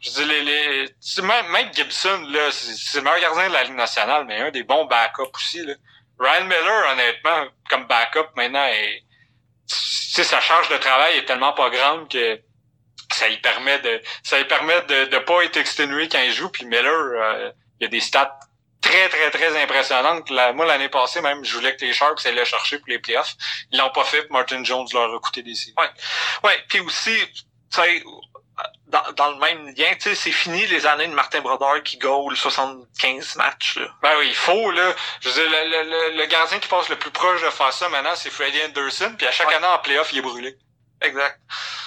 [0.00, 3.74] Je dis les, les même Mike Gibson là c'est le meilleur gardien de la Ligue
[3.74, 5.74] nationale mais un des bons backups aussi là.
[6.18, 9.04] Ryan Miller honnêtement comme backup maintenant est
[10.12, 12.40] sais, sa charge de travail est tellement pas grande que
[13.12, 16.48] ça lui permet de ça lui permet de de pas être exténué quand il joue.
[16.48, 17.50] Puis Miller euh,
[17.80, 18.38] il y a des stats
[18.80, 20.30] très très très impressionnantes.
[20.30, 23.34] Moi l'année passée même je voulais que les Sharks allaient chercher pour les playoffs.
[23.72, 24.30] Ils l'ont pas fait.
[24.30, 25.74] Martin Jones leur a coûté des séries
[26.44, 27.16] Ouais, puis aussi,
[28.86, 31.98] dans, dans le même lien, tu sais, c'est fini les années de Martin Brodeur qui
[31.98, 33.88] goal 75 matchs, là.
[34.02, 36.88] ben oui il faut là je veux dire le, le, le, le gardien qui passe
[36.88, 39.54] le plus proche de faire ça maintenant c'est Freddie Anderson puis à chaque Ouais.
[39.54, 40.56] année en playoff il est brûlé
[41.02, 41.40] Exact.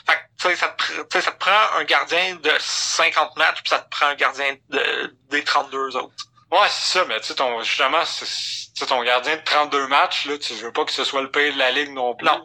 [0.07, 3.69] Fait que, tu sais, ça te, ça te prend un gardien de 50 matchs, puis
[3.69, 6.15] ça te prend un gardien de, des 32 autres.
[6.51, 8.31] Ouais, c'est ça, mais tu sais, ton, justement, c'est, tu
[8.75, 11.53] sais, ton gardien de 32 matchs, là, tu veux pas que ce soit le pire
[11.53, 12.25] de la ligue non plus.
[12.25, 12.43] Non.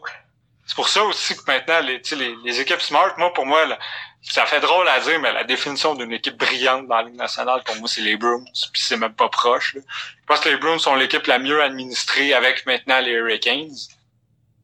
[0.68, 3.78] C'est pour ça aussi que maintenant, les, les, les équipes smart, moi, pour moi, là,
[4.20, 7.62] ça fait drôle à dire, mais la définition d'une équipe brillante dans la Ligue nationale,
[7.64, 8.44] pour moi, c'est les Bruins,
[8.74, 9.80] puis c'est même pas proche, là.
[10.20, 13.78] Je pense que les Bruins sont l'équipe la mieux administrée avec maintenant les Hurricanes.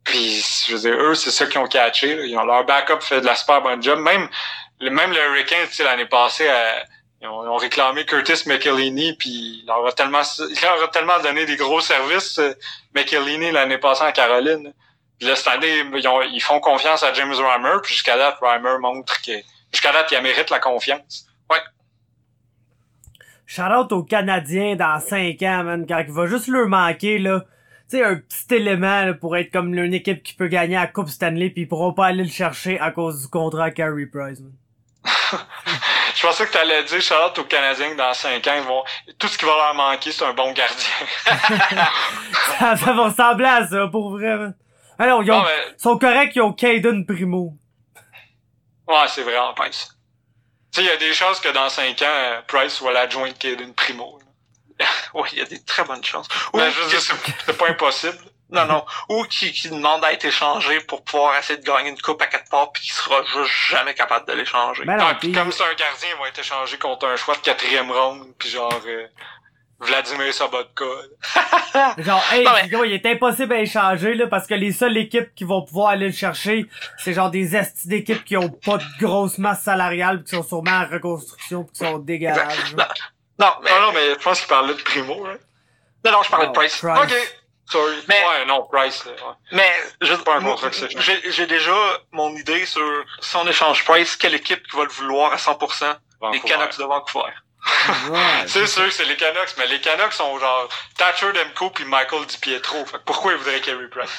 [0.04, 2.24] Puis, je veux dire, eux, c'est ça qu'ils ont catché, là.
[2.26, 3.98] Ils ont, leur backup fait de la super bonne job.
[3.98, 4.28] Même,
[4.82, 6.80] même les Hurricanes, l'année passée, euh,
[7.22, 10.88] ils ont, ils ont réclamé Curtis McElhinney, puis il leur a tellement, il leur a
[10.88, 12.52] tellement donné des gros services, euh,
[12.94, 14.74] l'année passée en Caroline.
[15.24, 18.78] Là, cette année, ils, ont- ils font confiance à James Reimer, puis jusqu'à date, Reimer
[18.80, 19.32] montre que,
[19.72, 21.26] jusqu'à date, il mérite la confiance.
[23.46, 27.40] Shout-out aux Canadiens dans 5 ans, man, quand il va juste leur manquer, là.
[27.90, 30.86] Tu sais, un petit élément, là, pour être comme une équipe qui peut gagner la
[30.86, 34.06] Coupe Stanley, puis ils pourront pas aller le chercher à cause du contrat à Carey
[34.06, 34.52] Price, man.
[36.14, 38.82] Je pensais que tu allais dire, Charlotte aux Canadiens, que dans 5 ans, ils vont,
[39.18, 40.88] tout ce qui va leur manquer, c'est un bon gardien.
[42.58, 44.54] ça, ça va ressembler à ça, pour vrai, man.
[44.98, 47.52] Alors, ils ont, Non, mais, sont corrects, ils ont Caden Primo.
[48.88, 49.88] ouais, c'est vrai, en plus.
[50.72, 53.34] Tu sais, il y a des chances que dans 5 ans, Price soit l'adjoint de
[53.34, 54.18] Caden Primo.
[55.14, 56.26] Oui, il y a des très bonnes chances.
[56.52, 58.18] Ou, Mais je veux dire, c'est pas impossible.
[58.50, 58.84] non, non.
[59.08, 62.26] Ou qui, qui demande à être échangé pour pouvoir essayer de gagner une coupe à
[62.26, 64.84] quatre parts, puis qui sera juste jamais capable de l'échanger.
[64.84, 67.14] Ben non, Ah, puis pis- comme c'est un gardien, il va être échangé contre un
[67.16, 69.06] choix de quatrième ronde, puis genre euh,
[69.80, 70.84] Vladimir Sobotka.
[71.98, 74.96] Genre, hey, Non, mais- gros, il est impossible à échanger, là, parce que les seules
[74.96, 76.66] équipes qui vont pouvoir aller le chercher,
[76.98, 80.42] c'est genre des estis d'équipes qui ont pas de grosse masse salariale, pis qui sont
[80.42, 82.74] sûrement en reconstruction, pis qui sont dégueulasses.
[82.76, 82.84] Non,
[83.40, 85.26] non, mais, non, mais je pense qu'il parlait de Primo.
[85.26, 85.36] Hein.
[86.04, 86.76] non, non, je parlais de Oh, Price.
[86.80, 86.98] Price.
[87.12, 87.36] Ok.
[87.66, 87.94] Sorry.
[88.08, 89.04] Mais- Ouais, non, Price.
[89.06, 89.34] là, ouais.
[89.52, 89.70] Mais
[90.02, 91.00] je, pas un c'est.
[91.00, 91.74] j'ai j'ai déjà
[92.12, 92.82] mon idée sur
[93.20, 95.86] si on échange Price, quelle équipe qui va le vouloir à 100%?
[95.86, 95.94] Les
[96.38, 96.48] Vancouver.
[96.54, 97.32] Canucks de Vancouver?
[98.10, 98.44] Ouais.
[98.46, 102.26] C'est sûr que c'est les Canucks, mais les Canucks sont genre Thatcher Demko puis Michael
[102.26, 102.84] DiPietro.
[102.84, 104.10] Fait que pourquoi ils voudraient Carey Price?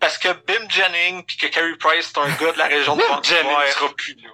[0.00, 3.02] Parce que Bim Jennings puis que Carey Price c'est un gars de la région de
[3.22, 3.70] Jennings Vancouver.
[3.70, 4.30] sera plus là.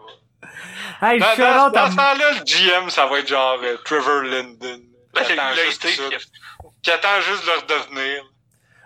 [1.02, 4.80] Hey, Dans, shout dans, ce temps-là, le GM, ça va être genre euh, Trevor Linden.
[5.14, 6.02] Qui il attend, juste ça.
[6.82, 8.24] Qui attend juste de leur devenir.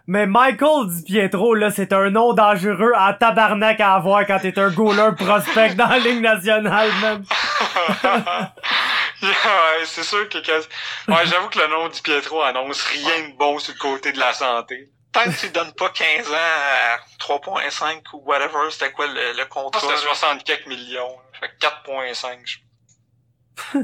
[0.07, 4.59] Mais Michael Di Pietro, là, c'est un nom dangereux à tabarnak à avoir quand t'es
[4.59, 7.25] un goaler prospect dans la Ligue nationale, man.
[9.23, 10.39] ouais, c'est sûr que...
[10.39, 14.19] Ouais, j'avoue que le nom du Pietro annonce rien de bon sur le côté de
[14.19, 14.91] la santé.
[15.13, 19.39] Tant que tu donnes pas 15 ans à 3.5 ou whatever, c'était quoi le, le
[19.39, 19.81] Je contrat?
[19.81, 19.99] c'était là?
[20.01, 21.17] 60 quelques millions.
[21.41, 22.39] Fait que 4.5.
[22.45, 23.79] je-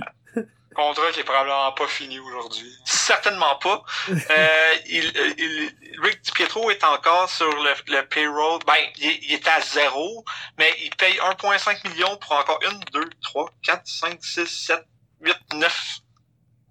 [0.74, 2.68] Contrat qui est probablement pas fini aujourd'hui.
[2.84, 3.84] Certainement pas.
[4.10, 8.58] Euh, il, euh, il- Rick DiPietro est encore sur le, le payroll.
[8.66, 10.24] Ben, il, est- il était à zéro,
[10.58, 14.84] mais il paye 1,5 million pour encore une, deux, trois, quatre, cinq, six, sept,
[15.24, 15.98] huit, neuf,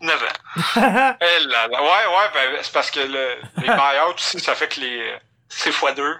[0.01, 0.55] neuf ans.
[1.21, 1.81] Eh là là.
[1.81, 5.17] Ouais, ouais, ben, c'est parce que le, les buyouts aussi, ça fait que les...
[5.49, 6.17] C'est fois deux.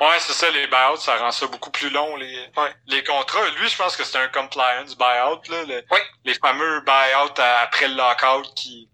[0.00, 2.72] Ouais, c'est ça, les buyouts, ça rend ça beaucoup plus long, les, Ouais.
[2.86, 3.40] les contrats.
[3.60, 5.64] Lui, je pense que c'est un compliance buyout, là.
[5.66, 5.98] le- Oui.
[6.24, 8.88] Les fameux buyouts à- après le lockout qui,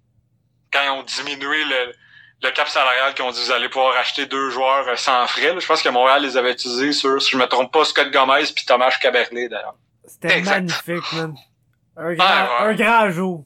[0.73, 1.95] quand ils ont diminué le,
[2.43, 5.53] le cap salarial, qui ont dit vous allez pouvoir acheter deux joueurs euh, sans frais.
[5.53, 5.61] là.
[5.61, 8.45] Je pense que Montréal les avait utilisés sur, si je me trompe pas, Scott Gomez
[8.55, 9.75] puis Thomas Caberlet, d'ailleurs.
[10.07, 11.35] C'était magnifique, man.
[11.97, 12.57] Un grand, Ouais, ouais.
[12.61, 13.45] un grand jour.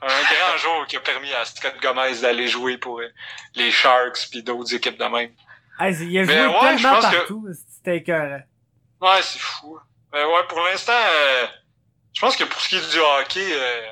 [0.00, 3.08] Un grand jour qui a permis à Scott Gomez d'aller jouer pour euh,
[3.54, 5.30] les Sharks puis d'autres équipes de même.
[5.78, 8.40] C'est- il a Mais joué ouais, je tellement pense que- partout, c'était écœurant.
[9.00, 9.78] Ouais, c'est fou.
[10.14, 11.46] Euh, ouais, pour l'instant, euh,
[12.12, 13.86] je pense que pour ce qui est du hockey, euh,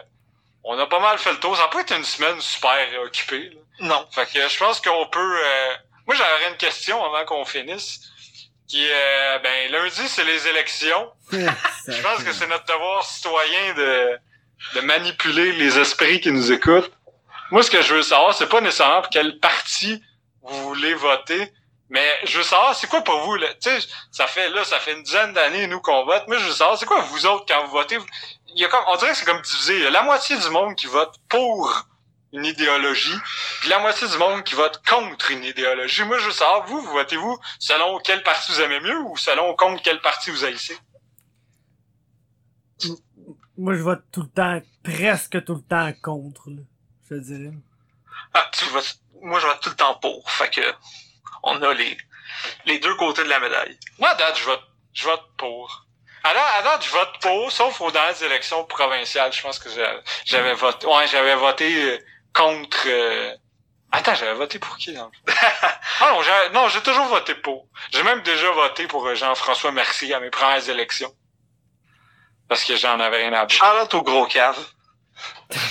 [0.65, 1.57] on a pas mal fait le tour.
[1.57, 3.51] Ça n'a pas été une semaine super occupée.
[3.51, 3.87] là.
[3.87, 4.07] Non.
[4.11, 5.39] Fait que je pense qu'on peut...
[5.45, 5.75] euh,
[6.07, 8.01] Moi, j'aurais une question avant qu'on finisse.
[8.71, 11.11] Qui est, euh, ben, lundi, c'est les élections.
[11.33, 14.19] Je pense que c'est notre devoir citoyen de,
[14.77, 16.93] de manipuler les esprits qui nous écoutent.
[17.51, 20.01] Moi, ce que je veux savoir, c'est pas nécessairement pour quel parti
[20.45, 21.53] vous voulez voter,
[21.89, 23.49] mais je veux savoir, c'est quoi pour vous, là?
[23.61, 26.29] Tu sais, ça fait, là, ça fait une dizaine d'années, nous, qu'on vote.
[26.29, 27.99] Moi, je veux savoir, c'est quoi vous autres, quand vous votez?
[28.55, 29.79] Il y a comme, on dirait que c'est comme divisé.
[29.79, 31.87] Il y a la moitié du monde qui vote pour
[32.33, 33.17] une idéologie,
[33.61, 36.05] puis la moitié du monde qui vote contre une idéologie.
[36.05, 39.55] Moi, je veux savoir, vous, vous votez-vous selon quel parti vous aimez mieux ou selon
[39.57, 40.79] contre quel parti vous haïssez?
[43.59, 46.63] Moi, je vote tout le temps, presque tout le temps contre, là,
[47.11, 47.53] je dirais.
[48.33, 50.31] Ah, tu votes- moi, je vote tout le temps pour.
[50.31, 50.63] Fait que,
[51.43, 51.97] on a les,
[52.65, 53.79] les deux côtés de la médaille.
[53.99, 54.63] Moi, à date, je vote,
[54.95, 55.85] je vote pour.
[56.23, 59.33] À date, à date, je vote pour, sauf aux dernières élections provinciales.
[59.33, 61.99] Je pense que j'avais- j'avais voté, ouais, j'avais voté euh,
[62.33, 63.35] contre, euh,
[63.93, 65.39] attends, j'avais voté pour qui, dans le fond?
[66.01, 67.67] ah non, j'ai, non, j'ai toujours voté pour.
[67.93, 71.13] J'ai même déjà voté pour euh, Jean-François Mercier à mes premières élections.
[72.49, 73.55] Parce que j'en avais rien à battre.
[73.55, 74.59] Charlotte au gros cave.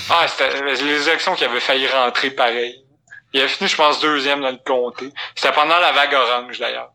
[0.09, 2.85] Ah, c'était les élections qui avaient failli rentrer pareil.
[3.33, 5.11] Il avait fini, je pense, deuxième dans le comté.
[5.35, 6.91] C'était pendant la vague orange, d'ailleurs.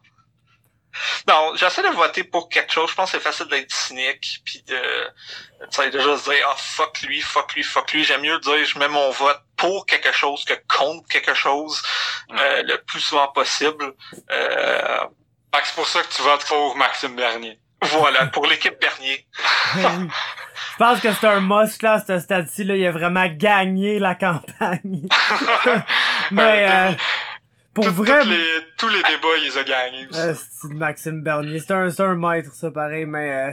[1.29, 2.91] Non, j'essaie de voter pour quelque chose.
[2.91, 6.55] Je pense que c'est facile d'être cynique, puis de, tu sais, de juste dire, ah,
[6.57, 8.05] fuck lui, fuck lui, fuck lui.
[8.05, 11.83] J'aime mieux dire, je mets mon vote pour quelque chose que contre quelque chose,
[12.33, 13.93] euh, le plus souvent possible.
[14.31, 14.99] Euh,
[15.55, 17.59] Fait que c'est pour ça que tu votes pour Maxime Bernier.
[17.83, 19.27] voilà, pour l'équipe Bernier.
[19.77, 22.77] je pense que c'est un must, là, à ce stade-ci, là.
[22.77, 25.07] Il a vraiment gagné la campagne.
[26.31, 26.93] Mais, euh,
[27.74, 28.44] pour Tout- vrai, toutes les,
[28.78, 30.20] tous les débats, il les a gagnés aussi.
[30.20, 31.59] Euh, c'est Maxime Bernier.
[31.59, 33.30] C'est un, c'est un maître, ça, pareil, mais...
[33.30, 33.52] euh,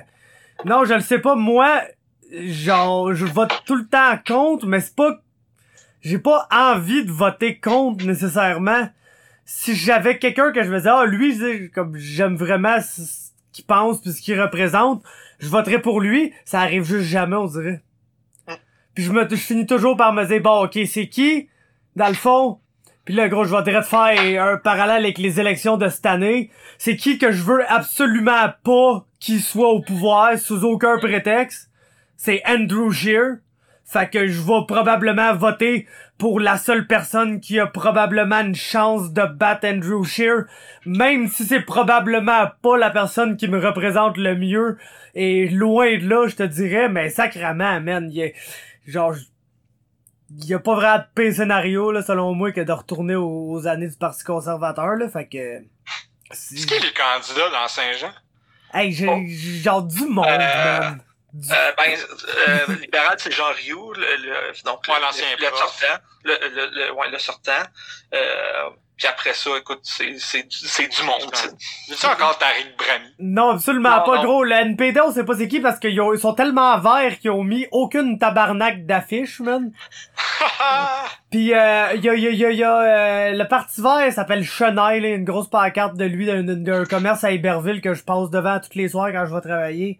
[0.66, 1.36] Non, je le sais pas.
[1.36, 1.82] Moi,
[2.32, 5.20] genre, je vote tout le temps contre, mais c'est pas...
[6.02, 8.90] J'ai pas envie de voter contre, nécessairement.
[9.46, 13.02] Si j'avais quelqu'un que je me disais, ah, lui, comme j'aime vraiment ce
[13.54, 15.04] ce qu'il pense puis ce qu'il représente,
[15.40, 16.32] je voterais pour lui.
[16.46, 17.82] Ça arrive juste jamais, on dirait.
[18.96, 21.50] Puis je me, je finis toujours par me dire, bon, ok, c'est qui,
[21.98, 22.61] dans le fond?
[23.06, 26.52] Puis là, gros, je voudrais te faire un parallèle avec les élections de cette année.
[26.78, 31.72] C'est qui que je veux absolument pas qu'il soit au pouvoir sous aucun prétexte?
[32.16, 33.38] C'est Andrew Scheer.
[33.86, 35.86] Fait que je vais probablement voter
[36.18, 40.46] pour la seule personne qui a probablement une chance de battre Andrew Scheer,
[40.86, 44.78] même si c'est probablement pas la personne qui me représente le mieux.
[45.16, 48.36] Et loin de là, je te dirais, mais sacrament, man, il est,
[48.86, 49.16] genre,
[50.40, 53.52] il y a pas vraiment de pire scénario, là, selon moi, que de retourner aux,
[53.52, 55.60] aux années du Parti conservateur, là, fait que...
[56.32, 58.12] C'est qui les candidats dans Saint-Jean?
[58.74, 59.20] Hey, j'ai Oh.
[59.64, 61.04] genre du monde, Euh, man.
[61.34, 61.98] Euh, ben,
[62.70, 66.04] euh, libéral, c'est Jean Rioux, le, le- donc Ouais, le- l'ancien le, le sortant.
[66.24, 67.64] Le, le, le, ouais, le sortant.
[69.02, 71.32] Euh, puis après ça, écoute, c'est, c'est, du- c'est du monde.
[71.32, 73.06] tu encore Tariq Brami?
[73.20, 74.24] Non, absolument Non, pas, non.
[74.24, 74.44] gros.
[74.44, 77.32] Le NPD, on sait pas c'est qui parce qu'ils ont- ils sont tellement verts qu'ils
[77.32, 79.72] ont mis aucune tabarnak d'affiche, man.
[81.32, 84.14] Puis euh, y a, y a, y a, y a, euh, le parti vert il
[84.14, 88.30] s'appelle Chenail, là, une grosse pancarte de lui d'un- commerce à Iberville que je passe
[88.30, 90.00] devant tous les soirs quand je vais travailler.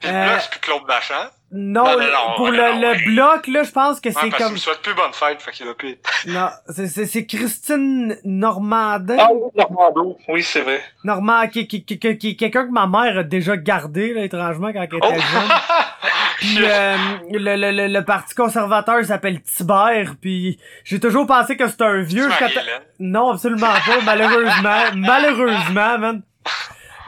[0.00, 1.28] Puis le Euh, bloc, c'est plus Claude Bachand.
[1.52, 3.04] Non, Non, non, non, pour le, non, le ouais.
[3.06, 4.52] bloc, là, je pense que Ouais, c'est parce comme...
[4.52, 5.96] me souhaite plus bonne fête, fait qu'il a plus.
[6.28, 9.16] Non, c'est- c'est c'est Christine Normandin.
[9.18, 10.16] Ah oui, Normando.
[10.28, 10.80] Oui, c'est vrai.
[11.02, 14.72] Normand, qui, qui, qui, qui, qui- quelqu'un que ma mère a déjà gardé, là, étrangement,
[14.72, 15.10] quand elle était Oh.
[15.10, 15.48] jeune.
[16.38, 16.96] Puis euh,
[17.32, 22.00] le, le, le, le parti conservateur s'appelle Tibère, puis j'ai toujours pensé que c'était un
[22.00, 22.28] vieux.
[22.28, 22.80] Marie-Hélène.
[22.98, 24.80] Non, absolument pas, malheureusement.
[24.96, 26.22] malheureusement, man.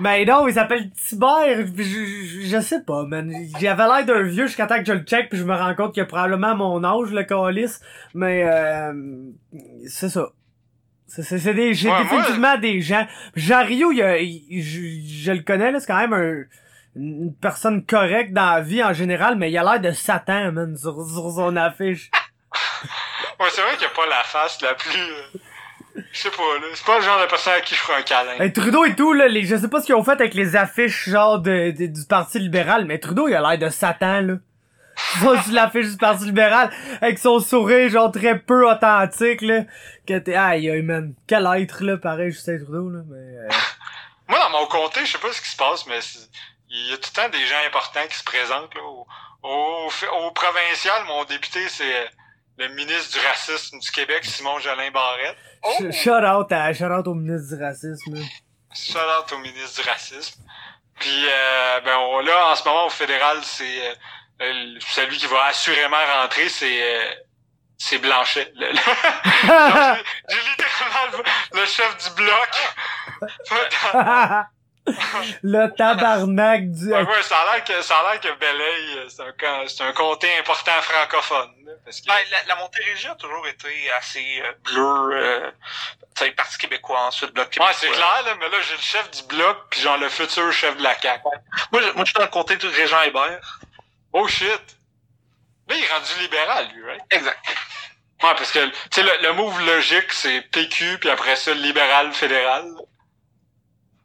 [0.03, 3.33] Mais non, il s'appelle Tibère, je, je, je sais pas, man.
[3.61, 5.95] J'avais l'air d'un vieux jusqu'à temps que je le check, puis je me rends compte
[5.95, 7.81] qu'il a probablement mon âge, le calice.
[8.15, 8.93] Mais euh,
[9.87, 10.29] c'est ça.
[11.07, 13.07] C'est c'est- c'est des, j'ai Ouais, définitivement des gens.
[13.37, 13.99] Jean Rio, il,
[14.49, 16.43] il- je, je le connais, là, c'est quand même un,
[16.97, 20.77] une personne correcte dans la vie en général, mais il a l'air de Satan, man,
[20.77, 22.11] sur, sur son affiche.
[23.41, 24.91] Ouais, c'est vrai qu'il a pas la face la plus...
[26.13, 26.67] Je sais pas, là.
[26.75, 28.39] C'est pas le genre de personne à qui je ferais un câlin.
[28.41, 30.57] Hey, Trudeau et tout, là, les, je sais pas ce qu'ils ont fait avec les
[30.57, 34.35] affiches genre de, de- du Parti libéral, mais Trudeau, il a l'air de Satan, là.
[35.21, 36.71] Sur l'affiche du Parti libéral,
[37.01, 39.63] avec son sourire, genre, très peu authentique, là.
[40.07, 41.15] Que t'es, aïe, aïe, man.
[41.27, 43.17] Quel être, là, pareil, Justin Trudeau, là, mais...
[43.39, 43.49] euh,
[44.29, 45.99] Moi, dans mon comté, je sais pas ce qui se passe, mais
[46.71, 48.81] il y a tout le temps des gens importants qui se présentent, là.
[48.83, 49.07] Au,
[49.43, 49.89] au,
[50.27, 52.09] au provincial, mon député, c'est
[52.59, 55.37] le ministre du racisme du Québec, Simon Jolin Barrette.
[55.63, 55.77] Oh!
[55.81, 58.17] sh- Shout out à, shout out au ministre du racisme.
[58.75, 60.41] Shout out au ministre du racisme.
[60.99, 63.97] Puis, euh, ben, on- là, en ce moment, au fédéral, c'est
[64.41, 67.11] euh, celui qui va assurément rentrer, c'est euh,
[67.79, 68.53] c'est Blanchet.
[68.55, 68.75] Le- le-
[70.29, 71.19] J'ai j'ai littéralement
[71.53, 72.51] le, le chef du bloc.
[75.43, 76.93] le tabarnak du...
[76.93, 79.85] Ouais, ouais, ça a l'air que, ça a l'air que Belleuil, euh, c'est un, c'est
[79.85, 81.51] un comté important francophone.
[81.65, 85.11] là, parce que, Ben, la, la Montérégie a toujours été assez euh, bleu.
[85.17, 85.51] Euh,
[86.17, 87.69] tu sais, Parti québécois, ensuite Bloc québécois.
[87.69, 90.53] ouais, c'est clair, là, mais là, j'ai le chef du bloc, puis genre le futur
[90.53, 91.23] chef de la CAQ.
[91.71, 93.61] Moi, je, moi, je suis dans le comté de Régent Hébert.
[94.13, 94.49] Oh shit!
[95.69, 97.03] Là, il est rendu libéral, lui, right?
[97.11, 97.39] Exact.
[98.23, 102.13] Ouais, parce que, tu sais, le, le move logique, c'est PQ, puis après ça, libéral
[102.13, 102.65] fédéral.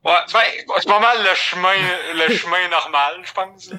[0.08, 0.42] Ouais, ben,
[0.80, 1.76] C'est pas mal le chemin,
[2.14, 3.70] le chemin normal, je pense.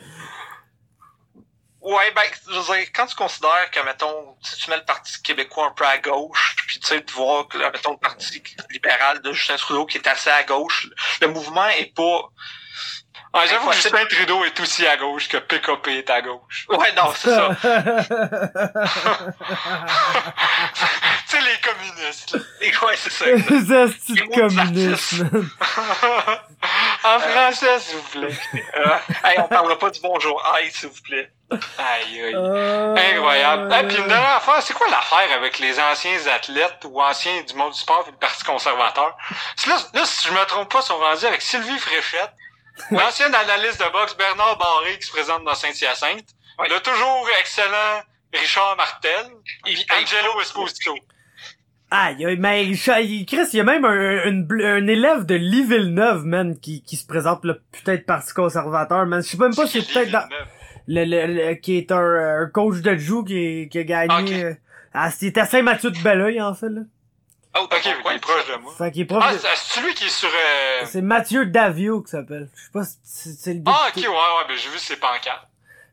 [1.80, 5.22] Ouais, ben, je veux dire, quand tu considères que, mettons, si tu mets le Parti
[5.22, 8.42] québécois un peu à gauche, puis tu sais, de voir que, là, mettons, le Parti
[8.70, 10.90] libéral de Justin Trudeau qui est assez à gauche,
[11.22, 12.28] le mouvement est pas...
[13.32, 16.66] Ouais, j'avoue que Justin Trudeau est aussi à gauche que PKP est à gauche.
[16.68, 17.56] Ouais, non, c'est ça.
[21.28, 22.40] tu sais, les communistes, là.
[22.60, 23.24] Et ouais, c'est ça.
[23.26, 25.22] Les de communistes,
[27.05, 28.36] en français, s'il vous plaît.
[28.76, 30.42] Euh, hey, on parlera pas du bonjour.
[30.55, 31.30] Aïe, s'il vous plaît.
[31.50, 32.34] Aïe, aïe.
[32.34, 33.74] Euh, Incroyable.
[33.74, 37.55] Et puis une dernière affaire, c'est quoi l'affaire avec les anciens athlètes ou anciens du
[37.55, 39.16] monde du sport et le Parti conservateur?
[39.56, 42.32] C'est Là, là, si je me trompe pas, ils sont rendus avec Sylvie Fréchette,
[42.90, 46.26] l'ancienne analyste de boxe Bernard Barré qui se présente dans Saint-Hyacinthe,
[46.59, 46.68] Oui.
[46.68, 48.02] le toujours excellent
[48.32, 49.26] Richard Martel,
[49.66, 50.94] et Angelo Esposito.
[51.90, 55.35] Aïe, aïe, mais Cha- il- Chris, il y a même un, une un élève de
[55.35, 59.23] Lee Villeneuve, man, qui, qui se présente le de parti conservateur, man.
[59.23, 60.28] Je sais même pas si c'est peut-être dans,
[60.86, 64.31] le, le, le- qui est un, un coach de joue qui, qui a gagné, Ok.
[64.44, 64.55] euh,
[64.93, 66.82] ah, c'était à Saint-Mathieu de Belleuil, en fait, là.
[67.59, 68.73] Oh, Ok, il est proche de moi.
[68.77, 70.28] Fait qu'il est proche Ah, de- c'est c'est celui qui est sur...
[70.28, 70.85] Euh...
[70.85, 72.51] c'est Mathieu Davio qui s'appelle.
[72.55, 75.48] Je sais pas si c'est le Ah, ok, ouais, ouais, ben j'ai vu ses pancartes.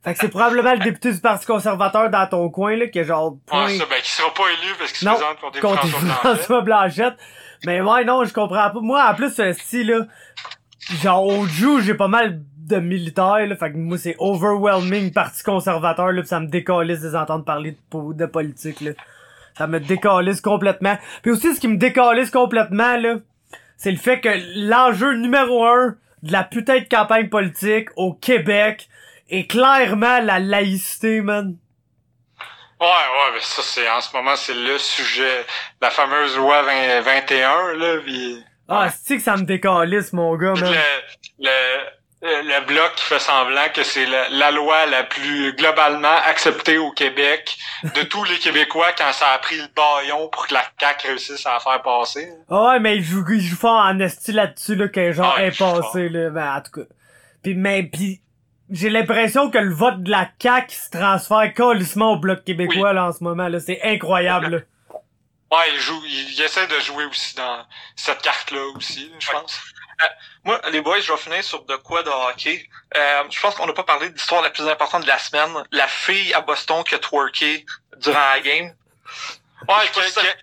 [0.05, 3.05] Fait que c'est probablement le député du Parti conservateur dans ton coin, là, qui est
[3.05, 5.87] genre point Ouais, ça, ben, qui sera pas élu parce qu'il se présente contre contre
[5.87, 6.19] François Blanchet.
[6.21, 7.13] François Blanchette.
[7.65, 8.79] Mais ouais, non, je comprends pas.
[8.81, 10.05] Moi, en plus, ce style, là,
[11.01, 13.55] genre, au joue, j'ai pas mal de militaires, là.
[13.55, 17.43] Fait que moi, c'est overwhelming parti conservateur, là, pis ça me décalisse de les entendre
[17.43, 18.91] parler de politique, là.
[19.57, 20.99] Ça me décalisse complètement.
[21.23, 23.15] Puis aussi, ce qui me décalisse complètement, là,
[23.75, 24.29] c'est le fait que
[24.69, 28.87] l'enjeu numéro un de la putain de campagne politique au Québec
[29.29, 31.55] est clairement la laïcité, man.
[32.79, 35.45] Ouais, ouais, mais ça, c'est, en ce moment, c'est le sujet,
[35.81, 40.53] la fameuse loi 20 21, là, pis, Ah, c'est que ça me décalisse, mon gars,
[40.59, 40.73] man?
[41.39, 41.47] le,
[42.21, 46.77] le, le bloc qui fait semblant que c'est la, la loi la plus globalement acceptée
[46.77, 47.57] au Québec
[47.95, 51.45] de tous les Québécois quand ça a pris le baillon pour que la CAQ réussisse
[51.45, 52.27] à la faire passer.
[52.49, 55.43] Ah ouais, mais il joue, il joue fort en esti là-dessus, là, que genre Ah,
[55.45, 56.29] est passé, là.
[56.29, 56.87] Ben, en tout cas.
[57.41, 58.21] Pis, mais, pis,
[58.71, 63.05] j'ai l'impression que le vote de la CAQ se transfère colissement au Bloc québécois, là,
[63.05, 63.59] en ce moment, là.
[63.59, 64.57] C'est incroyable, là.
[65.51, 67.65] Ouais, il joue, il, il essaie de jouer aussi dans
[67.95, 69.33] cette carte-là aussi, je Ouais.
[69.41, 69.59] pense.
[70.43, 72.67] Moi, les boys, je vais finir sur de quoi de hockey.
[72.97, 75.63] Euh, je pense qu'on n'a pas parlé de l'histoire la plus importante de la semaine.
[75.71, 77.65] La fille à Boston qui a twerké
[77.97, 78.73] durant la game.
[79.69, 79.75] Ouais,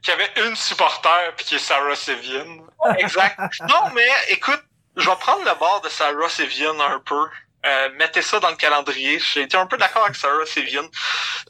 [0.08, 2.64] y avait une supporter puis qui est Sarah Sevian.
[2.98, 3.38] Exact.
[3.68, 4.62] non, mais écoute,
[4.96, 7.26] je vais prendre le bord de Sarah Sevian un peu.
[7.64, 9.18] Euh, mettez ça dans le calendrier.
[9.20, 10.88] J'ai été un peu d'accord avec Sarah Sevian.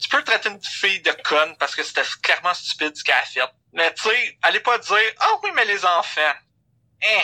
[0.01, 3.23] Tu peux traiter une fille de conne parce que c'était clairement stupide ce qu'elle a
[3.25, 3.41] fait.
[3.73, 6.35] Mais tu sais, allez pas dire «Ah oui, mais les enfants.»
[7.03, 7.23] Eh,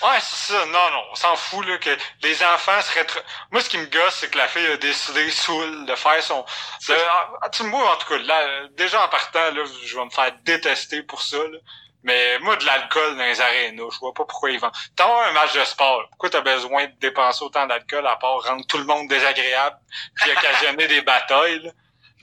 [0.00, 0.64] Ouais, c'est ça.
[0.66, 1.90] Non, non, on s'en fout, là, que
[2.22, 3.02] les enfants seraient...
[3.02, 3.20] tr-
[3.50, 6.42] Moi, ce qui me gosse, c'est que la fille a décidé, saoul, de faire son...
[6.42, 6.94] de-
[7.42, 10.10] ah, tu sais, moi, en tout cas, là, déjà en partant, là, je vais me
[10.10, 11.58] faire détester pour ça, là.
[12.04, 14.72] Mais moi, de l'alcool dans les arénas, je vois pas pourquoi ils vendent.
[14.94, 18.64] T'as un match de sport, pourquoi t'as besoin de dépenser autant d'alcool à part rendre
[18.66, 19.76] tout le monde désagréable
[20.14, 21.70] puis occasionner des batailles, là?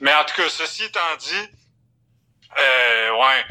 [0.00, 1.48] Mais en tout cas, ceci étant dit,
[2.58, 3.44] euh, ouais,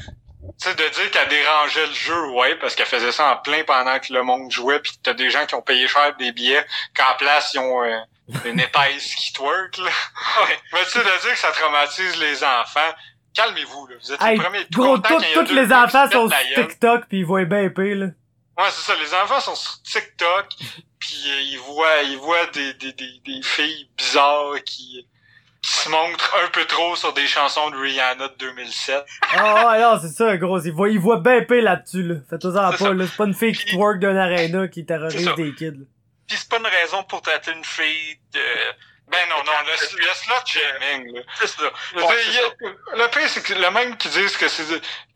[0.62, 3.64] tu sais, de dire qu'elle dérangeait le jeu, ouais, parce qu'elle faisait ça en plein
[3.64, 6.66] pendant que le monde jouait, puis t'as des gens qui ont payé cher des billets,
[6.96, 8.00] qu'en place, ils ont euh,
[8.46, 9.92] une épaisse qui twerk, là.
[10.44, 10.60] ouais.
[10.74, 12.94] Mais tu sais, de dire que ça traumatise les enfants,
[13.36, 13.96] calmez-vous, là.
[14.02, 16.68] Vous êtes Hey, les premiers tout gros, tout- deux les enfants sont sur.
[16.68, 18.06] TikTok pis ils voient bien épais, là.
[18.58, 18.94] Ouais, c'est ça.
[19.00, 20.48] Les enfants sont sur TikTok,
[20.98, 25.06] puis euh, ils voient, ils voient des, des, des, des filles bizarres qui,
[25.62, 29.04] qui se montrent un peu trop sur des chansons de Rihanna de 2007.
[29.38, 30.60] Ah ouais, non, c'est ça, gros.
[30.62, 32.16] Ils voient, ils voient bien épais là-dessus, là.
[32.30, 32.94] Faites-en pas, ça.
[32.94, 33.06] là.
[33.06, 35.86] C'est pas une fille qui Puis- twerk d'un arena qui terrorise des kids, là.
[36.28, 38.40] Pis c'est pas une raison pour traiter une fille de...
[39.08, 41.22] Ben non, non, le, le slot shaming, là.
[41.40, 41.62] C'est ça.
[41.96, 44.64] Dire, a- le pire, c'est que le même qui disent que c'est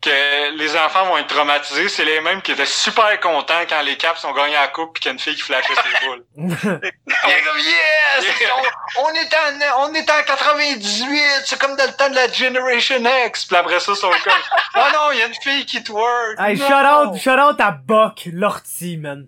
[0.00, 3.96] que les enfants vont être traumatisés, c'est les mêmes qui étaient super contents quand les
[3.96, 6.24] Caps ont gagné la coupe pis qu'il y a une fille qui flashait ses boules.
[6.36, 8.48] Il est comme yes!
[8.96, 12.30] On, on est en on est en 98, c'est comme dans le temps de la
[12.30, 13.44] Generation X.
[13.46, 14.32] Puis après ça, ils sont comme
[14.76, 16.38] Oh non, il y a une fille qui twerk.
[16.38, 16.66] hey, Non!
[16.68, 19.26] shout out, shout out à Buck, l'ortie, man.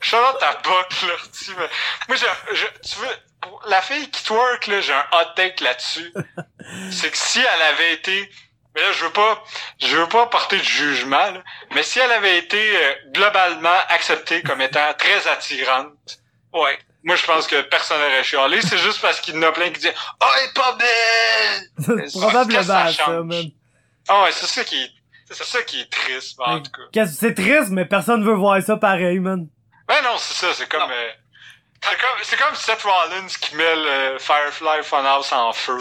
[0.00, 1.68] Shout out à Buck, tu mais
[2.08, 3.08] Moi, je, je, tu veux,
[3.40, 6.12] pour la fille qui twerk, là, j'ai un hot take là-dessus.
[6.90, 8.30] c'est que si elle avait été,
[8.74, 9.42] mais là, je veux pas,
[9.80, 11.42] je veux pas porter de jugement, là,
[11.74, 15.92] mais si elle avait été euh, globalement acceptée comme étant très attirante,
[16.52, 16.78] Ouais.
[17.04, 18.62] moi, je pense que personne n'aurait chialé.
[18.62, 19.92] C'est juste parce qu'il y en a plein qui disent,
[20.22, 22.06] oh, elle est pas belle!
[22.08, 23.24] C'est probablement ça ça, change?
[23.26, 23.44] man.
[24.08, 24.90] Ah ouais, c'est ça qui est,
[25.30, 27.04] c'est ça qui est triste, en tout cas.
[27.06, 29.46] C'est triste, mais personne veut voir ça pareil, man.
[29.86, 31.10] Ben non, c'est ça, c'est comme, euh,
[31.82, 35.78] c'est comme, c'est comme Seth Rollins qui met le Firefly Funhouse en feu.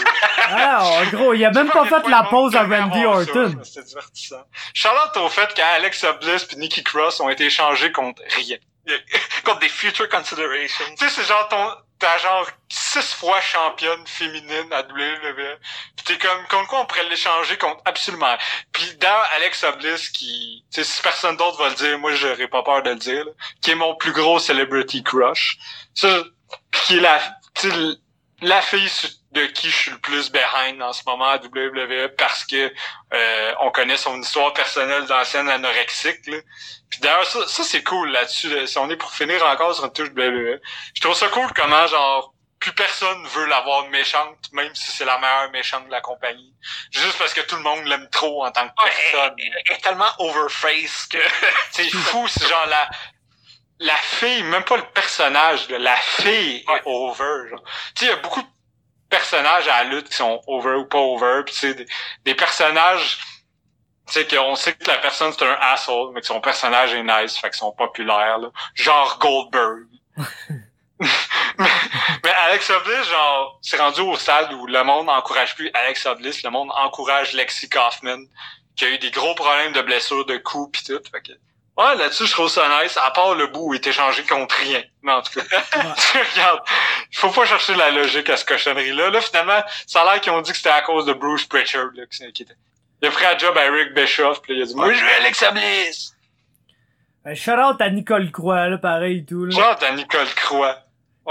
[0.49, 3.60] Ah, en gros, il a même pas fait la pause à Randy Orton.
[3.64, 4.44] C'était divertissant.
[4.74, 8.57] Charlotte au fait qu'Alex Bliss et Nikki Cross ont été échangés contre rien.
[9.44, 10.86] Contre des future considerations.
[10.98, 11.69] Tu sais, c'est genre ton,
[11.99, 15.57] t'as genre six fois championne féminine à WWE.
[15.95, 18.38] Pis t'es comme, contre quoi on pourrait l'échanger contre absolument.
[18.72, 22.64] Puis dans Alex Bliss qui, tu si personne d'autre va le dire, moi j'aurais pas
[22.64, 25.57] peur de le dire, là, qui est mon plus gros celebrity crush.
[25.95, 26.24] Ça,
[26.72, 27.19] qui est la,
[28.41, 28.90] la fille
[29.38, 32.74] de qui je suis le plus behind en ce moment à WWE parce que
[33.14, 36.26] euh, on connaît son histoire personnelle d'ancienne anorexique.
[36.28, 36.38] Là.
[36.90, 38.50] Puis d'ailleurs, ça, ça c'est cool là-dessus.
[38.50, 38.66] là.
[38.68, 40.60] Si on est pour finir encore sur une touche WWE,
[40.96, 45.20] je trouve ça cool comment genre plus personne veut l'avoir méchante, même si c'est la
[45.20, 46.54] meilleure méchante de la compagnie.
[46.92, 49.36] Juste parce que tout le monde l'aime trop en tant que personne.
[49.38, 51.20] elle, elle est tellement overface que...
[51.72, 52.90] C'est fou, c'est genre la
[53.80, 56.78] la fille, même pas le personnage, la fille Ouais.
[56.78, 57.52] est over.
[57.52, 57.58] Tu
[58.00, 58.48] sais, il y a beaucoup de
[59.10, 61.86] personnages à la lutte qui sont over ou pas over, puis sais, des,
[62.26, 63.20] des personnages,
[64.08, 67.04] tu sais, qu'on sait que la personne c'est un asshole, mais que son personnage est
[67.04, 68.50] nice, fait qu'ils sont populaires, là.
[68.74, 69.88] Genre Goldberg.
[71.00, 71.70] mais,
[72.24, 76.44] mais Alex Bliss, genre, c'est rendu au stade où le monde n'encourage plus Alex Bliss,
[76.44, 78.26] le monde encourage Lexi Kaufman,
[78.76, 81.02] qui a eu des gros problèmes de blessures, de coups pis tout.
[81.12, 81.34] Fait que,
[81.78, 84.56] ouais, là-dessus, je trouve ça nice, à part le bout où il est échangé contre
[84.56, 84.82] rien.
[85.04, 85.44] Mais en tout cas,
[86.34, 86.60] regarde,
[87.12, 89.10] il faut pas chercher la logique à ce cochonnerie-là.
[89.10, 91.90] Là, finalement, ça a l'air qu'ils ont dit que c'était à cause de Bruce Pritchard,
[91.95, 92.56] là, qui, qui était.
[93.02, 95.12] Il a pris un job à Eric Bischoff, là, il a dit, moi, je veux
[95.22, 96.14] Alex Bliss!
[97.28, 99.52] Euh, shout out à Nicole Croix, là, pareil et tout, là.
[99.56, 100.78] Genre à Nicole Croix,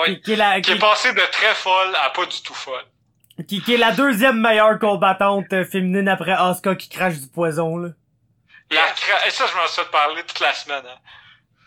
[0.05, 2.53] Qui, qui est la, qui qui, est passée de très folle à pas du tout
[2.55, 2.85] folle.
[3.49, 7.79] qui- qui est la deuxième meilleure combattante euh, féminine après Asuka qui crache du poison,
[7.79, 7.89] là.
[8.71, 10.85] La cra- Et ça, je m'en suis parler toute la semaine.
[10.87, 10.99] Hein.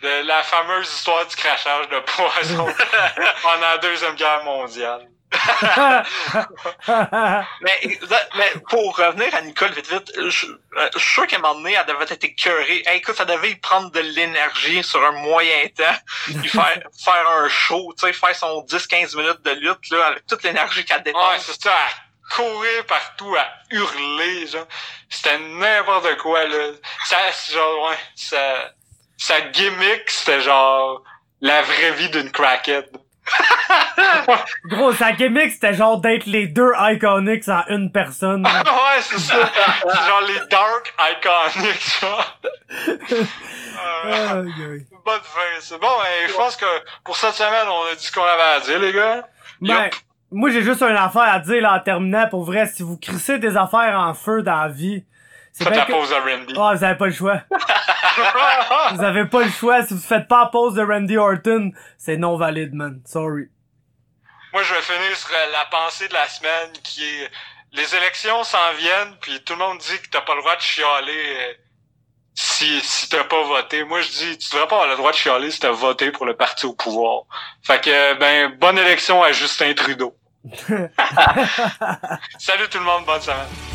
[0.02, 2.66] De la fameuse histoire du crachage de poison
[3.42, 5.08] pendant la Deuxième Guerre mondiale.
[7.62, 8.00] mais,
[8.36, 11.74] mais pour revenir à Nicole vite vite, je, je suis sûr qu'à un moment donné,
[11.74, 12.84] elle devait être écœurée.
[12.88, 15.84] Hey, écoute, ça devait y prendre de l'énergie sur un moyen temps.
[16.30, 20.26] Il faire, faire un show, tu sais, faire son 10-15 minutes de lutte, là, avec
[20.28, 21.32] toute l'énergie qu'elle dépense.
[21.32, 21.76] Ouais, c'est ça,
[22.36, 24.68] courir partout, à hurler, genre.
[25.10, 26.72] C'était n'importe quoi, là.
[27.06, 27.18] Ça,
[27.52, 28.74] genre, ouais, ça,
[29.18, 31.04] sa gimmick, c'était genre
[31.42, 32.90] la vraie vie d'une crackhead.
[34.66, 38.46] Gros, sa gimmick, c'était genre d'être les deux Iconics en une personne.
[38.46, 39.52] ouais, c'est ça.
[39.82, 42.40] c'est genre les Dark Iconics, genre.
[44.06, 44.44] Euh,
[45.06, 45.88] bonne fin, c'est bon.
[46.28, 46.66] je pense que
[47.06, 49.26] pour cette semaine, on a dit ce qu'on avait à dire, les gars.
[49.62, 49.90] Ben,
[50.32, 52.28] moi, j'ai juste une affaire à dire, là, en terminant.
[52.30, 55.04] Pour vrai, si vous crissez des affaires en feu dans la vie,
[55.54, 56.54] Faites la pause de Randy.
[56.56, 57.42] Oh, vous avez pas le choix.
[58.94, 59.84] vous avez pas le choix.
[59.84, 63.02] Si vous faites pas la pause de Randy Orton, c'est non valide, man.
[63.06, 63.50] Sorry.
[64.54, 67.30] Moi, je vais finir sur euh, la pensée de la semaine qui est
[67.72, 70.62] les élections s'en viennent, puis tout le monde dit que t'as pas le droit de
[70.62, 71.54] chialer euh,
[72.34, 73.84] si, si t'as pas voté.
[73.84, 76.26] Moi, je dis, tu devrais pas avoir le droit de chialer si t'as voté pour
[76.26, 77.24] le parti au pouvoir.
[77.62, 80.16] Fait que, ben, bonne élection à Justin Trudeau.
[82.40, 83.69] Salut tout le monde, bonne semaine.